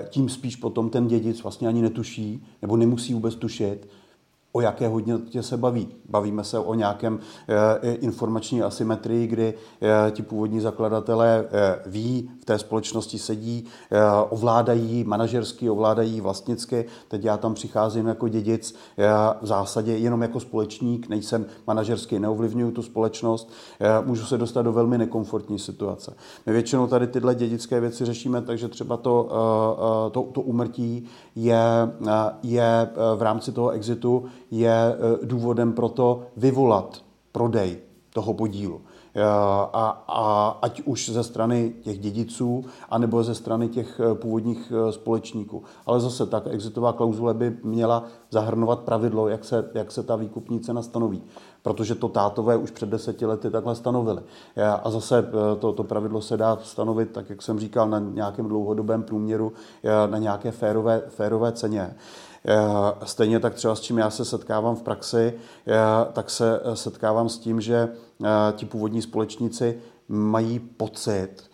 Tím 0.09 0.29
spíš 0.29 0.57
potom 0.57 0.91
ten 0.91 1.07
dědic 1.07 1.43
vlastně 1.43 1.69
ani 1.69 1.83
netuší, 1.83 2.45
nebo 2.63 2.77
nemusí 2.77 3.15
vůbec 3.15 3.35
tušit, 3.35 3.89
o 4.57 4.61
jaké 4.61 4.89
hodnotě 4.89 5.43
se 5.43 5.57
baví. 5.57 5.89
Bavíme 6.09 6.45
se 6.45 6.59
o 6.59 6.75
nějakém 6.75 7.19
e, 7.83 7.93
informační 7.93 8.63
asymetrii, 8.63 9.27
kdy 9.27 9.55
e, 10.07 10.11
ti 10.11 10.23
původní 10.23 10.61
zakladatelé 10.61 11.39
e, 11.39 11.79
ví, 11.87 12.31
v 12.43 12.45
té 12.45 12.59
společnosti 12.59 13.19
sedí, 13.19 13.65
ovládají 14.31 15.05
manažersky, 15.05 15.71
ovládají 15.71 16.21
vlastnicky. 16.21 16.85
Teď 17.09 17.25
já 17.25 17.37
tam 17.37 17.55
přicházím 17.55 18.07
jako 18.07 18.29
dědic, 18.29 18.75
v 19.43 19.47
zásadě 19.47 19.97
jenom 19.97 20.23
jako 20.23 20.41
společník, 20.41 21.09
nejsem 21.09 21.47
manažersky, 21.67 22.19
neovlivňuju 22.19 22.71
tu 22.71 22.83
společnost, 22.83 23.53
můžu 24.05 24.25
se 24.25 24.39
dostat 24.39 24.63
do 24.63 24.73
velmi 24.73 24.99
nekomfortní 24.99 25.59
situace. 25.59 26.15
My 26.47 26.53
většinou 26.53 26.87
tady 26.87 27.07
tyhle 27.07 27.35
dědické 27.35 27.81
věci 27.81 28.05
řešíme, 28.05 28.43
takže 28.43 28.69
třeba 28.69 28.97
to, 28.97 29.29
to, 30.13 30.23
to 30.23 30.41
umrtí 30.41 31.05
je, 31.37 31.61
je 32.43 32.89
v 33.17 33.23
rámci 33.23 33.53
toho 33.53 33.71
exitu 33.71 34.25
je 34.51 34.97
eh, 34.97 35.27
důvodem 35.27 35.73
pro 35.73 35.89
to 35.89 36.23
vyvolat 36.37 37.03
prodej 37.33 37.79
toho 38.13 38.35
podílu. 38.35 38.81
Eh, 39.15 39.23
a, 39.73 40.05
a 40.09 40.49
ať 40.63 40.83
už 40.85 41.09
ze 41.09 41.25
strany 41.25 41.75
těch 41.83 41.99
dědiců, 41.99 42.65
anebo 42.91 43.23
ze 43.23 43.35
strany 43.35 43.69
těch 43.69 44.01
eh, 44.01 44.15
původních 44.15 44.73
společníků. 44.91 45.63
Ale 45.87 46.01
zase 46.01 46.27
tak 46.27 46.47
exitová 46.47 46.93
klauzule 46.93 47.35
by 47.35 47.57
měla 47.63 48.05
zahrnovat 48.31 48.81
pravidlo, 48.81 49.29
jak 49.29 49.45
se, 49.45 49.71
jak 49.75 49.93
se 49.93 50.03
ta 50.03 50.17
výkupní 50.17 50.61
cena 50.61 50.83
stanoví. 50.83 51.23
Protože 51.63 51.95
to 51.95 52.09
tátové 52.09 52.57
už 52.57 52.71
před 52.71 52.89
deseti 52.89 53.27
lety 53.27 53.51
takhle 53.51 53.75
stanovili. 53.75 54.23
A 54.83 54.91
zase 54.91 55.31
to, 55.59 55.73
to 55.73 55.85
pravidlo 55.85 56.23
se 56.23 56.37
dá 56.37 56.59
stanovit, 56.63 57.11
tak 57.11 57.31
jak 57.31 57.43
jsem 57.43 57.59
říkal, 57.59 57.89
na 57.89 57.99
nějakém 57.99 58.49
dlouhodobém 58.49 59.03
průměru, 59.03 59.53
na 60.11 60.19
nějaké 60.19 60.51
férové, 60.51 61.03
férové 61.09 61.53
ceně. 61.53 61.97
Eh, 62.49 63.07
stejně 63.07 63.41
tak 63.41 63.55
třeba 63.55 63.75
s 63.75 63.81
čím 63.81 63.99
já 63.99 64.11
se 64.11 64.25
setkávám 64.25 64.77
v 64.77 64.83
praxi, 64.83 65.35
eh, 65.67 65.73
tak 66.13 66.31
se 66.31 66.61
eh, 66.65 66.77
setkávám 66.77 67.29
s 67.29 67.39
tím, 67.39 67.61
že 67.61 67.89
ti 68.53 68.67
původní 68.67 69.03
společníci 69.03 69.79
mají 70.09 70.59
pocit, 70.59 71.51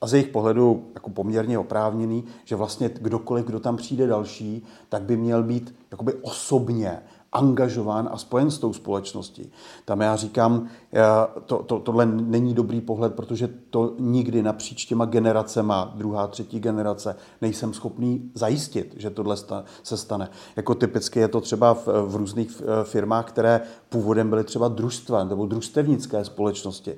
a 0.00 0.06
z 0.06 0.14
jejich 0.14 0.28
pohledu 0.28 0.90
jako 0.94 1.10
poměrně 1.10 1.58
oprávněný, 1.58 2.24
že 2.44 2.56
vlastně 2.56 2.90
kdokoliv, 2.94 3.46
kdo 3.46 3.60
tam 3.60 3.76
přijde 3.76 4.06
další, 4.06 4.66
tak 4.88 5.02
by 5.02 5.16
měl 5.16 5.42
být 5.42 5.74
jakoby 5.90 6.14
osobně 6.14 7.02
angažován 7.32 8.08
a 8.12 8.18
spojen 8.18 8.50
s 8.50 8.58
tou 8.58 8.72
společností. 8.72 9.52
Tam 9.84 10.00
já 10.00 10.16
říkám, 10.16 10.68
to, 11.46 11.62
to, 11.62 11.78
tohle 11.78 12.06
není 12.06 12.54
dobrý 12.54 12.80
pohled, 12.80 13.14
protože 13.14 13.48
to 13.70 13.94
nikdy 13.98 14.42
napříč 14.42 14.84
těma 14.84 15.04
generacema, 15.04 15.92
druhá, 15.96 16.26
třetí 16.26 16.60
generace, 16.60 17.16
nejsem 17.40 17.74
schopný 17.74 18.30
zajistit, 18.34 18.94
že 18.96 19.10
tohle 19.10 19.36
se 19.82 19.96
stane. 19.96 20.30
Jako 20.56 20.74
typicky 20.74 21.20
je 21.20 21.28
to 21.28 21.40
třeba 21.40 21.74
v, 21.74 21.86
v 21.86 22.16
různých 22.16 22.62
firmách, 22.84 23.28
které 23.28 23.60
původem 23.90 24.30
byly 24.30 24.44
třeba 24.44 24.68
družstva 24.68 25.24
nebo 25.24 25.46
družstevnické 25.46 26.24
společnosti. 26.24 26.96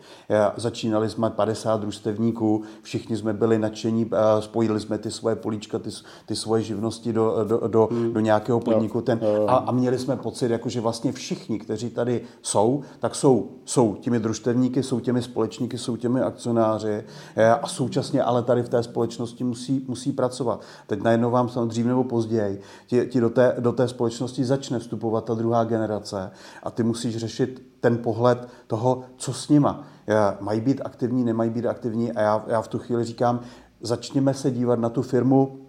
Začínali 0.57 1.11
jsme 1.11 1.31
50 1.31 1.81
družstevníků, 1.81 2.63
všichni 2.83 3.17
jsme 3.17 3.33
byli 3.33 3.59
nadšení, 3.59 4.11
spojili 4.41 4.81
jsme 4.81 4.99
ty 4.99 5.11
svoje 5.11 5.37
políčka, 5.37 5.79
ty, 5.79 5.91
ty 6.27 6.37
svoje 6.37 6.63
živnosti 6.63 7.13
do, 7.13 7.45
do, 7.49 7.69
do, 7.69 7.89
hmm. 7.93 8.13
do 8.13 8.21
nějakého 8.21 8.61
podniku 8.61 9.01
ten, 9.01 9.21
a, 9.47 9.57
a 9.57 9.73
měli 9.73 9.99
jsme 9.99 10.17
pocit, 10.17 10.51
jako 10.51 10.69
že 10.69 10.81
vlastně 10.81 11.13
všichni, 11.13 11.59
kteří 11.59 11.91
tady 11.91 12.21
jsou, 12.43 12.83
tak 13.01 13.15
jsou, 13.15 13.51
jsou 13.65 13.95
těmi 13.95 14.21
družstevníky, 14.21 14.83
jsou 14.83 15.01
těmi 15.01 15.23
společníky, 15.23 15.79
jsou 15.79 15.97
těmi 15.97 16.21
akcionáři 16.21 17.05
eh, 17.37 17.51
a 17.51 17.67
současně 17.67 18.23
ale 18.23 18.43
tady 18.43 18.63
v 18.63 18.69
té 18.69 18.83
společnosti 18.83 19.45
musí, 19.45 19.85
musí 19.89 20.13
pracovat. 20.13 20.61
Teď 20.87 21.03
najednou 21.03 21.31
vám 21.31 21.51
dřív 21.67 21.87
nebo 21.87 22.05
později 22.05 22.61
ti, 22.87 23.07
ti 23.07 23.21
do, 23.21 23.31
té, 23.31 23.57
do 23.59 23.73
té 23.73 23.89
společnosti 23.89 24.45
začne 24.45 24.79
vstupovat 24.79 25.25
ta 25.25 25.35
druhá 25.35 25.65
generace 25.65 26.31
a 26.63 26.71
ty 26.71 26.82
musíš 26.83 27.17
řešit 27.17 27.63
ten 27.81 27.99
pohled 27.99 28.49
toho, 28.67 29.05
co 29.17 29.33
s 29.33 29.49
nima. 29.49 29.85
Eh, 30.09 30.15
mají 30.41 30.61
být 30.61 30.81
aktivní, 30.85 31.25
nemají 31.25 31.51
být 31.51 31.67
aktivní 31.67 32.13
a 32.13 32.21
já, 32.21 32.45
já 32.47 32.63
v 32.63 32.69
tu 32.69 32.79
chvíli 32.79 33.05
říkám, 33.05 33.41
začněme 33.81 34.35
se 34.35 34.51
dívat 34.51 34.79
na 34.79 34.89
tu 34.89 35.03
firmu 35.03 35.62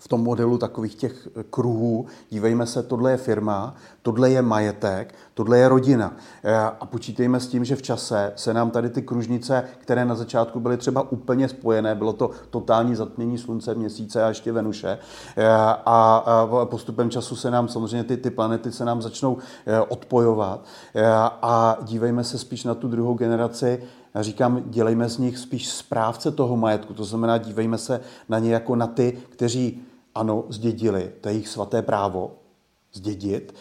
v 0.00 0.08
tom 0.08 0.22
modelu 0.22 0.58
takových 0.58 0.94
těch 0.94 1.28
eh, 1.36 1.44
kruhů. 1.50 2.06
Dívejme 2.30 2.66
se, 2.66 2.82
tohle 2.82 3.10
je 3.10 3.16
firma, 3.16 3.74
tohle 4.02 4.30
je 4.30 4.42
majetek, 4.42 5.14
tohle 5.34 5.58
je 5.58 5.68
rodina. 5.68 6.16
Eh, 6.44 6.56
a 6.56 6.86
počítejme 6.86 7.40
s 7.40 7.48
tím, 7.48 7.64
že 7.64 7.76
v 7.76 7.82
čase 7.82 8.32
se 8.36 8.54
nám 8.54 8.70
tady 8.70 8.90
ty 8.90 9.02
kružnice, 9.02 9.64
které 9.78 10.04
na 10.04 10.14
začátku 10.14 10.60
byly 10.60 10.76
třeba 10.76 11.10
úplně 11.10 11.48
spojené, 11.48 11.94
bylo 11.94 12.12
to 12.12 12.30
totální 12.50 12.94
zatmění 12.94 13.38
slunce, 13.38 13.74
měsíce 13.74 14.24
a 14.24 14.28
ještě 14.28 14.52
Venuše. 14.52 14.98
Eh, 15.36 15.46
a 15.86 16.24
postupem 16.64 17.10
času 17.10 17.36
se 17.36 17.50
nám 17.50 17.68
samozřejmě 17.68 18.04
ty, 18.04 18.16
ty 18.16 18.30
planety 18.30 18.72
se 18.72 18.84
nám 18.84 19.02
začnou 19.02 19.36
odpojovat. 19.88 20.64
A 21.42 21.78
dívejme 21.82 22.24
se 22.24 22.38
spíš 22.38 22.64
na 22.64 22.74
tu 22.74 22.88
druhou 22.88 23.14
generaci, 23.14 23.82
já 24.16 24.22
říkám, 24.22 24.62
dělejme 24.66 25.08
z 25.08 25.18
nich 25.18 25.38
spíš 25.38 25.68
správce 25.68 26.30
toho 26.30 26.56
majetku, 26.56 26.94
to 26.94 27.04
znamená, 27.04 27.38
dívejme 27.38 27.78
se 27.78 28.00
na 28.28 28.38
ně 28.38 28.52
jako 28.52 28.76
na 28.76 28.86
ty, 28.86 29.18
kteří 29.28 29.82
ano, 30.14 30.44
zdědili, 30.48 31.12
to 31.20 31.28
je 31.28 31.34
jejich 31.34 31.48
svaté 31.48 31.82
právo, 31.82 32.34
zdědit. 32.92 33.54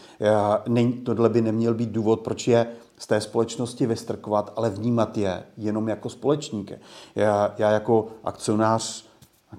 Tohle 1.04 1.30
by 1.30 1.42
neměl 1.42 1.74
být 1.74 1.90
důvod, 1.90 2.20
proč 2.22 2.48
je 2.48 2.68
z 2.98 3.08
té 3.08 3.22
společnosti 3.22 3.86
vystrkovat, 3.86 4.54
ale 4.56 4.70
vnímat 4.70 5.18
je 5.18 5.44
jenom 5.58 5.88
jako 5.88 6.10
společníky. 6.10 6.80
Já, 7.16 7.56
já 7.58 7.72
jako 7.72 8.08
akcionář 8.24 9.06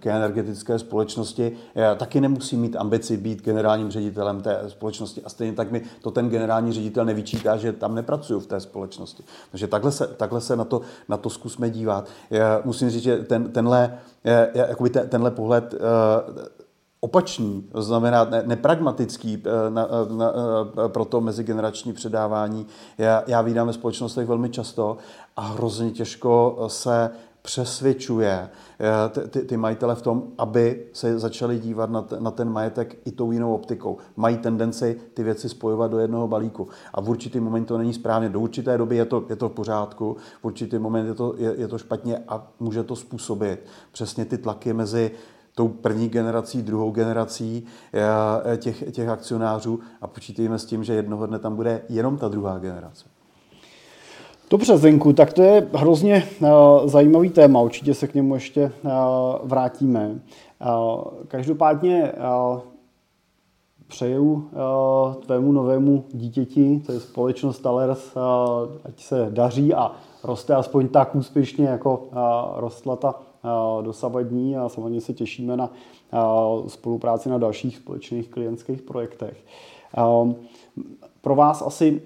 nějaké 0.04 0.18
energetické 0.18 0.78
společnosti, 0.78 1.52
já 1.74 1.94
taky 1.94 2.20
nemusím 2.20 2.60
mít 2.60 2.76
ambici 2.76 3.16
být 3.16 3.42
generálním 3.42 3.90
ředitelem 3.90 4.42
té 4.42 4.60
společnosti 4.68 5.22
a 5.22 5.28
stejně 5.28 5.52
tak 5.52 5.70
mi 5.70 5.82
to 6.02 6.10
ten 6.10 6.28
generální 6.28 6.72
ředitel 6.72 7.04
nevyčítá, 7.04 7.56
že 7.56 7.72
tam 7.72 7.94
nepracuju 7.94 8.40
v 8.40 8.46
té 8.46 8.60
společnosti. 8.60 9.24
Takže 9.50 9.66
takhle 9.66 9.92
se, 9.92 10.06
takhle 10.06 10.40
se 10.40 10.56
na, 10.56 10.64
to, 10.64 10.80
na 11.08 11.16
to 11.16 11.30
zkusme 11.30 11.70
dívat. 11.70 12.08
Já 12.30 12.60
musím 12.64 12.90
říct, 12.90 13.02
že 13.02 13.16
ten, 13.16 13.52
tenhle, 13.52 13.98
jakoby 14.54 14.90
ten, 14.90 15.08
tenhle 15.08 15.30
pohled 15.30 15.74
opačný, 17.00 17.68
to 17.72 17.82
znamená 17.82 18.24
ne, 18.24 18.42
nepragmatický 18.46 19.42
na, 19.68 19.70
na, 19.70 19.86
na, 20.16 20.32
pro 20.88 21.04
to 21.04 21.20
mezigenerační 21.20 21.92
předávání. 21.92 22.66
Já, 22.98 23.22
já 23.26 23.42
vídám 23.42 23.66
ve 23.66 23.72
společnostech 23.72 24.26
velmi 24.26 24.50
často 24.50 24.96
a 25.36 25.42
hrozně 25.42 25.90
těžko 25.90 26.64
se 26.66 27.10
přesvědčuje 27.46 28.50
eh, 28.80 29.08
ty, 29.08 29.28
ty, 29.28 29.42
ty 29.42 29.56
majitele 29.56 29.94
v 29.94 30.02
tom, 30.02 30.22
aby 30.38 30.86
se 30.92 31.18
začali 31.18 31.58
dívat 31.58 31.90
na, 31.90 32.02
t, 32.02 32.20
na 32.20 32.30
ten 32.30 32.50
majetek 32.50 32.96
i 33.04 33.10
tou 33.12 33.32
jinou 33.32 33.54
optikou. 33.54 33.96
Mají 34.16 34.38
tendenci 34.38 35.00
ty 35.14 35.22
věci 35.22 35.48
spojovat 35.48 35.90
do 35.90 35.98
jednoho 35.98 36.28
balíku. 36.28 36.68
A 36.94 37.00
v 37.00 37.10
určitý 37.10 37.40
moment 37.40 37.64
to 37.64 37.78
není 37.78 37.94
správně. 37.94 38.28
Do 38.28 38.40
určité 38.40 38.78
doby 38.78 38.96
je 38.96 39.04
to, 39.04 39.24
je 39.28 39.36
to 39.36 39.48
v 39.48 39.52
pořádku, 39.52 40.16
v 40.42 40.44
určitý 40.44 40.78
moment 40.78 41.06
je 41.06 41.14
to, 41.14 41.34
je, 41.38 41.54
je 41.58 41.68
to 41.68 41.78
špatně 41.78 42.18
a 42.28 42.46
může 42.60 42.82
to 42.82 42.96
způsobit 42.96 43.66
přesně 43.92 44.24
ty 44.24 44.38
tlaky 44.38 44.72
mezi 44.72 45.10
tou 45.54 45.68
první 45.68 46.08
generací, 46.08 46.62
druhou 46.62 46.90
generací 46.90 47.66
eh, 47.94 48.56
těch, 48.56 48.92
těch 48.92 49.08
akcionářů 49.08 49.80
a 50.00 50.06
počítejme 50.06 50.58
s 50.58 50.64
tím, 50.64 50.84
že 50.84 50.94
jednoho 50.94 51.26
dne 51.26 51.38
tam 51.38 51.56
bude 51.56 51.82
jenom 51.88 52.18
ta 52.18 52.28
druhá 52.28 52.58
generace. 52.58 53.15
Dobře, 54.50 54.76
Zenku, 54.76 55.12
tak 55.12 55.32
to 55.32 55.42
je 55.42 55.68
hrozně 55.74 56.24
uh, 56.40 56.48
zajímavý 56.88 57.30
téma, 57.30 57.60
určitě 57.60 57.94
se 57.94 58.06
k 58.06 58.14
němu 58.14 58.34
ještě 58.34 58.72
uh, 58.82 58.90
vrátíme. 59.42 60.10
Uh, 60.10 61.02
každopádně 61.28 62.12
přeju 63.86 64.50
tvému 65.26 65.52
novému 65.52 66.04
dítěti, 66.12 66.82
to 66.86 66.92
je 66.92 67.00
společnost 67.00 67.58
Talers, 67.58 68.14
ať 68.84 69.00
se 69.00 69.26
daří 69.30 69.74
a 69.74 69.92
roste 70.24 70.54
aspoň 70.54 70.88
tak 70.88 71.14
úspěšně, 71.14 71.66
jako 71.66 72.08
rostla 72.56 72.96
ta 72.96 73.14
dosavadní 73.82 74.56
a 74.56 74.68
samozřejmě 74.68 75.00
se 75.00 75.12
těšíme 75.12 75.56
na 75.56 75.70
spolupráci 76.66 77.28
na 77.28 77.38
dalších 77.38 77.76
společných 77.76 78.28
klientských 78.28 78.82
projektech. 78.82 79.44
Pro 81.20 81.34
vás 81.34 81.62
asi 81.66 82.02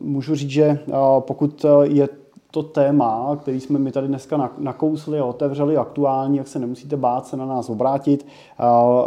můžu 0.00 0.34
říct, 0.34 0.50
že 0.50 0.78
pokud 1.18 1.66
je 1.82 2.08
to 2.50 2.62
téma, 2.62 3.36
který 3.40 3.60
jsme 3.60 3.78
mi 3.78 3.92
tady 3.92 4.08
dneska 4.08 4.50
nakousli 4.58 5.18
a 5.18 5.24
otevřeli 5.24 5.76
aktuální, 5.76 6.38
jak 6.38 6.48
se 6.48 6.58
nemusíte 6.58 6.96
bát 6.96 7.26
se 7.26 7.36
na 7.36 7.46
nás 7.46 7.70
obrátit. 7.70 8.26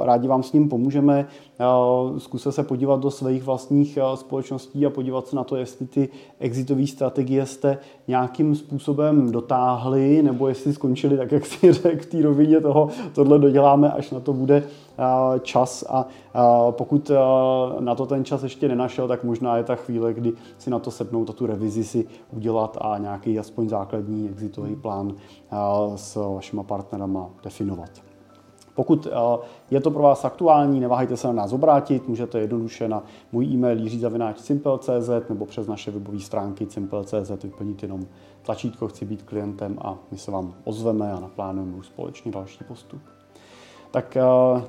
Rádi 0.04 0.28
vám 0.28 0.44
s 0.44 0.54
ním 0.54 0.70
pomůžeme. 0.70 1.28
Zkuste 2.18 2.52
se 2.52 2.64
podívat 2.64 3.00
do 3.00 3.12
svých 3.12 3.44
vlastních 3.44 4.00
společností 4.16 4.86
a 4.86 4.90
podívat 4.90 5.28
se 5.28 5.36
na 5.36 5.44
to, 5.44 5.56
jestli 5.56 5.88
ty 5.88 6.10
exitové 6.40 6.88
strategie 6.88 7.46
jste 7.46 7.78
nějakým 8.08 8.56
způsobem 8.56 9.32
dotáhli, 9.32 10.24
nebo 10.24 10.48
jestli 10.48 10.74
skončili 10.74 11.18
tak, 11.18 11.32
jak 11.32 11.46
si 11.46 11.74
řekl, 11.74 12.04
v 12.04 12.06
té 12.06 12.22
rovině 12.22 12.62
toho, 12.62 12.90
tohle 13.16 13.40
doděláme, 13.40 13.92
až 13.92 14.12
na 14.12 14.20
to 14.20 14.34
bude 14.34 14.64
čas 15.42 15.86
a 15.90 16.06
pokud 16.72 17.12
na 17.80 17.96
to 17.96 18.06
ten 18.06 18.26
čas 18.26 18.44
ještě 18.44 18.68
nenašel, 18.68 19.08
tak 19.08 19.24
možná 19.24 19.58
je 19.58 19.64
ta 19.64 19.76
chvíle, 19.76 20.14
kdy 20.14 20.34
si 20.58 20.70
na 20.70 20.80
to 20.80 20.92
sednout 20.92 21.30
a 21.30 21.34
tu 21.34 21.46
revizi 21.46 21.84
si 21.84 22.08
udělat 22.32 22.78
a 22.82 22.98
nějaký 22.98 23.40
aspoň 23.40 23.70
základní 23.70 24.30
exitový 24.30 24.76
plán 24.76 25.14
s 25.96 26.34
vašima 26.36 26.64
partnerama 26.64 27.30
definovat. 27.44 27.90
Pokud 28.76 29.08
je 29.72 29.82
to 29.82 29.92
pro 29.92 30.04
vás 30.04 30.26
aktuální, 30.26 30.80
neváhejte 30.80 31.18
se 31.18 31.28
na 31.28 31.34
nás 31.34 31.54
obrátit, 31.54 32.08
můžete 32.08 32.40
jednoduše 32.40 32.88
na 32.88 33.04
můj 33.32 33.46
e-mail 33.46 33.80
jiřizavináč.cz 33.80 35.30
nebo 35.30 35.46
přes 35.46 35.68
naše 35.68 35.92
webové 35.92 36.20
stránky 36.20 36.68
simple.cz 36.70 37.44
vyplnit 37.44 37.84
jenom 37.84 38.06
tlačítko 38.42 38.88
Chci 38.88 39.06
být 39.06 39.24
klientem 39.24 39.78
a 39.82 39.98
my 40.12 40.18
se 40.18 40.32
vám 40.32 40.54
ozveme 40.64 41.14
a 41.14 41.20
naplánujeme 41.20 41.76
už 41.76 41.88
společně 41.88 42.32
další 42.32 42.64
postup. 42.64 43.02
Tak 43.94 44.18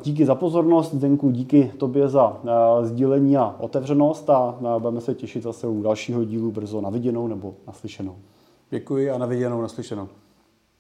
díky 0.03 0.27
za 0.27 0.35
pozornost, 0.35 0.95
Zdenku, 0.95 1.31
díky 1.31 1.73
tobě 1.79 2.09
za 2.09 2.41
sdílení 2.83 3.37
a 3.37 3.57
otevřenost 3.59 4.31
a 4.31 4.59
budeme 4.79 5.01
se 5.01 5.15
těšit 5.15 5.43
zase 5.43 5.67
u 5.67 5.83
dalšího 5.83 6.25
dílu 6.25 6.53
brzo 6.53 6.81
na 6.81 6.91
viděnou 6.91 7.29
nebo 7.29 7.55
naslyšenou. 7.67 8.17
Děkuji 8.71 9.11
a 9.11 9.19
na 9.19 9.27
viděnou, 9.27 9.63
naslyšenou. 9.63 10.09